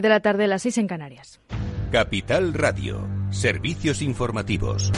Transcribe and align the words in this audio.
de 0.00 0.08
la 0.08 0.20
tarde 0.20 0.44
a 0.44 0.46
las 0.46 0.62
6 0.62 0.78
en 0.78 0.86
Canarias. 0.86 1.40
Capital 1.90 2.54
Radio, 2.54 3.06
servicios 3.28 4.00
informativos. 4.00 4.90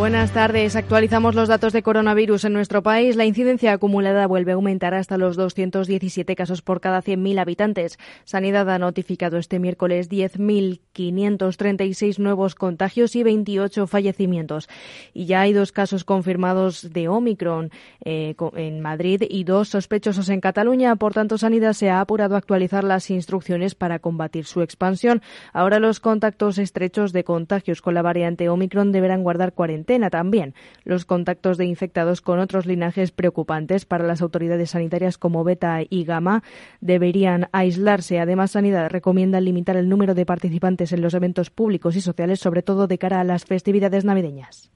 Buenas 0.00 0.32
tardes. 0.32 0.74
Actualizamos 0.76 1.34
los 1.34 1.50
datos 1.50 1.74
de 1.74 1.82
coronavirus 1.82 2.46
en 2.46 2.54
nuestro 2.54 2.82
país. 2.82 3.16
La 3.16 3.26
incidencia 3.26 3.74
acumulada 3.74 4.26
vuelve 4.26 4.52
a 4.52 4.54
aumentar 4.54 4.94
hasta 4.94 5.18
los 5.18 5.36
217 5.36 6.36
casos 6.36 6.62
por 6.62 6.80
cada 6.80 7.02
100.000 7.02 7.38
habitantes. 7.38 7.98
Sanidad 8.24 8.70
ha 8.70 8.78
notificado 8.78 9.36
este 9.36 9.58
miércoles 9.58 10.08
10.536 10.08 12.18
nuevos 12.18 12.54
contagios 12.54 13.14
y 13.14 13.22
28 13.22 13.86
fallecimientos. 13.86 14.70
Y 15.12 15.26
ya 15.26 15.42
hay 15.42 15.52
dos 15.52 15.70
casos 15.70 16.04
confirmados 16.04 16.94
de 16.94 17.08
Omicron 17.08 17.70
eh, 18.02 18.34
en 18.56 18.80
Madrid 18.80 19.24
y 19.28 19.44
dos 19.44 19.68
sospechosos 19.68 20.30
en 20.30 20.40
Cataluña. 20.40 20.96
Por 20.96 21.12
tanto, 21.12 21.36
Sanidad 21.36 21.74
se 21.74 21.90
ha 21.90 22.00
apurado 22.00 22.36
a 22.36 22.38
actualizar 22.38 22.84
las 22.84 23.10
instrucciones 23.10 23.74
para 23.74 23.98
combatir 23.98 24.46
su 24.46 24.62
expansión. 24.62 25.20
Ahora 25.52 25.78
los 25.78 26.00
contactos 26.00 26.56
estrechos 26.56 27.12
de 27.12 27.22
contagios 27.22 27.82
con 27.82 27.92
la 27.92 28.00
variante 28.00 28.48
Omicron 28.48 28.92
deberán 28.92 29.22
guardar 29.22 29.52
cuarentena 29.52 29.89
también. 29.98 30.54
Los 30.84 31.04
contactos 31.04 31.58
de 31.58 31.64
infectados 31.64 32.20
con 32.20 32.38
otros 32.38 32.66
linajes 32.66 33.10
preocupantes 33.10 33.84
para 33.84 34.06
las 34.06 34.22
autoridades 34.22 34.70
sanitarias 34.70 35.18
como 35.18 35.42
beta 35.42 35.80
y 35.88 36.04
gamma 36.04 36.44
deberían 36.80 37.48
aislarse. 37.52 38.20
Además, 38.20 38.52
Sanidad 38.52 38.88
recomienda 38.90 39.40
limitar 39.40 39.76
el 39.76 39.88
número 39.88 40.14
de 40.14 40.26
participantes 40.26 40.92
en 40.92 41.02
los 41.02 41.14
eventos 41.14 41.50
públicos 41.50 41.96
y 41.96 42.00
sociales, 42.00 42.38
sobre 42.38 42.62
todo 42.62 42.86
de 42.86 42.98
cara 42.98 43.20
a 43.20 43.24
las 43.24 43.44
festividades 43.44 44.04
navideñas. 44.04 44.70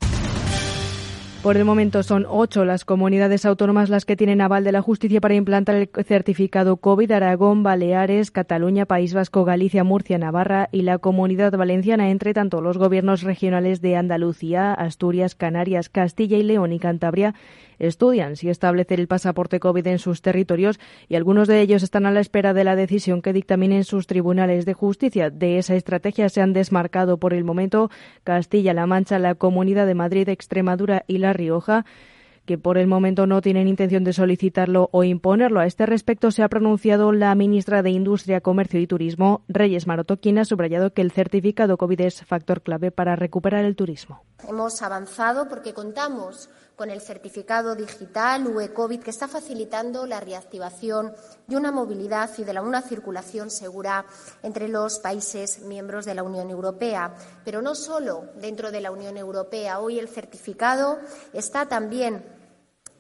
Por 1.45 1.59
el 1.59 1.67
momento 1.67 2.03
son 2.03 2.25
ocho 2.27 2.65
las 2.65 2.87
comunidades 2.87 3.45
autónomas 3.45 3.91
las 3.91 4.07
que 4.07 4.17
tienen 4.17 4.41
aval 4.41 4.65
de 4.65 4.73
la 4.73 4.81
justicia 4.81 5.21
para 5.21 5.35
implantar 5.35 5.75
el 5.75 5.91
certificado 6.07 6.79
COVID. 6.79 7.13
Aragón, 7.13 7.63
Baleares, 7.63 8.31
Cataluña, 8.31 8.87
País 8.87 9.13
Vasco, 9.13 9.45
Galicia, 9.45 9.85
Murcia, 9.85 10.17
Navarra 10.17 10.71
y 10.73 10.81
la 10.81 10.97
Comunidad 10.97 11.53
Valenciana. 11.53 12.09
Entre 12.09 12.33
tanto, 12.33 12.63
los 12.63 12.79
gobiernos 12.79 13.21
regionales 13.21 13.83
de 13.83 13.95
Andalucía, 13.95 14.73
Asturias, 14.73 15.35
Canarias, 15.35 15.91
Castilla 15.91 16.39
y 16.39 16.45
León 16.45 16.73
y 16.73 16.79
Cantabria 16.79 17.35
estudian 17.79 18.37
si 18.37 18.49
establecer 18.49 19.01
el 19.01 19.09
pasaporte 19.09 19.61
COVID 19.61 19.87
en 19.87 19.99
sus 19.99 20.23
territorios 20.23 20.79
y 21.09 21.17
algunos 21.17 21.49
de 21.49 21.61
ellos 21.61 21.83
están 21.83 22.07
a 22.07 22.11
la 22.11 22.21
espera 22.21 22.55
de 22.55 22.65
la 22.65 22.77
decisión 22.77 23.23
que 23.23 23.33
dictaminen 23.33 23.85
sus 23.85 24.07
tribunales 24.07 24.65
de 24.65 24.75
justicia. 24.75 25.31
De 25.31 25.59
esa 25.59 25.75
estrategia 25.75 26.29
se 26.29 26.41
han 26.41 26.53
desmarcado 26.53 27.19
por 27.19 27.35
el 27.35 27.45
momento 27.45 27.91
Castilla-La 28.25 28.87
Mancha, 28.87 29.19
la 29.19 29.35
Comunidad 29.35 29.87
de 29.87 29.95
Madrid, 29.95 30.29
Extremadura 30.29 31.05
y 31.07 31.19
La 31.19 31.33
Rioja 31.33 31.85
que 32.45 32.59
por 32.59 32.79
el 32.79 32.87
momento 32.87 33.27
no 33.27 33.41
tienen 33.41 33.69
intención 33.69 34.05
de 34.05 34.13
solicitarlo 34.13 34.89
o 34.93 35.05
imponerlo. 35.05 35.61
A 35.61 35.67
este 35.67 35.87
respecto 35.87 36.31
se 36.31 36.43
ha 36.43 36.49
pronunciado 36.49 37.13
la 37.13 37.35
ministra 37.35 37.83
de 37.83 37.91
Industria, 37.91 38.41
Comercio 38.41 38.81
y 38.81 38.87
Turismo, 38.87 39.43
Reyes 39.49 39.87
Maroto, 39.87 40.19
quien 40.19 40.39
ha 40.39 40.45
subrayado 40.45 40.93
que 40.93 41.03
el 41.03 41.11
certificado 41.11 41.77
COVID 41.77 42.01
es 42.03 42.25
factor 42.25 42.63
clave 42.63 42.91
para 42.91 43.17
recuperar 43.17 43.65
el 43.65 43.77
turismo. 43.77 44.23
Hemos 44.47 44.83
avanzado 44.83 45.49
porque 45.49 45.73
contamos 45.73 46.51
con 46.77 46.91
el 46.91 47.01
certificado 47.01 47.75
digital 47.75 48.47
UE 48.47 48.73
COVID 48.73 49.01
que 49.01 49.11
está 49.11 49.29
facilitando 49.29 50.07
la 50.07 50.21
reactivación 50.21 51.13
de 51.47 51.57
una 51.57 51.71
movilidad 51.71 52.31
y 52.39 52.45
de 52.45 52.61
una 52.61 52.83
circulación 52.83 53.51
segura 53.51 54.05
entre 54.43 54.69
los 54.69 54.99
países 54.99 55.61
miembros 55.61 56.05
de 56.05 56.15
la 56.15 56.23
Unión 56.23 56.51
Europea. 56.51 57.15
Pero 57.45 57.63
no 57.63 57.75
solo 57.75 58.31
dentro 58.37 58.71
de 58.71 58.81
la 58.81 58.91
Unión 58.91 59.17
Europea. 59.17 59.81
Hoy 59.81 59.99
el 59.99 60.09
certificado 60.09 60.99
está 61.33 61.67
también 61.67 62.25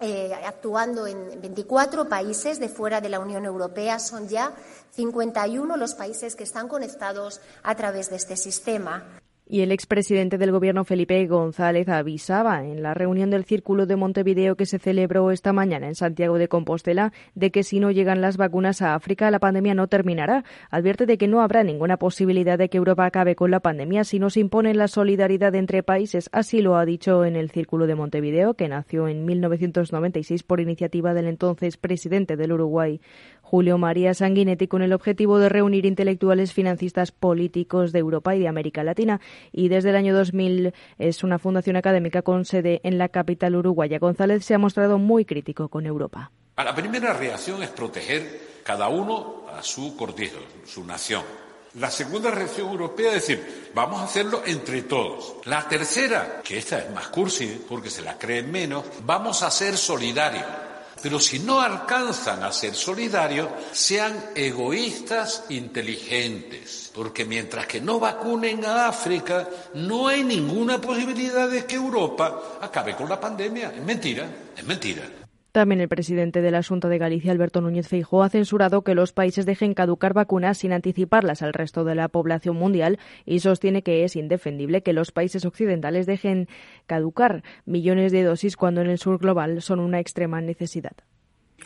eh, 0.00 0.33
actuando 0.44 1.06
en 1.06 1.41
24 1.41 2.09
países 2.09 2.59
de 2.59 2.69
fuera 2.69 3.00
de 3.00 3.09
la 3.09 3.20
Unión 3.20 3.44
Europea. 3.44 3.98
Son 3.98 4.28
ya 4.28 4.53
51 4.91 5.77
los 5.77 5.94
países 5.94 6.36
que 6.36 6.44
están 6.44 6.69
conectados 6.69 7.41
a 7.62 7.75
través 7.75 8.11
de 8.11 8.16
este 8.16 8.36
sistema. 8.36 9.20
Y 9.47 9.60
el 9.60 9.72
expresidente 9.72 10.38
del 10.38 10.53
Gobierno, 10.53 10.87
Felipe 10.87 11.27
González, 11.27 11.87
avisaba 11.91 12.65
en 12.65 12.82
la 12.82 12.94
reunión 12.94 13.28
del 13.28 13.44
Círculo 13.44 13.84
de 13.84 13.94
Montevideo 13.94 14.56
que 14.56 14.65
se 14.65 14.78
celebró 14.78 15.31
esta 15.31 15.53
mañana 15.53 15.87
en 15.87 15.94
Santiago 15.94 16.38
de 16.38 16.49
Compostela 16.49 17.12
de 17.34 17.50
que 17.50 17.62
si 17.62 17.78
no 17.78 17.91
llegan 17.91 18.22
las 18.22 18.38
vacunas 18.38 18.81
a 18.81 18.94
África, 18.94 19.31
la 19.31 19.41
pandemia 19.41 19.75
no 19.75 19.87
terminará. 19.87 20.44
Advierte 20.71 21.04
de 21.04 21.19
que 21.19 21.28
no 21.28 21.43
habrá 21.43 21.62
ninguna 21.62 21.99
posibilidad 21.99 22.56
de 22.56 22.71
que 22.71 22.78
Europa 22.78 23.04
acabe 23.04 23.37
con 23.37 23.50
la 23.50 23.60
pandemia 23.60 24.04
si 24.04 24.19
no 24.19 24.31
se 24.31 24.41
impone 24.41 24.72
la 24.72 24.88
solidaridad 24.88 25.54
entre 25.54 25.83
países. 25.83 26.31
Así 26.33 26.62
lo 26.62 26.77
ha 26.77 26.87
dicho 26.87 27.27
en 27.27 27.37
el 27.37 27.50
Círculo 27.50 27.87
de 27.87 27.97
Montevideo, 27.97 28.54
que 28.54 28.69
nació 28.69 29.09
en 29.09 29.27
1996 29.27 30.43
por 30.43 30.60
iniciativa 30.60 31.12
del 31.12 31.28
entonces 31.28 31.77
presidente 31.77 32.38
del 32.38 32.53
Uruguay, 32.53 32.99
Julio 33.44 33.77
María 33.77 34.15
Sanguinetti, 34.15 34.69
con 34.69 34.81
el 34.81 34.94
objetivo 34.94 35.38
de 35.38 35.50
reunir 35.50 35.84
intelectuales 35.84 36.55
financistas 36.55 37.12
políticos 37.12 37.93
de 37.93 37.99
Europa 37.99 38.34
y 38.34 38.41
de 38.41 38.49
América 38.49 38.82
Latina 38.82 39.21
y 39.53 39.69
desde 39.69 39.91
el 39.91 39.97
año 39.97 40.15
2000 40.15 40.72
es 40.99 41.22
una 41.22 41.38
fundación 41.38 41.77
académica 41.77 42.22
con 42.22 42.47
sede 42.47 42.81
en 42.84 42.97
la 42.97 43.10
capital 43.10 43.54
uruguaya. 43.54 43.99
González 43.99 44.44
se 44.47 44.54
ha 44.54 44.59
mostrado 44.59 44.99
muy 44.99 45.27
crítico 45.27 45.69
con 45.69 45.84
Europa. 45.84 46.33
La 46.56 46.75
primera 46.75 47.12
reacción 47.12 47.62
es 47.62 47.69
proteger 47.69 48.62
cada 48.65 48.88
uno 48.88 49.44
a 49.54 49.62
su 49.62 49.94
cortijo, 49.94 50.38
su 50.65 50.83
nación. 50.84 51.22
La 51.75 51.91
segunda 51.91 52.31
reacción 52.31 52.71
europea 52.71 53.09
es 53.09 53.27
decir, 53.27 53.71
vamos 53.75 54.00
a 54.00 54.04
hacerlo 54.04 54.43
entre 54.47 54.83
todos. 54.83 55.34
La 55.44 55.69
tercera, 55.69 56.41
que 56.43 56.56
esta 56.56 56.78
es 56.78 56.91
más 56.93 57.09
cursi 57.09 57.62
porque 57.69 57.91
se 57.91 58.00
la 58.00 58.16
creen 58.16 58.50
menos, 58.50 58.84
vamos 59.04 59.43
a 59.43 59.50
ser 59.50 59.77
solidarios. 59.77 60.47
Pero 61.04 61.20
si 61.20 61.38
no 61.38 61.60
alcanzan 61.60 62.42
a 62.44 62.50
ser 62.50 62.75
solidarios, 62.75 63.47
sean 63.72 64.31
egoístas 64.34 65.44
inteligentes. 65.50 66.91
Porque 66.94 67.26
mientras 67.26 67.66
que 67.66 67.78
no 67.78 68.00
vacunen 68.00 68.65
a 68.65 68.88
África, 68.88 69.47
no 69.75 70.09
hay 70.09 70.25
ninguna 70.25 70.81
posibilidad 70.81 71.47
de 71.47 71.66
que 71.66 71.75
Europa 71.75 72.56
acabe 72.59 72.97
con 72.97 73.06
la 73.06 73.20
pandemia. 73.20 73.75
Es 73.76 73.82
mentira, 73.82 74.26
es 74.56 74.65
mentira. 74.65 75.23
También 75.54 75.81
el 75.81 75.88
presidente 75.88 76.42
de 76.42 76.50
la 76.50 76.65
Junta 76.65 76.88
de 76.88 76.98
Galicia, 76.98 77.31
Alberto 77.31 77.60
Núñez 77.60 77.87
Feijóo, 77.87 78.25
ha 78.25 78.28
censurado 78.28 78.82
que 78.82 78.97
los 78.97 79.12
países 79.12 79.47
dejen 79.47 79.72
caducar 79.72 80.12
vacunas 80.12 80.59
sin 80.59 80.72
anticiparlas 80.72 81.42
al 81.42 81.53
resto 81.53 81.84
de 81.84 81.94
la 81.94 82.09
población 82.09 82.56
mundial 82.56 82.98
y 83.25 83.38
sostiene 83.38 83.84
que 83.84 84.03
es 84.03 84.16
indefendible 84.16 84.82
que 84.82 84.92
los 84.92 85.12
países 85.12 85.44
occidentales 85.44 86.06
dejen 86.06 86.48
caducar 86.87 87.44
millones 87.66 88.10
de 88.10 88.25
dosis 88.25 88.56
cuando 88.56 88.81
en 88.81 88.91
el 88.91 88.98
sur 88.98 89.20
global 89.20 89.62
son 89.62 89.78
una 89.78 90.00
extrema 90.00 90.41
necesidad. 90.41 90.97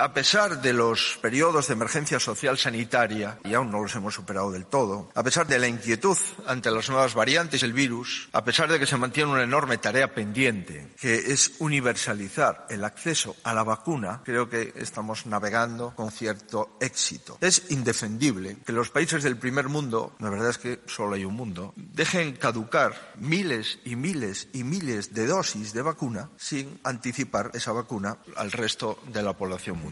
A 0.00 0.14
pesar 0.14 0.62
de 0.62 0.72
los 0.72 1.18
periodos 1.20 1.66
de 1.66 1.72
emergencia 1.72 2.20
social 2.20 2.56
sanitaria, 2.56 3.40
y 3.44 3.54
aún 3.54 3.72
no 3.72 3.82
los 3.82 3.96
hemos 3.96 4.14
superado 4.14 4.52
del 4.52 4.64
todo, 4.64 5.10
a 5.12 5.24
pesar 5.24 5.48
de 5.48 5.58
la 5.58 5.66
inquietud 5.66 6.16
ante 6.46 6.70
las 6.70 6.88
nuevas 6.88 7.14
variantes 7.14 7.62
del 7.62 7.72
virus, 7.72 8.28
a 8.32 8.44
pesar 8.44 8.70
de 8.70 8.78
que 8.78 8.86
se 8.86 8.96
mantiene 8.96 9.32
una 9.32 9.42
enorme 9.42 9.76
tarea 9.78 10.14
pendiente, 10.14 10.94
que 11.00 11.16
es 11.16 11.54
universalizar 11.58 12.66
el 12.70 12.84
acceso 12.84 13.34
a 13.42 13.52
la 13.52 13.64
vacuna, 13.64 14.22
creo 14.24 14.48
que 14.48 14.72
estamos 14.76 15.26
navegando 15.26 15.92
con 15.96 16.12
cierto 16.12 16.76
éxito. 16.80 17.36
Es 17.40 17.64
indefendible 17.70 18.58
que 18.64 18.72
los 18.72 18.90
países 18.90 19.24
del 19.24 19.36
primer 19.36 19.68
mundo, 19.68 20.14
la 20.20 20.30
verdad 20.30 20.50
es 20.50 20.58
que 20.58 20.80
solo 20.86 21.16
hay 21.16 21.24
un 21.24 21.34
mundo, 21.34 21.74
dejen 21.74 22.36
caducar 22.36 23.14
miles 23.16 23.80
y 23.84 23.96
miles 23.96 24.46
y 24.52 24.62
miles 24.62 25.12
de 25.12 25.26
dosis 25.26 25.72
de 25.72 25.82
vacuna 25.82 26.30
sin 26.36 26.78
anticipar 26.84 27.50
esa 27.54 27.72
vacuna 27.72 28.18
al 28.36 28.52
resto 28.52 29.00
de 29.12 29.24
la 29.24 29.32
población 29.32 29.78
mundial. 29.78 29.87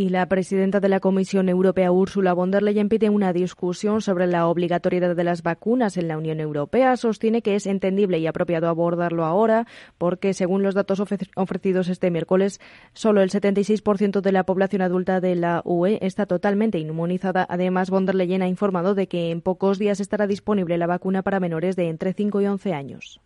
Y 0.00 0.08
la 0.08 0.26
presidenta 0.30 0.80
de 0.80 0.88
la 0.88 0.98
Comisión 0.98 1.50
Europea, 1.50 1.92
Ursula 1.92 2.32
von 2.32 2.50
der 2.50 2.62
Leyen, 2.62 2.88
pide 2.88 3.10
una 3.10 3.34
discusión 3.34 4.00
sobre 4.00 4.26
la 4.26 4.46
obligatoriedad 4.46 5.14
de 5.14 5.24
las 5.24 5.42
vacunas 5.42 5.98
en 5.98 6.08
la 6.08 6.16
Unión 6.16 6.40
Europea. 6.40 6.96
Sostiene 6.96 7.42
que 7.42 7.54
es 7.54 7.66
entendible 7.66 8.18
y 8.18 8.26
apropiado 8.26 8.68
abordarlo 8.68 9.26
ahora 9.26 9.66
porque, 9.98 10.32
según 10.32 10.62
los 10.62 10.74
datos 10.74 11.02
ofrecidos 11.36 11.88
este 11.90 12.10
miércoles, 12.10 12.60
solo 12.94 13.20
el 13.20 13.28
76% 13.28 14.22
de 14.22 14.32
la 14.32 14.44
población 14.44 14.80
adulta 14.80 15.20
de 15.20 15.34
la 15.34 15.60
UE 15.66 15.98
está 16.00 16.24
totalmente 16.24 16.78
inmunizada. 16.78 17.46
Además, 17.50 17.90
von 17.90 18.06
der 18.06 18.14
Leyen 18.14 18.40
ha 18.40 18.48
informado 18.48 18.94
de 18.94 19.06
que 19.06 19.30
en 19.30 19.42
pocos 19.42 19.78
días 19.78 20.00
estará 20.00 20.26
disponible 20.26 20.78
la 20.78 20.86
vacuna 20.86 21.20
para 21.20 21.40
menores 21.40 21.76
de 21.76 21.88
entre 21.88 22.14
5 22.14 22.40
y 22.40 22.46
11 22.46 22.72
años. 22.72 23.20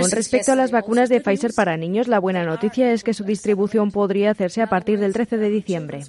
Con 0.00 0.10
respecto 0.10 0.52
a 0.52 0.56
las 0.56 0.70
vacunas 0.70 1.10
de 1.10 1.20
Pfizer 1.20 1.52
para 1.54 1.76
niños, 1.76 2.08
la 2.08 2.18
buena 2.18 2.44
noticia 2.44 2.92
es 2.92 3.04
que 3.04 3.12
su 3.12 3.24
distribución 3.24 3.90
podría 3.90 4.30
hacerse 4.30 4.62
a 4.62 4.68
partir 4.68 4.98
del 4.98 5.12
13 5.12 5.36
de 5.36 5.50
diciembre. 5.50 6.00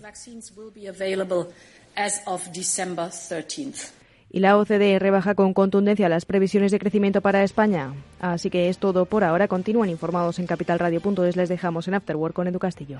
Y 4.34 4.40
la 4.40 4.58
OCDE 4.58 5.00
rebaja 5.00 5.36
con 5.36 5.54
contundencia 5.54 6.08
las 6.08 6.24
previsiones 6.24 6.72
de 6.72 6.80
crecimiento 6.80 7.20
para 7.20 7.44
España. 7.44 7.94
Así 8.22 8.50
que 8.50 8.70
es 8.70 8.78
todo 8.78 9.06
por 9.06 9.26
ahora. 9.26 9.50
Continúan 9.50 9.90
informados 9.90 10.40
en 10.40 10.48
capitalradio.es. 10.48 11.36
Les 11.36 11.50
dejamos 11.50 11.90
en 11.90 11.96
Afterwork 11.96 12.34
con 12.34 12.48
Edu 12.48 12.60
Castillo. 12.60 13.00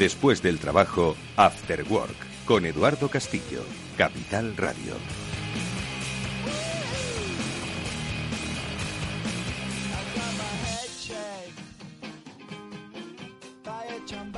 Después 0.00 0.40
del 0.40 0.58
trabajo, 0.58 1.14
After 1.36 1.84
Work, 1.90 2.16
con 2.46 2.64
Eduardo 2.64 3.10
Castillo, 3.10 3.62
Capital 3.98 4.56
Radio. 4.56 4.94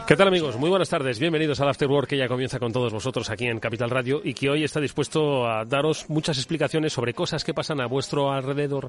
¿Qué 0.09 0.17
tal 0.17 0.27
amigos? 0.27 0.57
Muy 0.57 0.69
buenas 0.69 0.89
tardes. 0.89 1.21
Bienvenidos 1.21 1.61
al 1.61 1.69
After 1.69 1.89
Work 1.89 2.09
que 2.09 2.17
ya 2.17 2.27
comienza 2.27 2.59
con 2.59 2.73
todos 2.73 2.93
vosotros 2.93 3.31
aquí 3.31 3.47
en 3.47 3.61
Capital 3.61 3.91
Radio 3.91 4.21
y 4.25 4.35
que 4.35 4.51
hoy 4.51 4.65
está 4.65 4.81
dispuesto 4.81 5.49
a 5.49 5.65
daros 5.65 6.07
muchas 6.11 6.39
explicaciones 6.39 6.93
sobre 6.93 7.15
cosas 7.15 7.45
que 7.45 7.55
pasan 7.55 7.81
a 7.81 7.87
vuestro 7.87 8.33
alrededor, 8.33 8.89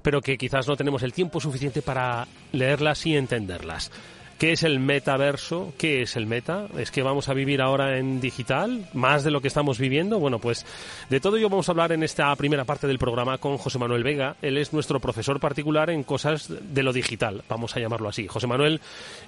pero 0.00 0.22
que 0.22 0.38
quizás 0.38 0.66
no 0.66 0.74
tenemos 0.74 1.02
el 1.02 1.12
tiempo 1.12 1.38
suficiente 1.38 1.82
para 1.82 2.26
leerlas 2.52 3.04
y 3.04 3.14
entenderlas. 3.14 3.90
¿Qué 4.38 4.50
es 4.50 4.64
el 4.64 4.80
metaverso? 4.80 5.72
¿Qué 5.78 6.02
es 6.02 6.16
el 6.16 6.26
meta? 6.26 6.66
¿Es 6.76 6.90
que 6.90 7.02
vamos 7.02 7.28
a 7.28 7.34
vivir 7.34 7.62
ahora 7.62 7.98
en 7.98 8.20
digital? 8.20 8.88
¿Más 8.92 9.22
de 9.22 9.30
lo 9.30 9.40
que 9.40 9.46
estamos 9.46 9.78
viviendo? 9.78 10.18
Bueno, 10.18 10.40
pues 10.40 10.66
de 11.08 11.20
todo 11.20 11.36
ello 11.36 11.48
vamos 11.48 11.68
a 11.68 11.72
hablar 11.72 11.92
en 11.92 12.02
esta 12.02 12.34
primera 12.34 12.64
parte 12.64 12.88
del 12.88 12.98
programa 12.98 13.38
con 13.38 13.58
José 13.58 13.78
Manuel 13.78 14.02
Vega. 14.02 14.34
Él 14.42 14.58
es 14.58 14.72
nuestro 14.72 14.98
profesor 14.98 15.38
particular 15.38 15.88
en 15.88 16.02
cosas 16.02 16.48
de 16.48 16.82
lo 16.82 16.92
digital, 16.92 17.44
vamos 17.48 17.76
a 17.76 17.80
llamarlo 17.80 18.08
así. 18.08 18.26
José 18.26 18.48
Manuel 18.48 18.80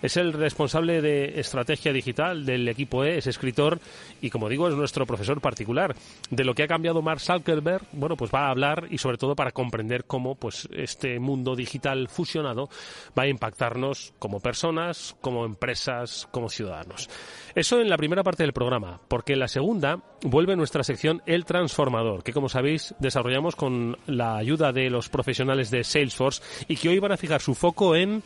es 0.03 0.17
el 0.17 0.33
responsable 0.33 1.01
de 1.01 1.39
estrategia 1.39 1.93
digital 1.93 2.45
del 2.45 2.67
equipo 2.69 3.05
E, 3.05 3.19
es 3.19 3.29
escritor 3.29 3.79
y, 4.21 4.31
como 4.31 4.49
digo, 4.49 4.69
es 4.69 4.75
nuestro 4.75 5.07
profesor 5.07 5.41
particular. 5.41 5.95
De 6.31 6.45
lo 6.45 6.55
que 6.55 6.65
ha 6.65 6.69
cambiado 6.69 7.01
Mark 7.01 7.21
Zuckerberg, 7.21 7.85
bueno, 7.93 8.17
pues 8.17 8.33
va 8.35 8.47
a 8.47 8.51
hablar 8.51 8.89
y 8.91 8.99
sobre 8.99 9.19
todo 9.19 9.37
para 9.37 9.53
comprender 9.53 10.05
cómo 10.05 10.35
pues 10.35 10.69
este 10.73 11.21
mundo 11.21 11.55
digital 11.55 12.09
fusionado 12.09 12.69
va 13.17 13.23
a 13.23 13.29
impactarnos 13.29 14.13
como 14.19 14.41
personas, 14.41 14.96
como 15.21 15.45
empresas, 15.45 16.29
como 16.31 16.49
ciudadanos. 16.49 17.09
Eso 17.55 17.81
en 17.81 17.89
la 17.89 17.97
primera 17.97 18.23
parte 18.23 18.43
del 18.43 18.53
programa, 18.53 19.01
porque 19.09 19.33
en 19.33 19.41
la 19.41 19.49
segunda 19.49 20.01
vuelve 20.23 20.57
nuestra 20.57 20.85
sección 20.85 21.23
El 21.27 21.45
Transformador, 21.45 22.23
que 22.23 22.33
como 22.33 22.49
sabéis 22.49 22.95
desarrollamos 22.99 23.57
con 23.57 23.97
la 24.07 24.37
ayuda 24.37 24.73
de 24.73 24.91
los 24.91 25.09
profesionales 25.09 25.71
de 25.71 25.85
Salesforce 25.85 26.43
y 26.69 26.77
que 26.77 26.89
hoy 26.89 26.99
van 26.99 27.13
a 27.13 27.17
fijar 27.17 27.41
su 27.41 27.55
foco 27.55 27.97
en 27.97 28.23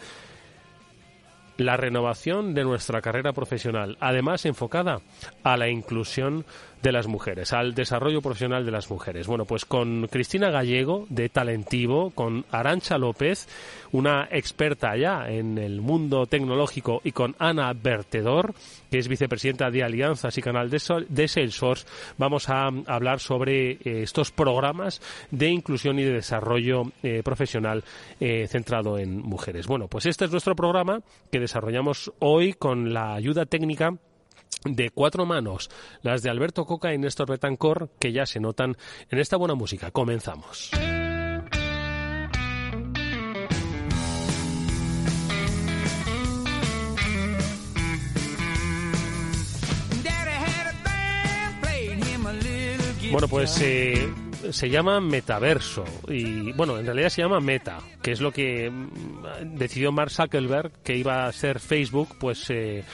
la 1.60 1.76
renovación 1.76 2.54
de 2.54 2.64
nuestra 2.64 3.00
carrera 3.00 3.32
profesional, 3.32 3.96
además 4.00 4.46
enfocada 4.46 5.00
a 5.42 5.56
la 5.56 5.68
inclusión 5.68 6.44
de 6.82 6.92
las 6.92 7.06
mujeres, 7.06 7.52
al 7.52 7.74
desarrollo 7.74 8.22
profesional 8.22 8.64
de 8.64 8.70
las 8.70 8.90
mujeres. 8.90 9.26
Bueno, 9.26 9.44
pues 9.44 9.64
con 9.64 10.06
Cristina 10.08 10.50
Gallego 10.50 11.06
de 11.08 11.28
Talentivo, 11.28 12.10
con 12.10 12.44
Arancha 12.50 12.96
López, 12.96 13.48
una 13.92 14.28
experta 14.30 14.96
ya 14.96 15.28
en 15.28 15.58
el 15.58 15.80
mundo 15.80 16.26
tecnológico, 16.26 17.00
y 17.04 17.12
con 17.12 17.34
Ana 17.38 17.72
Vertedor, 17.72 18.54
que 18.90 18.98
es 18.98 19.08
vicepresidenta 19.08 19.70
de 19.70 19.82
Alianzas 19.82 20.36
y 20.38 20.42
Canal 20.42 20.70
de, 20.70 21.28
Salesforce, 21.28 21.86
vamos 22.18 22.48
a 22.48 22.68
hablar 22.86 23.20
sobre 23.20 23.72
eh, 23.72 24.02
estos 24.02 24.30
programas 24.30 25.00
de 25.30 25.48
inclusión 25.48 25.98
y 25.98 26.04
de 26.04 26.12
desarrollo 26.12 26.92
eh, 27.02 27.22
profesional 27.22 27.84
eh, 28.18 28.46
centrado 28.48 28.98
en 28.98 29.20
mujeres. 29.20 29.66
Bueno, 29.66 29.88
pues 29.88 30.06
este 30.06 30.24
es 30.24 30.30
nuestro 30.30 30.54
programa 30.54 31.00
que 31.30 31.40
desarrollamos 31.40 32.12
hoy 32.20 32.54
con 32.54 32.92
la 32.92 33.14
ayuda 33.14 33.46
técnica 33.46 33.94
de 34.64 34.90
cuatro 34.90 35.26
manos, 35.26 35.70
las 36.02 36.22
de 36.22 36.30
Alberto 36.30 36.66
Coca 36.66 36.92
y 36.92 36.98
Néstor 36.98 37.28
Betancor, 37.28 37.90
que 37.98 38.12
ya 38.12 38.26
se 38.26 38.40
notan 38.40 38.76
en 39.10 39.18
esta 39.18 39.36
buena 39.36 39.54
música. 39.54 39.90
Comenzamos. 39.90 40.70
Bueno, 53.10 53.26
pues 53.26 53.60
eh, 53.60 54.08
se 54.50 54.70
llama 54.70 55.00
metaverso 55.00 55.84
y 56.06 56.52
bueno, 56.52 56.78
en 56.78 56.86
realidad 56.86 57.08
se 57.08 57.22
llama 57.22 57.40
Meta, 57.40 57.78
que 58.02 58.12
es 58.12 58.20
lo 58.20 58.30
que 58.30 58.70
mm, 58.70 59.56
decidió 59.56 59.90
Mark 59.90 60.12
Zuckerberg 60.12 60.70
que 60.84 60.96
iba 60.96 61.26
a 61.26 61.32
ser 61.32 61.58
Facebook, 61.58 62.16
pues 62.20 62.48
eh, 62.50 62.84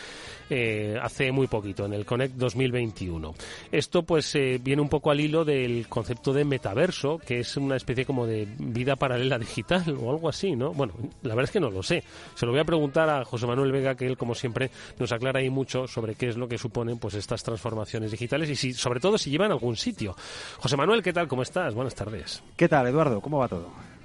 eh, 0.51 0.99
hace 1.01 1.33
muy 1.33 1.47
poquito, 1.47 1.87
en 1.87 1.93
el 1.93 2.05
Connect 2.05 2.35
2021. 2.35 3.35
Esto 3.73 4.03
pues 4.03 4.35
eh, 4.35 4.61
viene 4.63 4.83
un 4.83 4.89
poco 4.89 5.11
al 5.11 5.21
hilo 5.21 5.45
del 5.45 5.89
concepto 5.89 6.33
de 6.33 6.45
metaverso, 6.45 7.19
que 7.19 7.41
es 7.41 7.57
una 7.57 7.77
especie 7.77 8.05
como 8.05 8.27
de 8.27 8.47
vida 8.59 8.97
paralela 8.97 9.39
digital 9.39 9.97
o 10.01 10.11
algo 10.11 10.29
así, 10.29 10.55
¿no? 10.55 10.73
Bueno, 10.73 10.95
la 11.23 11.35
verdad 11.35 11.45
es 11.45 11.51
que 11.51 11.61
no 11.61 11.71
lo 11.71 11.83
sé. 11.83 12.03
Se 12.35 12.47
lo 12.47 12.53
voy 12.53 12.61
a 12.61 12.65
preguntar 12.65 13.09
a 13.09 13.25
José 13.25 13.47
Manuel 13.47 13.73
Vega, 13.73 13.95
que 13.95 14.07
él 14.07 14.17
como 14.17 14.35
siempre 14.35 14.71
nos 14.99 15.13
aclara 15.13 15.41
ahí 15.41 15.51
mucho 15.51 15.87
sobre 15.87 16.15
qué 16.15 16.29
es 16.29 16.37
lo 16.37 16.49
que 16.49 16.59
suponen 16.59 16.99
pues 16.99 17.15
estas 17.15 17.43
transformaciones 17.43 18.11
digitales 18.11 18.51
y 18.51 18.57
si, 18.57 18.73
sobre 18.73 19.01
todo 19.01 19.19
si 19.19 19.31
llevan 19.31 19.51
a 19.51 19.55
algún 19.55 19.77
sitio. 19.77 20.15
José 20.59 20.77
Manuel, 20.77 21.03
¿qué 21.03 21.13
tal? 21.13 21.29
¿Cómo 21.29 21.43
estás? 21.43 21.75
Buenas 21.75 21.95
tardes. 21.95 22.43
¿Qué 22.57 22.69
tal, 22.69 22.87
Eduardo? 22.87 23.21
¿Cómo 23.21 23.39
va 23.39 23.49
todo? 23.49 23.96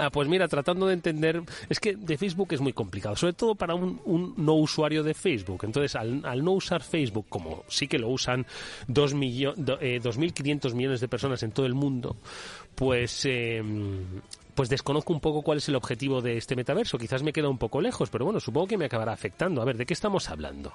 Ah, 0.00 0.08
pues 0.10 0.28
mira, 0.28 0.48
tratando 0.48 0.86
de 0.86 0.94
entender, 0.94 1.42
es 1.68 1.78
que 1.78 1.94
de 1.94 2.16
Facebook 2.16 2.54
es 2.54 2.60
muy 2.62 2.72
complicado, 2.72 3.16
sobre 3.16 3.34
todo 3.34 3.54
para 3.54 3.74
un, 3.74 4.32
no 4.38 4.54
usuario 4.54 5.02
de 5.02 5.12
Facebook. 5.12 5.60
Entonces, 5.64 5.94
al, 5.94 6.42
no 6.42 6.52
usar 6.52 6.82
Facebook, 6.82 7.26
como 7.28 7.64
sí 7.68 7.86
que 7.86 7.98
lo 7.98 8.08
usan 8.08 8.46
2.500 8.88 9.76
eh, 9.82 10.74
millones 10.74 11.00
de 11.00 11.08
personas 11.08 11.42
en 11.42 11.52
todo 11.52 11.66
el 11.66 11.74
mundo, 11.74 12.16
pues... 12.74 13.26
Em, 13.26 14.00
pues 14.54 14.68
desconozco 14.68 15.12
un 15.14 15.20
poco 15.20 15.40
cuál 15.40 15.56
es 15.58 15.68
el 15.68 15.76
objetivo 15.76 16.20
de 16.20 16.36
este 16.36 16.54
metaverso. 16.54 16.98
Quizás 16.98 17.22
me 17.22 17.32
queda 17.32 17.48
un 17.48 17.56
poco 17.56 17.80
lejos, 17.80 18.10
pero 18.10 18.26
bueno, 18.26 18.40
supongo 18.40 18.66
que 18.66 18.76
me 18.76 18.84
acabará 18.84 19.12
afectando. 19.12 19.62
A 19.62 19.64
ver, 19.64 19.78
¿de 19.78 19.86
qué 19.86 19.94
estamos 19.94 20.28
hablando? 20.28 20.74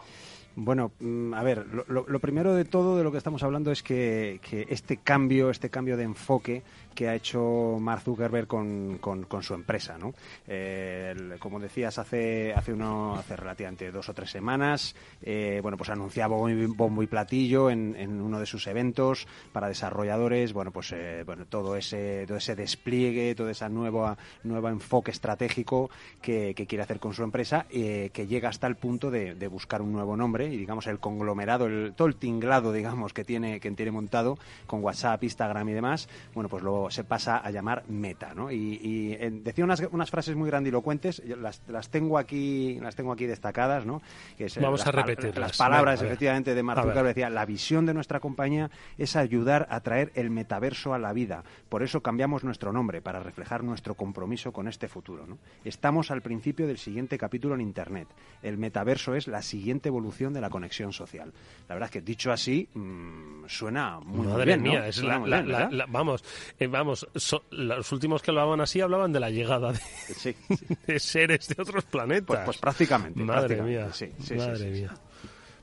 Bueno, 0.56 0.94
mm, 1.00 1.34
a 1.34 1.44
ver, 1.44 1.66
lo, 1.88 2.20
primero 2.20 2.54
de 2.54 2.64
todo 2.64 2.98
de 2.98 3.04
lo 3.04 3.12
que 3.12 3.18
estamos 3.18 3.44
hablando 3.44 3.72
es 3.72 3.84
que, 3.84 4.40
este 4.70 4.98
cambio, 4.98 5.50
este 5.50 5.70
cambio 5.70 5.98
de 5.98 6.04
enfoque 6.04 6.64
que 6.96 7.10
ha 7.10 7.16
hecho 7.16 7.78
Mark 7.80 8.02
Zuckerberg 8.02 8.48
con, 8.48 8.98
con, 9.00 9.44
su 9.44 9.54
empresa, 9.54 9.98
¿no? 9.98 10.14
Eh, 10.48 11.36
como 11.40 11.60
decías, 11.60 12.00
hace 12.00 12.54
hace 12.54 12.74
uno 12.74 13.16
hace 13.16 13.36
relativamente 13.36 13.92
dos 13.92 14.10
o 14.10 14.14
tres 14.14 14.32
semanas, 14.32 14.96
eh, 15.22 15.60
bueno, 15.62 15.78
pues 15.78 15.90
anunciaba 15.90 16.38
bombo 16.38 17.04
y 17.04 17.08
platillo 17.08 17.70
en, 17.70 17.96
en, 17.98 18.22
uno 18.22 18.40
de 18.40 18.46
sus 18.46 18.66
eventos 18.68 19.28
para 19.52 19.68
desarrolladores, 19.68 20.54
bueno, 20.54 20.72
pues 20.72 20.92
eh, 20.94 21.24
bueno 21.26 21.46
todo 21.46 21.76
ese 21.76 22.26
todo 22.28 22.38
ese 22.38 22.56
despliegue, 22.56 23.36
todo 23.36 23.50
ese 23.50 23.70
nuevo 23.70 24.16
nuevo 24.44 24.70
enfoque 24.70 25.12
estratégico 25.12 25.90
que, 26.22 26.56
quiere 26.56 26.84
hacer 26.84 27.00
con 27.00 27.14
su 27.14 27.22
empresa, 27.24 27.66
que 27.70 28.28
llega 28.28 28.50
hasta 28.50 28.66
el 28.66 28.76
punto 28.76 29.12
de, 29.12 29.36
de 29.36 29.48
buscar 29.48 29.82
un 29.82 29.92
nuevo 29.92 30.18
nombre 30.18 30.48
y 30.48 30.58
digamos 30.58 30.88
el 30.88 31.00
conglomerado, 31.00 31.66
el, 31.66 31.94
todo 31.96 32.08
el 32.08 32.16
tinglado, 32.16 32.72
digamos, 32.72 33.14
que 33.14 33.24
tiene, 33.24 33.60
que 33.60 33.72
tiene 33.72 33.92
montado 33.92 34.38
con 34.66 34.84
WhatsApp, 34.84 35.24
Instagram 35.24 35.70
y 35.70 35.74
demás, 35.74 36.08
bueno, 36.34 36.50
pues 36.50 36.64
se 36.90 37.04
pasa 37.04 37.38
a 37.38 37.52
llamar 37.52 37.84
Meta, 37.88 38.34
¿no? 38.34 38.52
Y, 38.52 39.16
eh, 39.20 39.32
decía 39.32 39.64
unas, 39.64 39.82
unas 39.92 40.10
frases 40.10 40.36
muy 40.36 40.50
grandilocuentes, 40.50 41.22
las, 41.26 41.62
las 41.68 41.90
tengo 41.90 42.18
aquí, 42.18 42.80
las 42.82 42.96
tengo 42.96 43.12
aquí 43.12 43.26
destacadas, 43.26 43.86
¿no? 43.86 44.02
Que 44.38 44.48
Vamos 44.62 44.86
a 44.86 44.92
repetir 44.92 45.38
Las 45.38 45.58
palabras, 45.58 46.02
efectivamente, 46.02 46.56
de 46.56 46.64
Mark 46.64 46.82
Zuckerberg 46.82 47.08
decía, 47.08 47.30
la 47.30 47.46
visión 47.46 47.86
de 47.86 47.94
nuestra 47.94 48.20
compañía 48.20 48.70
es 48.98 49.16
ayudar 49.16 49.68
a 49.70 49.80
traer 49.82 50.12
el 50.16 50.30
metaverso 50.30 50.94
a 50.94 51.00
la 51.00 51.14
vida. 51.14 51.44
Por 51.70 51.84
eso 51.84 52.02
cambiamos 52.02 52.44
nuestro 52.44 52.72
nombre, 52.72 53.02
para 53.02 53.22
reflejar 53.22 53.64
nuestro 53.64 53.96
compromiso 53.96 54.52
con 54.52 54.68
este 54.68 54.88
futuro, 54.88 55.26
¿no? 55.28 55.38
Estamos 55.64 56.12
al 56.12 56.22
principio 56.22 56.68
del 56.68 56.78
siguiente 56.78 57.18
capítulo 57.18 57.56
en 57.56 57.62
Internet. 57.62 58.08
El 58.42 58.58
metaverso 58.58 59.16
es 59.16 59.28
la 59.28 59.42
siguiente 59.42 59.90
evolución 59.90 60.34
de 60.34 60.42
la 60.42 60.50
conexión 60.50 60.94
social. 60.94 61.34
La 61.68 61.76
verdad 61.76 61.88
es 61.88 61.92
que 61.92 62.02
dicho 62.02 62.32
así, 62.32 62.70
mmm, 62.74 63.46
suena 63.48 64.00
muy, 64.00 64.28
Madre 64.28 64.46
bien, 64.46 64.62
mía, 64.62 64.88
es 64.88 65.04
la, 65.04 65.20
la, 65.20 65.86
vamos, 65.88 66.24
eh, 66.60 66.68
vamos, 66.78 67.08
los 67.52 67.92
últimos 67.92 68.22
que 68.22 68.32
hablaban 68.32 68.62
así 68.62 68.82
hablaban 68.82 69.12
de 69.12 69.20
la 69.20 69.30
llegada 69.30 69.72
de, 69.72 69.80
sí, 69.80 70.36
de 70.88 71.00
seres 71.00 71.48
de 71.48 71.62
otros 71.62 71.84
planetas. 71.86 72.26
Pues, 72.28 72.40
pues 72.46 72.58
prácticamente. 72.58 73.20
Madre 73.20 73.62
mía, 73.62 73.92
sí, 73.94 74.12
madre 74.36 74.72
mía. 74.72 74.94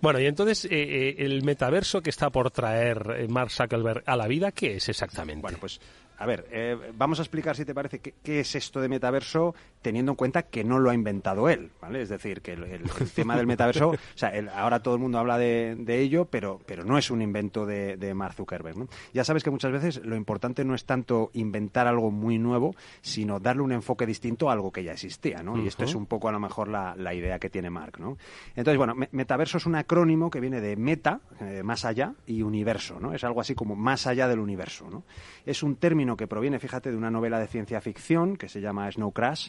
Bueno, 0.00 0.18
y 0.18 0.26
entonces, 0.26 0.64
eh, 0.64 0.68
eh, 0.72 1.14
el 1.18 1.44
metaverso 1.44 2.02
que 2.02 2.10
está 2.10 2.28
por 2.30 2.50
traer 2.50 3.14
eh, 3.18 3.28
Mark 3.28 3.52
Zuckerberg 3.52 4.02
a 4.04 4.16
la 4.16 4.26
vida, 4.26 4.50
¿qué 4.50 4.76
es 4.76 4.88
exactamente? 4.88 5.42
Bueno, 5.42 5.58
pues 5.60 5.80
a 6.22 6.26
ver, 6.26 6.46
eh, 6.52 6.76
vamos 6.94 7.18
a 7.18 7.22
explicar, 7.22 7.56
si 7.56 7.64
te 7.64 7.74
parece, 7.74 7.98
qué, 7.98 8.40
es 8.40 8.54
esto 8.54 8.80
de 8.80 8.88
metaverso, 8.88 9.56
teniendo 9.82 10.12
en 10.12 10.16
cuenta 10.16 10.44
que 10.44 10.64
no 10.64 10.78
lo 10.78 10.90
ha 10.90 10.94
inventado 10.94 11.48
él, 11.48 11.70
¿vale? 11.80 12.02
Es 12.02 12.08
decir, 12.08 12.40
que 12.40 12.52
el, 12.52 12.82
tema 13.14 13.36
del 13.36 13.46
metaverso, 13.46 13.88
o 13.90 13.96
sea, 14.14 14.32
ahora 14.54 14.80
todo 14.80 14.94
el 14.94 15.00
mundo 15.00 15.18
habla 15.18 15.36
de, 15.36 15.76
ello, 15.88 16.24
pero, 16.24 16.60
pero 16.64 16.84
no 16.84 16.96
es 16.96 17.10
un 17.10 17.20
invento 17.20 17.66
de, 17.66 18.12
Mark 18.14 18.34
Zuckerberg, 18.34 18.78
¿no? 18.78 18.88
Ya 19.12 19.24
sabes 19.24 19.42
que 19.42 19.50
muchas 19.50 19.72
veces 19.72 20.04
lo 20.04 20.16
importante 20.16 20.64
no 20.64 20.74
es 20.74 20.84
tanto 20.84 21.30
inventar 21.34 21.86
algo 21.86 22.10
muy 22.10 22.38
nuevo, 22.38 22.74
sino 23.00 23.40
darle 23.40 23.62
un 23.62 23.72
enfoque 23.72 24.06
distinto 24.06 24.48
a 24.48 24.52
algo 24.52 24.70
que 24.70 24.84
ya 24.84 24.92
existía, 24.92 25.42
¿no? 25.42 25.58
Y 25.58 25.66
esto 25.66 25.84
es 25.84 25.94
un 25.94 26.06
poco 26.06 26.28
a 26.28 26.32
lo 26.32 26.40
mejor 26.40 26.68
la, 26.68 27.12
idea 27.12 27.38
que 27.38 27.50
tiene 27.50 27.68
Mark, 27.68 27.98
¿no? 27.98 28.16
Entonces, 28.56 28.78
bueno, 28.78 28.94
metaverso 29.10 29.58
es 29.58 29.66
un 29.66 29.74
acrónimo 29.74 30.30
que 30.30 30.40
viene 30.40 30.60
de 30.60 30.76
meta, 30.76 31.20
eh, 31.40 31.62
más 31.62 31.84
allá, 31.84 32.14
y 32.26 32.42
universo, 32.42 32.98
¿no? 33.00 33.12
Es 33.12 33.24
algo 33.24 33.40
así 33.40 33.54
como 33.54 33.76
más 33.76 34.06
allá 34.06 34.28
del 34.28 34.38
universo, 34.38 34.88
¿no? 34.88 35.02
Es 35.44 35.62
un 35.62 35.76
término 35.76 36.16
que 36.16 36.26
proviene, 36.26 36.58
fíjate, 36.58 36.90
de 36.90 36.96
una 36.96 37.10
novela 37.10 37.38
de 37.38 37.48
ciencia 37.48 37.80
ficción 37.80 38.36
que 38.36 38.48
se 38.48 38.60
llama 38.60 38.90
Snow 38.90 39.12
Crash, 39.12 39.48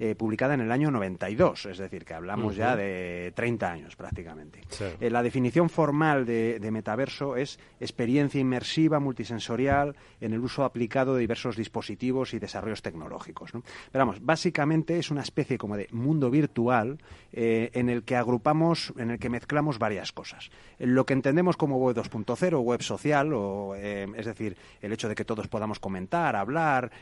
eh, 0.00 0.14
publicada 0.14 0.54
en 0.54 0.60
el 0.60 0.70
año 0.70 0.92
92, 0.92 1.66
es 1.66 1.78
decir, 1.78 2.04
que 2.04 2.14
hablamos 2.14 2.54
ya 2.54 2.76
de 2.76 3.32
30 3.34 3.72
años 3.72 3.96
prácticamente. 3.96 4.60
Eh, 5.00 5.10
la 5.10 5.24
definición 5.24 5.68
formal 5.68 6.24
de, 6.24 6.68
metaverso 6.70 7.34
es 7.34 7.58
experiencia 7.80 8.40
inmersiva 8.40 9.00
multisensorial 9.00 9.96
en 10.20 10.34
el 10.34 10.40
uso 10.40 10.64
aplicado 10.64 11.14
de 11.14 11.20
diversos 11.20 11.56
dispositivos 11.56 12.32
y 12.32 12.38
desarrollos 12.38 12.82
tecnológicos. 12.82 13.50
Pero 13.50 14.06
vamos, 14.06 14.24
básicamente 14.24 14.98
es 14.98 15.10
una 15.10 15.22
especie 15.22 15.58
como 15.58 15.76
de 15.76 15.88
mundo 15.90 16.30
virtual 16.30 16.98
eh, 17.32 17.70
en 17.72 17.88
el 17.88 18.04
que 18.04 18.14
agrupamos, 18.14 18.92
en 18.98 19.10
el 19.10 19.18
que 19.18 19.30
mezclamos 19.30 19.80
varias 19.80 20.12
cosas. 20.12 20.50
Lo 20.78 21.06
que 21.06 21.14
entendemos 21.14 21.56
como 21.56 21.78
web 21.78 21.96
2.0, 21.96 22.60
web 22.60 22.82
social, 22.82 23.32
o, 23.32 23.74
es 23.74 24.26
decir, 24.26 24.56
el 24.80 24.92
hecho 24.92 25.08
de 25.08 25.16
que 25.16 25.24
todos 25.24 25.48
podamos 25.48 25.80
comentar, 25.80 26.36
hablar, 26.36 26.92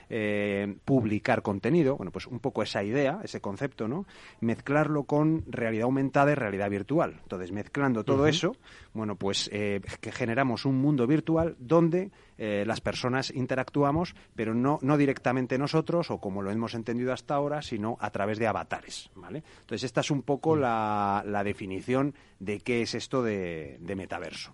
publicar 0.85 1.43
contenido, 1.43 1.97
bueno, 1.97 2.11
pues 2.11 2.26
un 2.26 2.38
poco 2.38 2.62
esa 2.62 2.86
idea, 2.87 3.21
ese 3.23 3.40
concepto, 3.40 3.88
¿no? 3.88 4.07
Mezclarlo 4.40 5.05
con 5.05 5.45
realidad 5.47 5.85
aumentada 5.85 6.33
y 6.33 6.35
realidad 6.35 6.71
virtual. 6.71 7.19
Entonces, 7.23 7.52
mezclando 7.52 8.05
todo 8.05 8.26
eso, 8.26 8.57
bueno, 8.95 9.16
pues 9.16 9.50
eh, 9.52 9.81
que 10.00 10.12
generamos 10.12 10.64
un 10.64 10.76
mundo 10.76 11.07
virtual 11.07 11.57
donde 11.59 12.11
eh, 12.38 12.64
las 12.66 12.81
personas 12.81 13.31
interactuamos, 13.31 14.14
pero 14.35 14.55
no, 14.55 14.78
no 14.83 14.97
directamente 14.97 15.59
nosotros 15.59 16.11
o 16.11 16.19
como 16.19 16.43
lo 16.43 16.50
hemos 16.50 16.75
entendido 16.75 17.12
hasta 17.12 17.35
ahora, 17.35 17.62
sino 17.62 17.97
a 18.00 18.11
través 18.11 18.38
de 18.38 18.47
avatares, 18.47 19.11
¿vale? 19.14 19.43
Entonces, 19.61 19.85
esta 19.85 20.00
es 20.00 20.11
un 20.11 20.23
poco 20.23 20.57
la, 20.57 21.23
definición 21.45 22.14
de 22.40 22.61
qué 22.61 22.83
es 22.83 22.95
esto 22.95 23.23
de 23.23 23.78
metaverso 23.97 24.52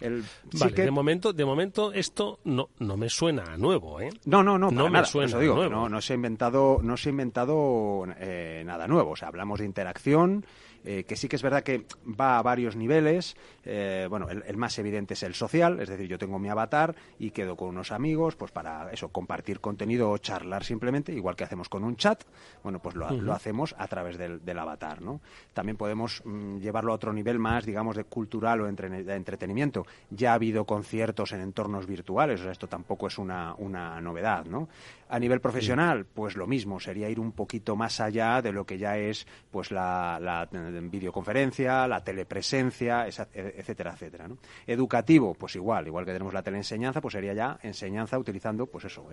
de 0.00 0.90
momento, 0.90 1.32
de 1.32 1.44
momento 1.44 1.92
esto 1.92 2.38
no, 2.44 2.68
no 2.78 2.96
me 2.96 3.08
suena 3.08 3.56
nuevo, 3.56 4.00
¿eh? 4.00 4.10
No, 4.26 4.42
no, 4.42 4.58
no, 4.58 4.70
no 4.70 4.88
me 4.88 5.04
suena 5.04 5.36
nuevo. 5.38 5.68
No, 5.68 5.88
no 5.88 6.00
se 6.00 6.12
ha 6.12 6.16
inventado, 6.16 6.78
no 6.82 6.96
se 6.96 7.08
ha 7.08 7.10
inventado 7.10 8.06
eh, 8.18 8.62
nada 8.64 8.86
nuevo. 8.86 9.10
O 9.12 9.16
sea, 9.16 9.28
hablamos 9.28 9.58
de 9.58 9.66
interacción, 9.66 10.46
eh, 10.90 11.04
que 11.04 11.16
sí 11.16 11.28
que 11.28 11.36
es 11.36 11.42
verdad 11.42 11.62
que 11.62 11.84
va 12.18 12.38
a 12.38 12.42
varios 12.42 12.74
niveles. 12.74 13.36
Eh, 13.62 14.06
bueno, 14.08 14.30
el, 14.30 14.56
más 14.56 14.78
evidente 14.78 15.12
es 15.12 15.22
el 15.22 15.34
social, 15.34 15.80
es 15.80 15.90
decir, 15.90 16.08
yo 16.08 16.16
tengo 16.16 16.38
mi 16.38 16.48
avatar 16.48 16.96
y 17.18 17.30
quedo 17.30 17.56
con 17.56 17.68
unos 17.68 17.92
amigos, 17.92 18.36
pues 18.36 18.52
para 18.52 18.90
eso, 18.90 19.10
compartir 19.10 19.60
contenido 19.60 20.10
o 20.10 20.16
charlar 20.16 20.64
simplemente, 20.64 21.12
igual 21.12 21.36
que 21.36 21.44
hacemos 21.44 21.68
con 21.68 21.84
un 21.84 21.96
chat, 21.96 22.24
bueno, 22.62 22.78
pues 22.78 22.94
lo, 22.94 23.34
hacemos 23.34 23.74
a 23.76 23.86
través 23.86 24.16
del, 24.16 24.58
avatar, 24.58 25.02
¿no? 25.02 25.20
También 25.52 25.76
podemos 25.76 26.22
mm, 26.24 26.56
llevarlo 26.56 26.92
a 26.92 26.94
otro 26.94 27.12
nivel 27.12 27.38
más, 27.38 27.66
digamos, 27.66 27.94
de 27.94 28.04
cultural 28.04 28.62
o 28.62 28.64
de 28.64 29.14
entretenimiento. 29.14 29.84
Ya 30.08 30.30
ha 30.30 30.34
habido 30.36 30.64
conciertos 30.64 31.32
en 31.32 31.42
entornos 31.42 31.86
virtuales, 31.86 32.40
o 32.40 32.44
sea, 32.44 32.52
esto 32.52 32.66
tampoco 32.66 33.08
es 33.08 33.18
una, 33.18 33.54
una 33.58 34.00
novedad, 34.00 34.46
¿no? 34.46 34.70
A 35.08 35.18
nivel 35.18 35.40
profesional, 35.40 36.04
pues 36.04 36.36
lo 36.36 36.46
mismo, 36.46 36.80
sería 36.80 37.08
ir 37.08 37.18
un 37.18 37.32
poquito 37.32 37.76
más 37.76 38.00
allá 38.00 38.42
de 38.42 38.52
lo 38.52 38.64
que 38.64 38.78
ya 38.78 38.98
es 38.98 39.26
pues 39.50 39.70
la, 39.70 40.18
la 40.20 40.48
videoconferencia, 40.50 41.86
la 41.88 42.04
telepresencia, 42.04 43.06
etcétera, 43.06 43.92
etcétera. 43.92 44.28
Educativo, 44.66 45.34
pues 45.34 45.56
igual, 45.56 45.86
igual 45.86 46.04
que 46.04 46.12
tenemos 46.12 46.34
la 46.34 46.42
teleenseñanza, 46.42 47.00
pues 47.00 47.12
sería 47.12 47.32
ya 47.34 47.58
enseñanza 47.62 48.18
utilizando, 48.18 48.66
pues 48.66 48.84
eso, 48.84 49.06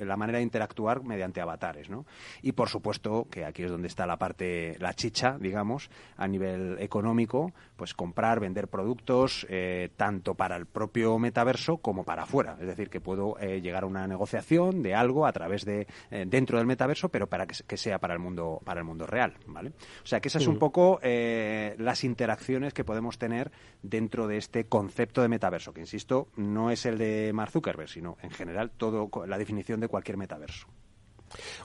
la 0.00 0.16
manera 0.16 0.38
de 0.38 0.44
interactuar 0.44 1.02
mediante 1.02 1.40
avatares, 1.40 1.88
¿no? 1.88 2.04
Y 2.42 2.52
por 2.52 2.68
supuesto, 2.68 3.26
que 3.30 3.44
aquí 3.44 3.62
es 3.62 3.70
donde 3.70 3.88
está 3.88 4.06
la 4.06 4.18
parte, 4.18 4.76
la 4.80 4.94
chicha, 4.94 5.38
digamos, 5.40 5.90
a 6.16 6.28
nivel 6.28 6.76
económico, 6.78 7.52
pues 7.76 7.94
comprar, 7.94 8.40
vender 8.40 8.68
productos, 8.68 9.46
eh, 9.48 9.90
tanto 9.96 10.34
para 10.34 10.56
el 10.56 10.66
propio 10.66 11.18
metaverso 11.18 11.78
como 11.78 12.04
para 12.04 12.24
afuera. 12.24 12.56
Es 12.60 12.66
decir, 12.66 12.90
que 12.90 13.00
puedo 13.00 13.38
eh, 13.38 13.60
llegar 13.60 13.84
a 13.84 13.86
una 13.86 14.06
negociación 14.06 14.82
de 14.82 14.94
algo 14.94 15.21
a 15.26 15.32
través 15.32 15.64
de 15.64 15.86
eh, 16.10 16.24
dentro 16.26 16.58
del 16.58 16.66
metaverso, 16.66 17.08
pero 17.08 17.28
para 17.28 17.46
que, 17.46 17.76
sea 17.76 17.98
para 17.98 18.14
el 18.14 18.20
mundo 18.20 18.60
para 18.64 18.80
el 18.80 18.84
mundo 18.84 19.06
real, 19.06 19.34
¿vale? 19.46 19.70
O 20.02 20.06
sea 20.06 20.20
que 20.20 20.28
esa 20.28 20.38
es 20.38 20.46
un 20.46 20.58
poco 20.58 21.00
eh, 21.02 21.74
las 21.78 22.04
interacciones 22.04 22.72
que 22.72 22.84
podemos 22.84 23.18
tener 23.18 23.50
dentro 23.82 24.26
de 24.26 24.36
este 24.36 24.66
concepto 24.66 25.22
de 25.22 25.28
metaverso, 25.28 25.72
que 25.72 25.80
insisto 25.80 26.28
no 26.36 26.70
es 26.70 26.86
el 26.86 26.98
de 26.98 27.32
Mark 27.32 27.50
Zuckerberg, 27.50 27.88
sino 27.88 28.16
en 28.22 28.30
general 28.30 28.70
todo 28.70 29.10
la 29.26 29.38
definición 29.38 29.80
de 29.80 29.88
cualquier 29.88 30.16
metaverso. 30.16 30.66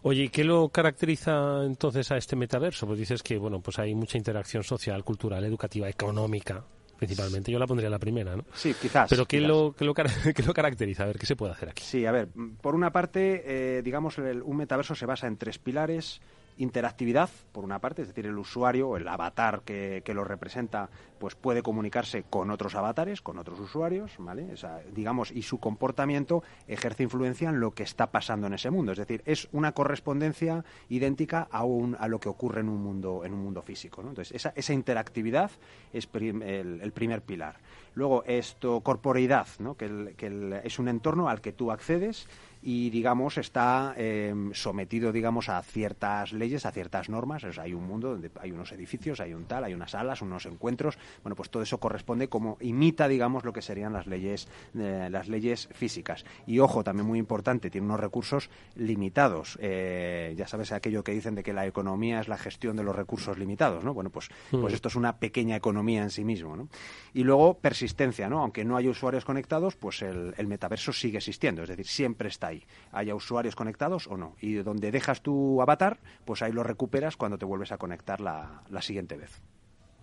Oye, 0.02 0.24
¿y 0.24 0.30
qué 0.30 0.46
lo 0.46 0.70
caracteriza 0.70 1.64
entonces 1.66 2.10
a 2.12 2.18
este 2.18 2.36
metaverso? 2.38 2.88
Pues 2.88 3.00
dices 3.00 3.22
que 3.22 3.38
bueno, 3.38 3.60
pues 3.60 3.80
hay 3.80 3.94
mucha 3.96 4.18
interacción 4.18 4.64
social, 4.64 5.04
cultural, 5.04 5.44
educativa, 5.44 5.90
económica 5.90 6.64
principalmente. 6.98 7.52
Yo 7.52 7.60
la 7.60 7.68
pondría 7.68 7.90
la 7.90 8.00
primera, 8.00 8.36
¿no? 8.36 8.46
Sí, 8.54 8.74
quizás. 8.80 9.10
Pero 9.10 9.26
¿qué, 9.26 9.40
Lo, 9.42 9.74
qué, 9.78 9.86
lo, 9.86 9.94
lo, 10.46 10.54
caracteriza? 10.54 11.04
A 11.04 11.08
ver, 11.08 11.18
¿qué 11.18 11.26
se 11.26 11.36
puede 11.36 11.54
hacer 11.54 11.70
aquí? 11.70 11.84
Sí, 11.84 12.06
a 12.06 12.12
ver, 12.12 12.30
por 12.62 12.76
una 12.76 12.92
parte, 12.92 13.44
eh, 13.46 13.82
digamos, 13.82 14.18
un 14.18 14.58
metaverso 14.58 14.96
se 14.96 15.06
basa 15.06 15.28
en 15.28 15.38
tres 15.38 15.60
pilares 15.60 16.22
interactividad, 16.58 17.30
por 17.52 17.64
una 17.64 17.80
parte, 17.80 18.02
es 18.02 18.08
decir, 18.10 18.26
el 18.26 18.38
usuario, 18.38 18.98
el 18.98 19.08
avatar 19.08 19.62
que, 19.64 20.04
lo 20.14 20.24
representa, 20.24 20.90
pues 21.20 21.36
puede 21.36 21.62
comunicarse 21.62 22.24
con 22.24 22.50
otros 22.52 22.76
avatares, 22.76 23.22
con 23.22 23.38
otros 23.38 23.60
usuarios, 23.60 24.14
¿vale? 24.18 24.48
digamos, 24.94 25.32
y 25.32 25.44
su 25.44 25.60
comportamiento 25.60 26.44
ejerce 26.68 27.04
influencia 27.04 27.50
en 27.50 27.60
lo 27.60 27.72
que 27.72 27.84
está 27.84 28.08
pasando 28.08 28.48
en 28.48 28.54
ese 28.54 28.70
mundo. 28.70 28.92
Es 28.92 28.98
decir, 28.98 29.22
es 29.26 29.48
una 29.52 29.74
correspondencia 29.74 30.66
idéntica 30.90 31.48
a, 31.52 31.62
a 31.62 32.08
lo 32.08 32.20
que 32.20 32.30
ocurre 32.30 32.62
en 32.62 32.70
un 32.70 32.82
mundo, 32.82 33.24
en 33.24 33.34
un 33.34 33.44
mundo 33.44 33.62
físico. 33.62 34.02
Entonces, 34.02 34.34
esa, 34.36 34.54
esa 34.56 34.74
interactividad 34.74 35.52
es 35.94 36.10
el, 36.14 36.92
primer 36.94 37.22
pilar. 37.22 37.58
Luego, 37.94 38.24
esto, 38.26 38.82
corporeidad, 38.82 39.48
¿no? 39.60 39.76
que, 39.76 40.14
que 40.18 40.62
es 40.64 40.80
un 40.80 40.88
entorno 40.88 41.30
al 41.30 41.42
que 41.42 41.52
tú 41.52 41.72
accedes 41.72 42.28
y 42.62 42.90
digamos 42.90 43.38
está 43.38 43.94
em, 43.98 44.54
sometido 44.54 45.12
digamos 45.12 45.50
a 45.50 45.62
ciertas 45.62 46.34
leyes 46.34 46.66
a 46.66 46.72
ciertas 46.72 47.10
normas. 47.10 47.44
Hay 47.58 47.74
un 47.74 47.86
mundo 47.86 48.10
donde 48.12 48.32
hay 48.40 48.52
unos 48.52 48.72
edificios 48.72 49.20
hay 49.20 49.34
un 49.34 49.46
tal 49.46 49.64
hay 49.64 49.74
unas 49.74 49.92
salas 49.92 50.22
unos 50.22 50.46
encuentros. 50.46 50.98
Bueno 51.24 51.36
pues 51.36 51.50
todo 51.50 51.64
eso 51.64 51.80
corresponde 51.80 52.28
como 52.28 52.58
imita 52.62 53.08
digamos 53.08 53.46
lo 53.46 53.54
que 53.54 53.62
serían 53.62 53.94
las 53.94 54.08
leyes 54.08 54.48
eh, 54.78 55.10
las 55.12 55.28
leyes 55.28 55.70
físicas. 55.74 56.26
Y 56.46 56.60
ojo 56.60 56.84
también 56.84 57.08
muy 57.08 57.20
importante 57.20 57.70
tiene 57.70 57.88
unos 57.88 58.00
recursos 58.00 58.50
limitados. 58.76 59.58
Eh, 59.62 60.34
ya 60.38 60.48
sabes 60.48 60.72
aquello 60.72 61.04
que 61.04 61.12
dicen 61.12 61.36
de 61.36 61.44
que 61.44 61.54
la 61.54 61.66
economía 61.66 62.20
es 62.20 62.28
la 62.28 62.38
gestión 62.38 62.76
de 62.76 62.84
los 62.84 62.96
recursos 62.96 63.38
limitados 63.38 63.84
no 63.84 63.94
bueno 63.94 64.10
pues 64.10 64.30
pues 64.52 64.72
mm. 64.72 64.76
esto 64.76 64.88
es 64.90 64.96
una 64.96 65.18
pequeña 65.18 65.56
economía 65.56 66.04
en 66.04 66.10
sí 66.10 66.24
mismo 66.24 66.56
¿no? 66.56 66.70
y 67.14 67.24
luego 67.24 67.58
persistencia 67.60 68.30
no 68.30 68.42
aunque 68.42 68.66
no 68.66 68.78
haya 68.78 68.90
usuarios 68.90 69.26
conectados 69.26 69.76
pues 69.76 70.02
el, 70.02 70.34
el 70.38 70.48
metaverso 70.48 70.94
sigue 70.94 71.18
existiendo. 71.18 71.64
Es 71.64 71.70
decir 71.70 71.88
siempre 71.88 72.30
está 72.30 72.47
ahí, 72.48 72.64
haya 72.92 73.16
usuarios 73.16 73.56
conectados 73.56 74.08
o 74.08 74.18
no. 74.18 74.36
Y 74.42 74.54
donde 74.56 74.92
dejas 74.92 75.22
tu 75.22 75.62
avatar, 75.62 76.00
pues 76.26 76.42
ahí 76.42 76.52
lo 76.52 76.64
recuperas 76.64 77.18
cuando 77.18 77.38
te 77.38 77.46
vuelves 77.46 77.72
a 77.72 77.78
conectar 77.78 78.20
la, 78.22 78.64
siguiente 78.82 79.18
vez. 79.18 79.42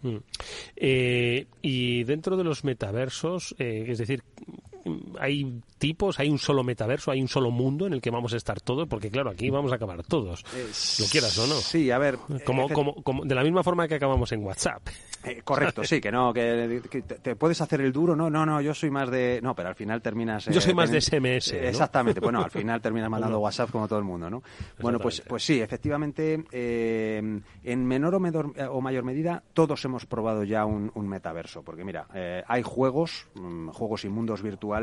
Mm. 0.03 0.17
Eh, 0.77 1.47
y 1.63 2.05
dentro 2.05 2.37
de 2.37 2.45
los 2.45 2.65
metaversos, 2.65 3.55
eh, 3.59 3.87
es 3.89 3.99
decir, 3.99 4.23
hay 5.19 5.61
tipos, 5.79 6.19
hay 6.19 6.29
un 6.29 6.39
solo 6.39 6.63
metaverso, 6.63 7.11
hay 7.11 7.21
un 7.21 7.29
solo 7.29 7.51
mundo 7.51 7.87
en 7.87 7.95
el 7.95 8.01
que 8.01 8.11
vamos 8.11 8.33
a 8.35 8.37
estar 8.37 8.61
todos, 8.61 8.89
porque 8.89 9.11
claro, 9.11 9.31
aquí 9.31 9.51
vamos 9.51 9.73
a 9.73 9.77
acabar 9.77 10.03
todos, 10.03 10.45
lo 11.01 11.07
quieras 11.07 11.39
o 11.39 11.47
no. 11.47 11.55
Sí, 11.55 11.91
a 11.91 11.99
ver. 11.99 12.19
Como, 12.45 12.69
como, 12.69 12.95
como, 13.03 13.25
de 13.25 13.35
la 13.35 13.43
misma 13.43 13.63
forma 13.63 13.89
que 13.89 13.95
acabamos 13.95 14.31
en 14.33 14.45
WhatsApp. 14.45 14.89
Eh, 15.25 15.41
correcto, 15.43 15.85
sí, 15.85 16.01
que 16.01 16.13
no, 16.13 16.33
que, 16.35 16.83
te, 17.23 17.37
puedes 17.37 17.61
hacer 17.61 17.81
el 17.81 17.93
duro, 17.93 18.15
no, 18.15 18.29
no, 18.29 18.45
no, 18.45 18.61
yo 18.61 18.75
soy 18.75 18.91
más 18.91 19.11
de... 19.11 19.41
No, 19.43 19.55
pero 19.55 19.71
al 19.71 19.75
final 19.75 20.03
terminas... 20.03 20.45
yo 20.47 20.61
soy 20.61 20.75
más 20.75 20.91
de 20.91 21.01
SMS. 21.01 21.53
Exactamente, 21.53 22.21
bueno, 22.21 22.45
al 22.45 22.51
final 22.51 22.81
terminas 22.83 23.09
mandando 23.09 23.41
WhatsApp 23.41 23.71
como 23.71 23.89
todo 23.89 23.99
el 23.99 24.05
mundo, 24.05 24.29
¿no? 24.29 24.43
Bueno, 24.81 24.99
pues, 24.99 25.23
pues 25.23 25.43
sí, 25.43 25.61
efectivamente, 25.61 26.45
en 26.53 27.87
menor 27.87 28.15
o, 28.15 28.81
mayor 28.81 29.05
medida, 29.05 29.43
todos 29.55 29.83
hemos 29.85 30.05
probado 30.05 30.45
ya 30.45 30.67
un, 30.67 30.93
metaverso, 31.09 31.63
porque 31.63 31.85
mira, 31.85 32.07
hay 32.47 32.63
juegos, 32.63 33.27
mm, 33.35 33.69
juegos 33.69 34.05
y 34.05 34.09
mundos 34.09 34.43
virtuales 34.43 34.74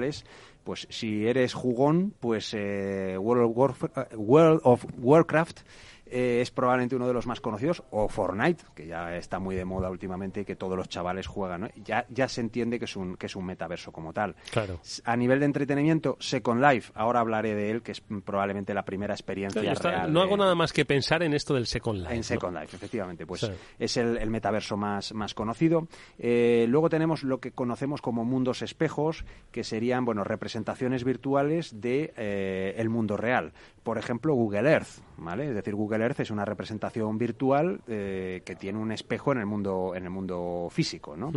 pues 0.63 0.87
si 0.89 1.27
eres 1.27 1.53
jugón, 1.53 2.13
pues 2.19 2.53
eh, 2.53 3.17
World 3.17 4.61
of 4.63 4.85
Warcraft 4.97 5.61
eh, 6.11 6.41
es 6.41 6.51
probablemente 6.51 6.95
uno 6.95 7.07
de 7.07 7.13
los 7.13 7.25
más 7.25 7.39
conocidos, 7.39 7.83
o 7.91 8.07
Fortnite, 8.09 8.63
que 8.75 8.85
ya 8.85 9.15
está 9.15 9.39
muy 9.39 9.55
de 9.55 9.65
moda 9.65 9.89
últimamente 9.89 10.41
y 10.41 10.45
que 10.45 10.55
todos 10.55 10.77
los 10.77 10.89
chavales 10.89 11.25
juegan. 11.25 11.71
Ya, 11.83 12.05
ya 12.09 12.27
se 12.27 12.41
entiende 12.41 12.79
que 12.79 12.85
es, 12.85 12.95
un, 12.95 13.15
que 13.15 13.27
es 13.27 13.35
un 13.35 13.45
metaverso 13.45 13.91
como 13.91 14.11
tal. 14.11 14.35
Claro. 14.51 14.79
A 15.05 15.15
nivel 15.15 15.39
de 15.39 15.45
entretenimiento, 15.45 16.17
Second 16.19 16.61
Life, 16.61 16.91
ahora 16.95 17.21
hablaré 17.21 17.55
de 17.55 17.71
él, 17.71 17.81
que 17.81 17.93
es 17.93 18.01
probablemente 18.01 18.73
la 18.73 18.83
primera 18.83 19.13
experiencia 19.13 19.61
real. 19.73 20.11
No 20.11 20.21
hago 20.21 20.35
nada 20.35 20.53
más 20.53 20.73
que 20.73 20.85
pensar 20.85 21.23
en 21.23 21.33
esto 21.33 21.53
del 21.53 21.65
Second 21.65 22.01
Life. 22.01 22.15
En 22.15 22.23
Second 22.23 22.57
Life, 22.59 22.75
efectivamente. 22.75 23.25
Pues 23.25 23.49
es 23.79 23.97
el, 23.97 24.29
metaverso 24.29 24.75
más, 24.77 25.13
más 25.13 25.33
conocido. 25.33 25.87
Eh, 26.19 26.65
luego 26.67 26.89
tenemos 26.89 27.23
lo 27.23 27.39
que 27.39 27.51
conocemos 27.51 28.01
como 28.01 28.25
mundos 28.25 28.61
espejos, 28.61 29.23
que 29.51 29.63
serían 29.63 30.05
bueno 30.05 30.23
representaciones 30.23 31.03
virtuales 31.03 31.79
de 31.79 32.13
eh, 32.17 32.75
el 32.77 32.89
mundo 32.89 33.17
real. 33.17 33.53
Por 33.83 33.97
ejemplo, 33.97 34.33
Google 34.35 34.69
Earth, 34.69 35.01
¿vale? 35.17 35.49
Es 35.49 35.55
decir, 35.55 35.73
Google 35.73 36.03
Earth 36.03 36.19
es 36.19 36.31
una 36.31 36.45
representación 36.45 37.17
virtual 37.17 37.81
eh, 37.87 38.41
que 38.45 38.55
tiene 38.55 38.77
un 38.77 38.91
espejo 38.91 39.31
en 39.31 39.39
el 39.39 39.45
mundo 39.45 39.93
en 39.95 40.03
el 40.03 40.09
mundo 40.09 40.67
físico, 40.69 41.17
¿no? 41.17 41.31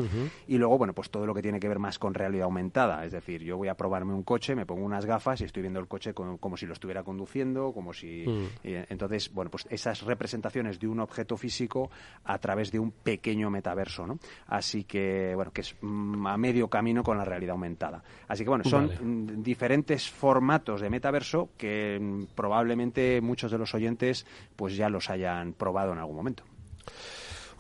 Y 0.47 0.59
luego, 0.59 0.77
bueno, 0.79 0.93
pues 0.93 1.11
todo 1.11 1.27
lo 1.27 1.35
que 1.35 1.43
tiene 1.43 1.59
que 1.59 1.69
ver 1.69 1.79
más 1.79 1.99
con 1.99 2.13
realidad 2.13 2.45
aumentada, 2.45 3.05
es 3.05 3.13
decir, 3.13 3.43
yo 3.43 3.57
voy 3.57 3.69
a 3.69 3.75
probarme 3.75 4.13
un 4.13 4.23
coche, 4.23 4.55
me 4.55 4.67
pongo 4.67 4.85
unas 4.85 5.07
gafas 5.07 5.41
y 5.41 5.45
estoy 5.45 5.63
viendo 5.63 5.81
el 5.81 5.89
coche 5.89 6.13
como, 6.13 6.57
si 6.57 6.67
lo 6.67 6.75
estuviera 6.75 7.03
conduciendo, 7.03 7.73
como 7.73 7.93
si 7.93 8.25
mm. 8.27 8.69
entonces, 8.91 9.33
bueno, 9.33 9.51
pues 9.51 9.67
esas 9.71 10.03
representaciones 10.03 10.79
de 10.79 10.87
un 10.87 11.01
objeto 11.01 11.37
físico 11.37 11.91
a 12.25 12.39
través 12.39 12.71
de 12.71 12.79
un 12.79 12.91
pequeño 12.91 13.51
metaverso, 13.51 14.07
¿no? 14.07 14.19
Así 14.47 14.85
que, 14.85 15.33
bueno, 15.35 15.53
que 15.53 15.63
es 15.63 15.77
mm, 15.81 16.27
a 16.27 16.37
medio 16.37 16.69
camino 16.69 17.03
con 17.03 17.17
la 17.17 17.25
realidad 17.25 17.53
aumentada. 17.53 18.03
Así 18.29 18.45
que, 18.45 18.51
bueno, 18.51 18.65
son 18.65 18.87
mm, 18.87 19.43
diferentes 19.43 20.11
formatos 20.11 20.81
de 20.81 20.91
metaverso 20.91 21.51
que 21.57 22.27
probablemente 22.35 23.21
muchos 23.21 23.51
de 23.51 23.59
los 23.59 23.75
oyentes 23.75 24.27
pues 24.57 24.77
ya 24.77 24.89
los 24.89 25.11
hayan 25.11 25.53
probado 25.53 25.93
en 25.93 25.99
algún 25.99 26.17
momento. 26.17 26.45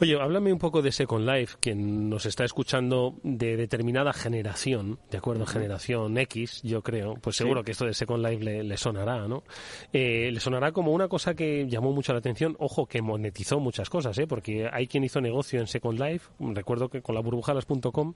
Oye, 0.00 0.20
háblame 0.20 0.52
un 0.52 0.58
poco 0.58 0.82
de 0.82 0.90
Second 0.90 1.28
Life, 1.28 1.56
quien 1.60 2.10
nos 2.10 2.26
está 2.26 2.44
escuchando 2.44 3.14
de 3.22 3.56
determinada 3.56 4.12
generación, 4.12 4.98
de 5.08 5.18
acuerdo, 5.18 5.46
generación 5.46 6.18
X, 6.18 6.62
yo 6.64 6.82
creo, 6.82 7.14
pues 7.14 7.36
seguro 7.36 7.62
que 7.62 7.70
esto 7.70 7.84
de 7.84 7.94
Second 7.94 8.26
Life 8.26 8.42
le, 8.42 8.76
sonará, 8.76 9.28
¿no? 9.28 9.44
Eh, 9.92 10.30
le 10.32 10.40
sonará 10.40 10.72
como 10.72 10.90
una 10.90 11.06
cosa 11.06 11.34
que 11.34 11.68
llamó 11.68 11.92
mucho 11.92 12.12
la 12.12 12.18
atención, 12.18 12.56
ojo, 12.58 12.86
que 12.86 13.02
monetizó 13.02 13.60
muchas 13.60 13.88
cosas, 13.88 14.18
¿eh? 14.18 14.26
Porque 14.26 14.68
hay 14.72 14.88
quien 14.88 15.04
hizo 15.04 15.20
negocio 15.20 15.60
en 15.60 15.68
Second 15.68 16.00
Life, 16.00 16.28
recuerdo 16.40 16.88
que 16.88 17.00
con 17.00 17.14
la 17.14 17.20
burbujalas.com, 17.20 18.14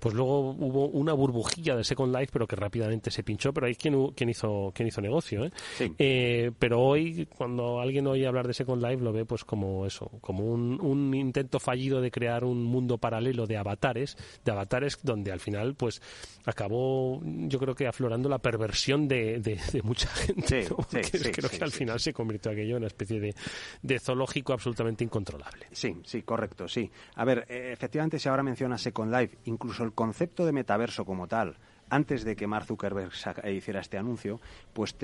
pues 0.00 0.14
luego 0.14 0.52
hubo 0.52 0.88
una 0.88 1.12
burbujilla 1.12 1.76
de 1.76 1.84
Second 1.84 2.16
Life, 2.16 2.30
pero 2.32 2.46
que 2.46 2.56
rápidamente 2.56 3.10
se 3.10 3.22
pinchó, 3.22 3.52
pero 3.52 3.66
hay 3.66 3.74
quien, 3.74 4.12
quien, 4.12 4.30
hizo, 4.30 4.72
quien 4.74 4.88
hizo 4.88 5.02
negocio, 5.02 5.44
¿eh? 5.44 5.50
¿eh? 5.98 6.52
Pero 6.58 6.80
hoy, 6.80 7.28
cuando 7.36 7.80
alguien 7.80 8.06
oye 8.06 8.26
hablar 8.26 8.46
de 8.46 8.54
Second 8.54 8.82
Life, 8.82 9.04
lo 9.04 9.12
ve 9.12 9.26
pues 9.26 9.44
como 9.44 9.84
eso, 9.84 10.10
como 10.22 10.46
un, 10.46 10.80
un 10.80 11.17
intento 11.18 11.58
fallido 11.58 12.00
de 12.00 12.10
crear 12.10 12.44
un 12.44 12.64
mundo 12.64 12.98
paralelo 12.98 13.46
de 13.46 13.56
avatares, 13.56 14.16
de 14.44 14.52
avatares 14.52 14.98
donde 15.02 15.32
al 15.32 15.40
final 15.40 15.74
pues 15.74 16.00
acabó 16.44 17.20
yo 17.22 17.58
creo 17.58 17.74
que 17.74 17.86
aflorando 17.86 18.28
la 18.28 18.38
perversión 18.38 19.08
de, 19.08 19.40
de, 19.40 19.82
mucha 19.82 20.08
gente. 20.08 20.66
creo 21.30 21.50
que 21.50 21.64
al 21.64 21.72
final 21.72 22.00
se 22.00 22.12
convirtió 22.12 22.52
aquello 22.52 22.72
en 22.72 22.78
una 22.78 22.86
especie 22.86 23.20
de, 23.20 23.34
de 23.82 23.98
zoológico 23.98 24.52
absolutamente 24.52 25.04
incontrolable. 25.04 25.66
Sí, 25.72 25.96
sí, 26.04 26.22
correcto, 26.22 26.68
sí. 26.68 26.90
A 27.14 27.24
ver, 27.24 27.46
eh, 27.48 27.70
efectivamente 27.72 28.18
si 28.18 28.28
ahora 28.28 28.42
menciona 28.42 28.78
Second 28.78 29.14
Life, 29.14 29.38
incluso 29.44 29.84
el 29.84 29.92
concepto 29.92 30.44
de 30.46 30.52
metaverso 30.52 31.04
como 31.04 31.26
tal, 31.26 31.56
antes 31.90 32.24
de 32.24 32.36
que 32.36 32.46
Mark 32.46 32.66
Zuckerberg 32.66 33.12
eh, 33.42 33.52
hiciera 33.52 33.80
este 33.80 33.98
anuncio, 33.98 34.40
pues 34.72 34.96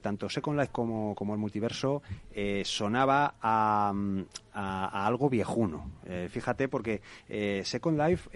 tanto 0.00 0.28
Second 0.28 0.58
Life 0.58 0.72
como, 0.72 1.14
como 1.14 1.34
el 1.34 1.40
multiverso 1.40 2.02
eh, 2.32 2.62
sonaba 2.64 3.34
a, 3.40 3.92
a, 4.52 5.06
algo 5.06 5.28
viejuno. 5.28 5.90
Eh, 6.06 6.28
fíjate, 6.30 6.68
porque 6.68 7.00
Second 7.64 8.00
Life 8.00 8.30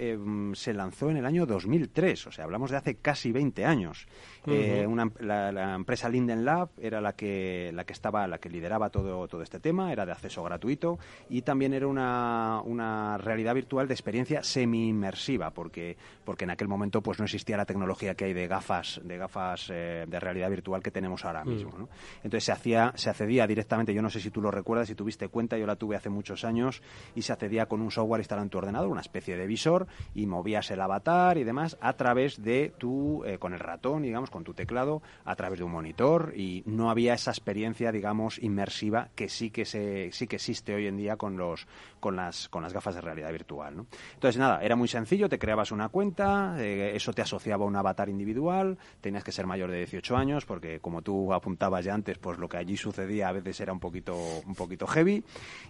se 0.55 0.73
lanzó 0.73 1.11
en 1.11 1.17
el 1.17 1.27
año 1.27 1.47
2003, 1.47 2.27
o 2.27 2.33
sea, 2.33 2.45
hablamos 2.45 2.71
de 2.71 2.77
hace 2.77 2.97
casi 2.97 3.33
20 3.33 3.65
años. 3.65 4.07
la, 4.47 5.75
empresa 5.75 6.09
Linden 6.09 6.45
Lab 6.45 6.71
era 6.79 7.01
la 7.01 7.15
que, 7.15 7.71
la 7.75 7.85
que 7.85 7.93
estaba, 7.93 8.27
la 8.27 8.39
que 8.39 8.49
lideraba 8.49 8.91
todo, 8.91 9.27
todo 9.29 9.43
este 9.43 9.61
tema, 9.61 9.93
era 9.93 10.07
de 10.07 10.13
acceso 10.13 10.43
gratuito 10.43 10.99
y 11.29 11.43
también 11.43 11.75
era 11.75 11.87
una, 11.87 12.61
una 12.65 13.19
realidad 13.19 13.55
virtual 13.55 13.89
de 13.89 13.95
experiencia 13.95 14.43
semi-inmersiva, 14.43 15.51
porque, 15.51 15.97
porque 16.25 16.45
en 16.45 16.51
aquel 16.51 16.69
momento 16.69 17.03
pues 17.03 17.19
no 17.19 17.25
existía 17.25 17.57
la 17.57 17.65
tecnología 17.65 18.15
que 18.15 18.27
hay 18.27 18.33
de 18.33 18.47
gafas, 18.47 19.01
de 19.05 19.17
gafas 19.17 19.71
eh, 19.71 20.05
de 20.07 20.21
realidad 20.21 20.51
virtual 20.51 20.83
que 20.83 20.91
tenemos 20.91 21.25
ahora 21.25 21.45
mm. 21.45 21.49
mismo. 21.49 21.89
Entonces 22.17 22.45
se 22.45 22.53
hacía, 22.53 22.93
se 22.97 23.11
accedía 23.11 23.47
directamente, 23.47 23.95
yo 23.95 24.03
no 24.03 24.11
sé 24.11 24.21
si 24.21 24.31
tú 24.31 24.41
lo 24.41 24.51
recuerdas, 24.51 24.89
si 24.89 24.95
tuviste 24.95 25.29
cuenta, 25.29 25.59
yo 25.59 25.67
la 25.67 25.77
tuve 25.77 25.97
hace 25.97 26.04
muchos 26.11 26.45
años, 26.45 26.83
y 27.15 27.23
se 27.23 27.33
accedía 27.33 27.67
con 27.67 27.81
un 27.81 27.91
software 27.91 28.21
instalado 28.21 28.45
en 28.45 28.51
tu 28.51 28.59
ordenador, 28.59 28.89
una 28.89 29.01
especie 29.01 29.37
de 29.37 29.47
visor, 29.47 29.87
y 30.15 30.27
movías 30.27 30.71
el 30.71 30.81
avatar 30.81 31.39
y 31.39 31.45
demás 31.45 31.77
a 31.81 31.95
través 31.95 32.43
de 32.43 32.73
tu, 32.79 33.25
eh, 33.25 33.39
con 33.39 33.55
el 33.55 33.61
ratón, 33.61 34.03
digamos, 34.03 34.31
con 34.31 34.45
tu 34.45 34.55
teclado, 34.55 35.03
a 35.25 35.37
través 35.37 35.59
de 35.59 35.65
un 35.65 35.73
monitor, 35.73 36.33
y 36.37 36.63
no 36.67 36.91
había 36.91 37.15
esa 37.15 37.31
experiencia, 37.31 37.93
digamos, 37.93 38.39
inmersiva 38.43 39.09
que 39.15 39.29
sí 39.29 39.51
que 39.51 39.65
se, 39.65 40.11
sí 40.13 40.27
que 40.27 40.37
existe 40.37 40.75
hoy 40.75 40.87
en 40.87 40.97
día 40.97 41.17
con 41.17 41.37
los, 41.37 41.67
con 42.01 42.17
las, 42.17 42.49
con 42.49 42.63
las 42.63 42.73
gafas 42.73 42.95
de 42.95 43.01
realidad 43.01 43.33
virtual. 43.33 43.87
Entonces 44.15 44.39
nada, 44.39 44.61
era 44.63 44.77
muy 44.77 44.89
sencillo, 44.89 45.29
te 45.29 45.39
creabas 45.39 45.73
una 45.73 45.89
cuenta, 45.89 46.57
eh, 46.59 46.93
eso 46.95 47.13
te 47.13 47.23
asociaba 47.23 47.65
a 47.65 47.69
un 47.69 47.77
avatar 47.77 48.09
individual, 48.09 48.79
tenías 49.01 49.25
que 49.25 49.33
ser 49.33 49.47
mayor 49.47 49.71
de 49.71 49.79
18 49.79 50.17
años, 50.17 50.45
porque 50.45 50.81
como 50.81 51.03
tú 51.03 51.33
apuntabas 51.33 51.85
ya 51.85 51.95
antes, 51.95 52.19
pues 52.19 52.39
lo 52.39 52.49
que 52.49 52.57
allí 52.57 52.77
sucedía 52.77 53.29
a 53.29 53.33
veces 53.33 53.61
era 53.61 53.73
un 53.73 53.81
poquito, 53.81 54.17
un 54.47 54.55
poquito 54.55 54.87
heavy. 54.87 55.25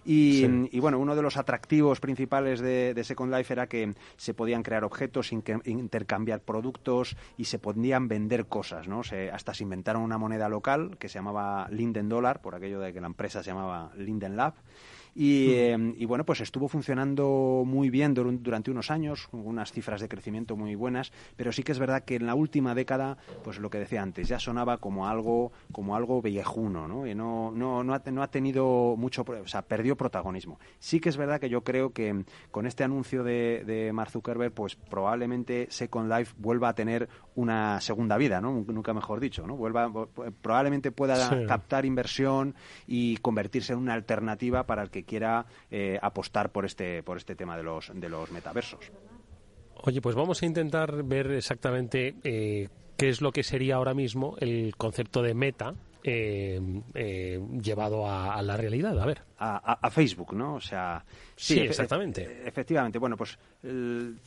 Y, 0.05 0.24
bueno, 0.79 0.99
uno 0.99 1.15
de 1.15 1.21
los 1.21 1.37
atractivos 1.37 1.99
principales 1.99 2.59
de, 2.59 3.01
Second 3.03 3.33
Life 3.33 3.53
era 3.53 3.67
que 3.67 3.93
se 4.17 4.33
podían 4.33 4.63
crear 4.63 4.83
objetos, 4.83 5.31
intercambiar 5.31 6.41
productos 6.41 7.15
y 7.37 7.45
se 7.45 7.59
podían 7.59 8.07
vender 8.07 8.47
cosas, 8.47 8.87
¿no? 8.87 9.01
hasta 9.31 9.53
se 9.53 9.63
inventaron 9.63 10.01
una 10.01 10.17
moneda 10.17 10.49
local 10.49 10.97
que 10.97 11.09
se 11.09 11.19
llamaba 11.19 11.67
Linden 11.69 12.09
Dollar, 12.09 12.41
por 12.41 12.55
aquello 12.55 12.79
de 12.79 12.93
que 12.93 13.01
la 13.01 13.07
empresa 13.07 13.43
se 13.43 13.51
llamaba 13.51 13.91
Linden 13.95 14.35
Lab. 14.35 14.53
Em, 15.17 15.93
y, 15.97 16.05
bueno, 16.05 16.25
pues 16.25 16.41
estuvo 16.41 16.67
funcionando 16.67 17.63
muy 17.65 17.89
bien 17.89 18.13
durante 18.13 18.69
unos 18.69 18.91
años, 18.91 19.29
unas 19.31 19.71
cifras 19.71 20.01
de 20.01 20.09
crecimiento 20.09 20.57
muy 20.57 20.75
buenas, 20.75 21.13
pero 21.37 21.51
sí 21.53 21.63
que 21.63 21.71
es 21.71 21.79
verdad 21.79 22.03
que 22.03 22.15
en 22.15 22.25
la 22.25 22.35
última 22.35 22.75
década, 22.75 23.17
pues 23.43 23.59
lo 23.59 23.69
que 23.69 23.79
decía 23.79 24.01
antes, 24.01 24.27
ya 24.27 24.39
sonaba 24.39 24.77
como 24.77 25.07
algo, 25.07 25.53
como 25.71 25.95
algo 25.95 26.21
viejuno, 26.21 26.87
¿no? 26.87 27.07
Y 27.07 27.15
no, 27.15 27.51
no, 27.51 27.83
no, 27.83 27.93
ha, 27.93 28.01
no 28.11 28.23
ha 28.23 28.27
tenido 28.27 28.95
mucho, 28.97 29.23
o 29.27 29.47
sea, 29.47 29.61
perdió 29.61 29.95
protagonismo. 29.95 30.59
Sí 30.79 30.99
que 30.99 31.09
es 31.09 31.17
verdad 31.17 31.39
que 31.39 31.49
yo 31.49 31.63
creo 31.63 31.93
que 31.93 32.25
con 32.51 32.67
este 32.67 32.83
anuncio 32.83 33.23
de, 33.23 33.63
de 33.65 33.93
Mark 33.93 34.11
Zuckerberg, 34.11 34.51
pues 34.51 34.75
probablemente 34.75 35.67
Second 35.69 36.11
Life 36.11 36.33
vuelva 36.37 36.69
a 36.69 36.75
tener 36.75 37.07
una 37.35 37.79
segunda 37.81 38.17
vida, 38.17 38.41
¿no? 38.41 38.65
Nunca 38.67 38.93
mejor 38.93 39.19
dicho, 39.19 39.45
¿no? 39.45 39.55
Vuelva, 39.55 39.91
probablemente 40.41 40.91
pueda 40.91 41.45
captar 41.47 41.85
inversión 41.85 42.55
y 42.87 43.17
convertirse 43.17 43.73
en 43.73 43.79
una 43.79 43.93
alternativa 43.93 44.65
para 44.65 44.83
el 44.83 44.89
que 44.89 45.03
quiera 45.03 45.45
eh, 45.69 45.99
apostar 46.01 46.51
por 46.51 46.65
este, 46.65 47.03
por 47.03 47.17
este 47.17 47.35
tema 47.35 47.57
de 47.57 47.63
los, 47.63 47.91
de 47.93 48.09
los 48.09 48.31
metaversos. 48.31 48.91
Oye, 49.83 50.01
pues 50.01 50.15
vamos 50.15 50.41
a 50.41 50.45
intentar 50.45 51.03
ver 51.03 51.31
exactamente 51.31 52.15
eh, 52.23 52.69
qué 52.97 53.09
es 53.09 53.21
lo 53.21 53.31
que 53.31 53.43
sería 53.43 53.75
ahora 53.75 53.93
mismo 53.93 54.35
el 54.39 54.75
concepto 54.77 55.21
de 55.21 55.33
meta 55.33 55.75
eh, 56.07 57.39
llevado 57.61 58.09
a 58.09 58.41
la 58.41 58.57
realidad. 58.57 58.99
A 58.99 59.05
ver. 59.05 59.21
a, 59.37 59.89
Facebook, 59.89 60.33
¿no? 60.33 60.55
O 60.55 60.61
sea, 60.61 61.03
sí, 61.35 61.59
exactamente. 61.59 62.41
efectivamente. 62.45 62.99
Bueno, 62.99 63.17
pues 63.17 63.37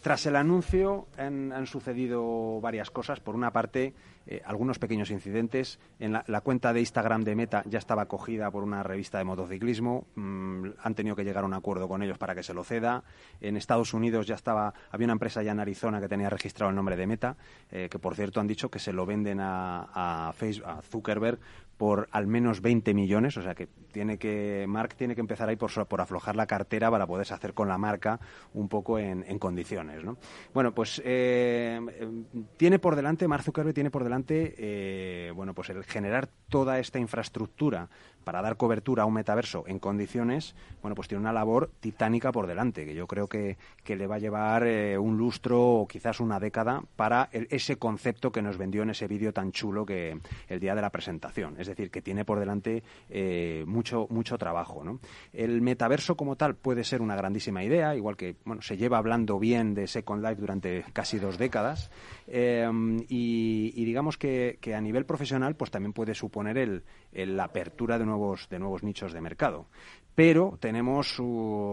tras 0.03 0.27
el 0.27 0.37
anuncio 0.37 1.09
han, 1.17 1.67
sucedido 1.67 2.61
varias 2.61 2.91
cosas. 2.91 3.21
Por 3.21 3.35
una 3.35 3.53
parte, 3.53 3.95
eh, 4.27 4.43
algunos 4.45 4.79
pequeños 4.79 5.11
incidentes. 5.11 5.79
En 5.99 6.13
la, 6.13 6.41
cuenta 6.43 6.73
de 6.73 6.81
Instagram 6.81 7.25
de 7.25 7.35
Meta 7.35 7.63
ya 7.67 7.79
estaba 7.79 8.03
acogida 8.03 8.51
por 8.51 8.63
una 8.63 8.83
revista 8.83 9.19
de 9.19 9.25
motociclismo. 9.25 10.07
Mm, 10.15 10.71
han 10.83 10.95
tenido 10.95 11.17
que 11.17 11.25
llegar 11.25 11.45
a 11.45 11.47
un 11.47 11.55
acuerdo 11.55 11.89
con 11.89 12.03
ellos 12.03 12.19
para 12.19 12.35
que 12.35 12.43
se 12.43 12.55
lo 12.55 12.65
ceda. 12.65 13.05
En 13.41 13.57
Estados 13.57 13.95
Unidos 13.95 14.27
ya 14.27 14.35
estaba, 14.35 14.75
había 14.91 15.07
una 15.07 15.15
empresa 15.15 15.43
ya 15.43 15.53
en 15.53 15.61
Arizona 15.61 16.01
que 16.01 16.09
tenía 16.09 16.31
registrado 16.31 16.71
el 16.71 16.77
nombre 16.77 16.97
de 16.97 17.07
Meta, 17.07 17.37
eh, 17.71 17.89
que 17.91 17.99
por 17.99 18.15
cierto 18.15 18.41
han 18.41 18.47
dicho 18.47 18.71
que 18.71 18.79
se 18.79 18.93
lo 18.93 19.07
venden 19.07 19.39
a, 19.41 20.33
Facebook, 20.37 20.69
a 20.69 20.83
Zuckerberg 20.83 21.39
por 21.79 22.09
al 22.11 22.27
menos 22.27 22.61
20 22.61 22.93
millones, 22.93 23.37
o 23.37 23.43
sea 23.43 23.55
que 23.55 23.69
tiene 23.93 24.19
que 24.19 24.67
Mark 24.69 24.95
tiene 24.97 25.15
que 25.15 25.21
empezar 25.21 25.49
ahí 25.49 25.57
por, 25.57 25.87
por 25.87 26.01
aflojar 26.01 26.37
la 26.37 26.47
cartera 26.47 26.91
para 26.91 27.07
poderse 27.07 27.33
hacer 27.33 27.55
con 27.55 27.69
la 27.69 27.79
marca 27.79 28.21
un 28.53 28.69
poco 28.69 28.99
en, 28.99 29.39
condiciones, 29.39 30.05
¿no? 30.05 30.19
Bueno, 30.53 30.75
pues 30.75 31.01
eh, 31.05 31.81
tiene 32.57 32.81
por 32.81 32.97
delante 32.97 33.29
Mark 33.29 33.45
Zuckerberg 33.45 33.75
tiene 33.75 33.91
por 33.91 34.03
delante 34.03 34.55
eh, 34.59 35.33
bueno 35.35 35.55
pues 35.55 35.71
el 35.71 35.85
generar 35.85 36.29
toda 36.49 36.81
esta 36.81 36.99
infraestructura 36.99 37.89
para 38.29 38.43
dar 38.43 38.59
cobertura 38.59 39.05
a 39.05 39.07
un 39.07 39.15
metaverso 39.15 39.65
en 39.69 39.79
condiciones, 39.79 40.55
bueno, 40.83 40.95
pues 40.95 41.09
tiene 41.09 41.23
una 41.23 41.33
labor 41.33 41.71
titánica 41.81 42.31
por 42.31 42.47
delante, 42.47 42.85
que 42.85 42.95
yo 42.95 43.07
creo 43.07 43.27
que, 43.27 43.57
que 43.83 43.97
le 43.97 44.07
va 44.07 44.17
a 44.17 44.19
llevar 44.19 44.67
eh, 44.67 44.99
un 44.99 45.17
lustro 45.17 45.59
o 45.59 45.89
quizás 45.89 46.21
una 46.21 46.39
década 46.39 46.83
para 46.95 47.31
ese 47.33 47.77
concepto 47.77 48.31
que 48.31 48.43
nos 48.43 48.59
vendió 48.59 48.83
en 48.83 48.91
ese 48.91 49.09
vídeo 49.09 49.33
tan 49.33 49.51
chulo 49.51 49.87
que 49.87 50.21
el 50.47 50.61
día 50.61 50.75
de 50.75 50.83
la 50.83 50.91
presentación. 50.91 51.59
Es 51.59 51.69
decir, 51.69 51.91
que 51.91 52.03
tiene 52.03 52.27
por 52.27 52.39
delante 52.39 52.83
eh, 53.09 53.65
mucho, 53.67 54.07
mucho 54.11 54.37
trabajo. 54.37 54.85
¿no? 54.85 55.01
El 55.33 55.63
metaverso 55.63 56.15
como 56.15 56.37
tal 56.37 56.55
puede 56.55 56.85
ser 56.85 57.01
una 57.01 57.17
grandísima 57.17 57.65
idea, 57.65 57.97
igual 57.97 58.19
que 58.19 58.37
bueno, 58.45 58.61
se 58.61 58.77
lleva 58.77 58.99
hablando 58.99 59.39
bien 59.39 59.73
de 59.73 59.87
Second 59.87 60.23
Life 60.23 60.39
durante 60.39 60.85
casi 60.93 61.19
dos 61.19 61.39
décadas. 61.39 61.91
Eh, 62.27 62.69
y, 63.09 63.85
digamos 63.87 64.19
que, 64.19 64.59
que, 64.61 64.75
a 64.75 64.83
nivel 64.83 65.07
profesional, 65.07 65.57
pues 65.57 65.71
también 65.71 65.95
puede 65.95 66.15
suponer 66.15 66.59
el, 66.59 66.83
la 67.27 67.45
apertura 67.45 67.99
de 67.99 68.07
nuevos, 68.07 68.49
de 68.49 68.59
nuevos 68.59 68.83
nichos 68.83 69.13
de 69.13 69.21
mercado 69.21 69.67
pero 70.19 70.59
tenemos, 70.59 71.15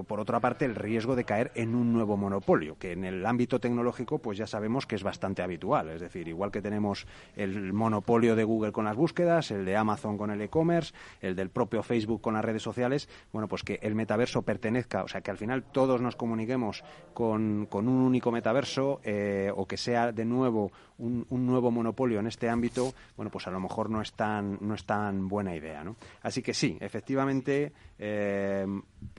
por 0.08 0.20
otra 0.20 0.40
parte, 0.40 0.66
el 0.66 0.76
riesgo 0.76 1.16
de 1.16 1.24
caer 1.24 1.52
en 1.56 1.74
un 1.74 1.92
nuevo 1.92 2.16
monopolio, 2.16 2.78
que 2.78 2.92
en 2.92 3.04
el 3.04 3.26
ámbito 3.26 3.60
tecnológico 3.60 4.20
pues 4.20 4.38
ya 4.38 4.46
sabemos 4.46 4.86
que 4.86 4.94
es 4.94 5.02
bastante 5.02 5.42
habitual. 5.42 5.90
Es 5.90 6.00
decir, 6.00 6.28
igual 6.28 6.52
que 6.52 6.62
tenemos 6.62 7.08
el 7.36 7.74
monopolio 7.74 8.36
de 8.36 8.44
Google 8.44 8.72
con 8.72 8.86
las 8.86 8.96
búsquedas, 8.96 9.50
el 9.50 9.66
de 9.66 9.76
Amazon 9.76 10.16
con 10.16 10.30
el 10.30 10.40
e-commerce, 10.42 10.94
el 11.22 11.36
del 11.36 11.50
propio 11.50 11.82
Facebook 11.82 12.22
con 12.22 12.36
las 12.36 12.46
redes 12.46 12.62
sociales, 12.62 13.10
bueno, 13.34 13.48
pues 13.48 13.64
que 13.64 13.80
el 13.82 13.96
metaverso 13.96 14.44
pertenezca, 14.44 15.02
o 15.02 15.08
sea, 15.08 15.22
que 15.22 15.32
al 15.32 15.38
final 15.38 15.64
todos 15.64 16.00
nos 16.00 16.16
comuniquemos 16.16 16.84
con, 17.16 17.68
un 17.72 17.88
único 17.88 18.32
metaverso 18.32 19.02
eh, 19.04 19.52
o 19.56 19.66
que 19.66 19.78
sea 19.78 20.12
de 20.12 20.24
nuevo 20.24 20.72
un, 20.98 21.26
nuevo 21.30 21.72
monopolio 21.72 22.20
en 22.20 22.28
este 22.28 22.50
ámbito, 22.50 22.94
bueno, 23.16 23.32
pues 23.32 23.48
a 23.48 23.52
lo 23.52 23.60
mejor 23.60 23.90
no 23.90 24.02
es 24.02 24.14
tan, 24.14 24.58
no 24.62 24.76
es 24.76 24.86
tan 24.86 25.28
buena 25.28 25.56
idea, 25.56 25.84
¿no? 25.84 25.96
Así 26.22 26.42
que 26.42 26.54
sí, 26.54 26.78
efectivamente, 26.80 27.74
eh, 28.00 28.66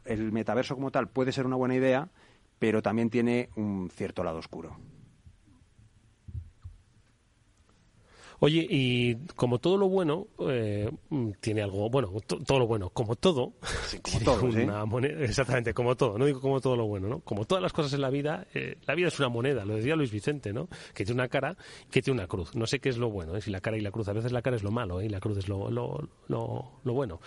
el 0.05 0.33
metaverso 0.33 0.75
como 0.75 0.91
tal 0.91 1.09
puede 1.09 1.33
ser 1.33 1.47
una 1.47 1.57
buena 1.57 1.75
idea, 1.75 2.09
pero 2.59 2.83
también 2.83 3.11
tiene 3.11 3.51
un 3.57 3.91
cierto 3.91 4.25
lado 4.25 4.39
oscuro. 4.39 4.77
Oye, 8.41 8.67
y 8.69 9.17
como 9.35 9.59
todo 9.59 9.77
lo 9.77 9.89
bueno 9.89 10.27
eh, 10.41 10.91
mm, 11.09 11.31
tiene 11.41 11.63
algo, 11.63 11.89
bueno, 11.89 12.11
todo 12.27 12.59
lo 12.59 12.67
bueno, 12.67 12.91
como 12.91 13.17
todo, 13.17 13.53
como 14.03 14.21
todo, 14.25 14.45
una 14.45 14.85
moneda, 14.85 15.25
exactamente, 15.25 15.73
como 15.73 15.97
todo, 15.97 16.19
no 16.19 16.27
digo 16.27 16.41
como 16.41 16.61
todo 16.61 16.77
lo 16.77 16.87
bueno, 16.87 17.09
¿no? 17.09 17.21
Como 17.21 17.45
todas 17.45 17.63
las 17.63 17.73
cosas 17.73 17.93
en 17.95 18.01
la 18.01 18.11
vida, 18.11 18.47
eh, 18.55 18.77
la 18.87 18.95
vida 18.95 19.09
es 19.09 19.19
una 19.19 19.29
moneda, 19.29 19.65
lo 19.65 19.77
decía 19.77 19.97
Luis 19.97 20.11
Vicente, 20.11 20.53
¿no? 20.53 20.69
Que 20.95 21.05
tiene 21.05 21.21
una 21.21 21.29
cara, 21.29 21.57
que 21.91 22.03
tiene 22.03 22.21
una 22.21 22.29
cruz. 22.29 22.55
No 22.55 22.67
sé 22.67 22.79
qué 22.81 22.89
es 22.89 22.99
lo 22.99 23.11
bueno, 23.11 23.37
¿eh? 23.37 23.41
si 23.41 23.51
la 23.51 23.61
cara 23.61 23.77
y 23.77 23.81
la 23.81 23.91
cruz. 23.91 24.09
A 24.09 24.13
veces 24.13 24.33
la 24.33 24.43
cara 24.43 24.57
es 24.57 24.63
lo 24.63 24.71
malo, 24.71 25.01
¿eh? 25.01 25.07
Y 25.07 25.09
la 25.09 25.21
cruz 25.21 25.39
es 25.39 25.49
lo, 25.49 25.71
lo, 25.71 26.09
lo, 26.29 26.73
lo 26.85 26.93
bueno. 26.93 27.21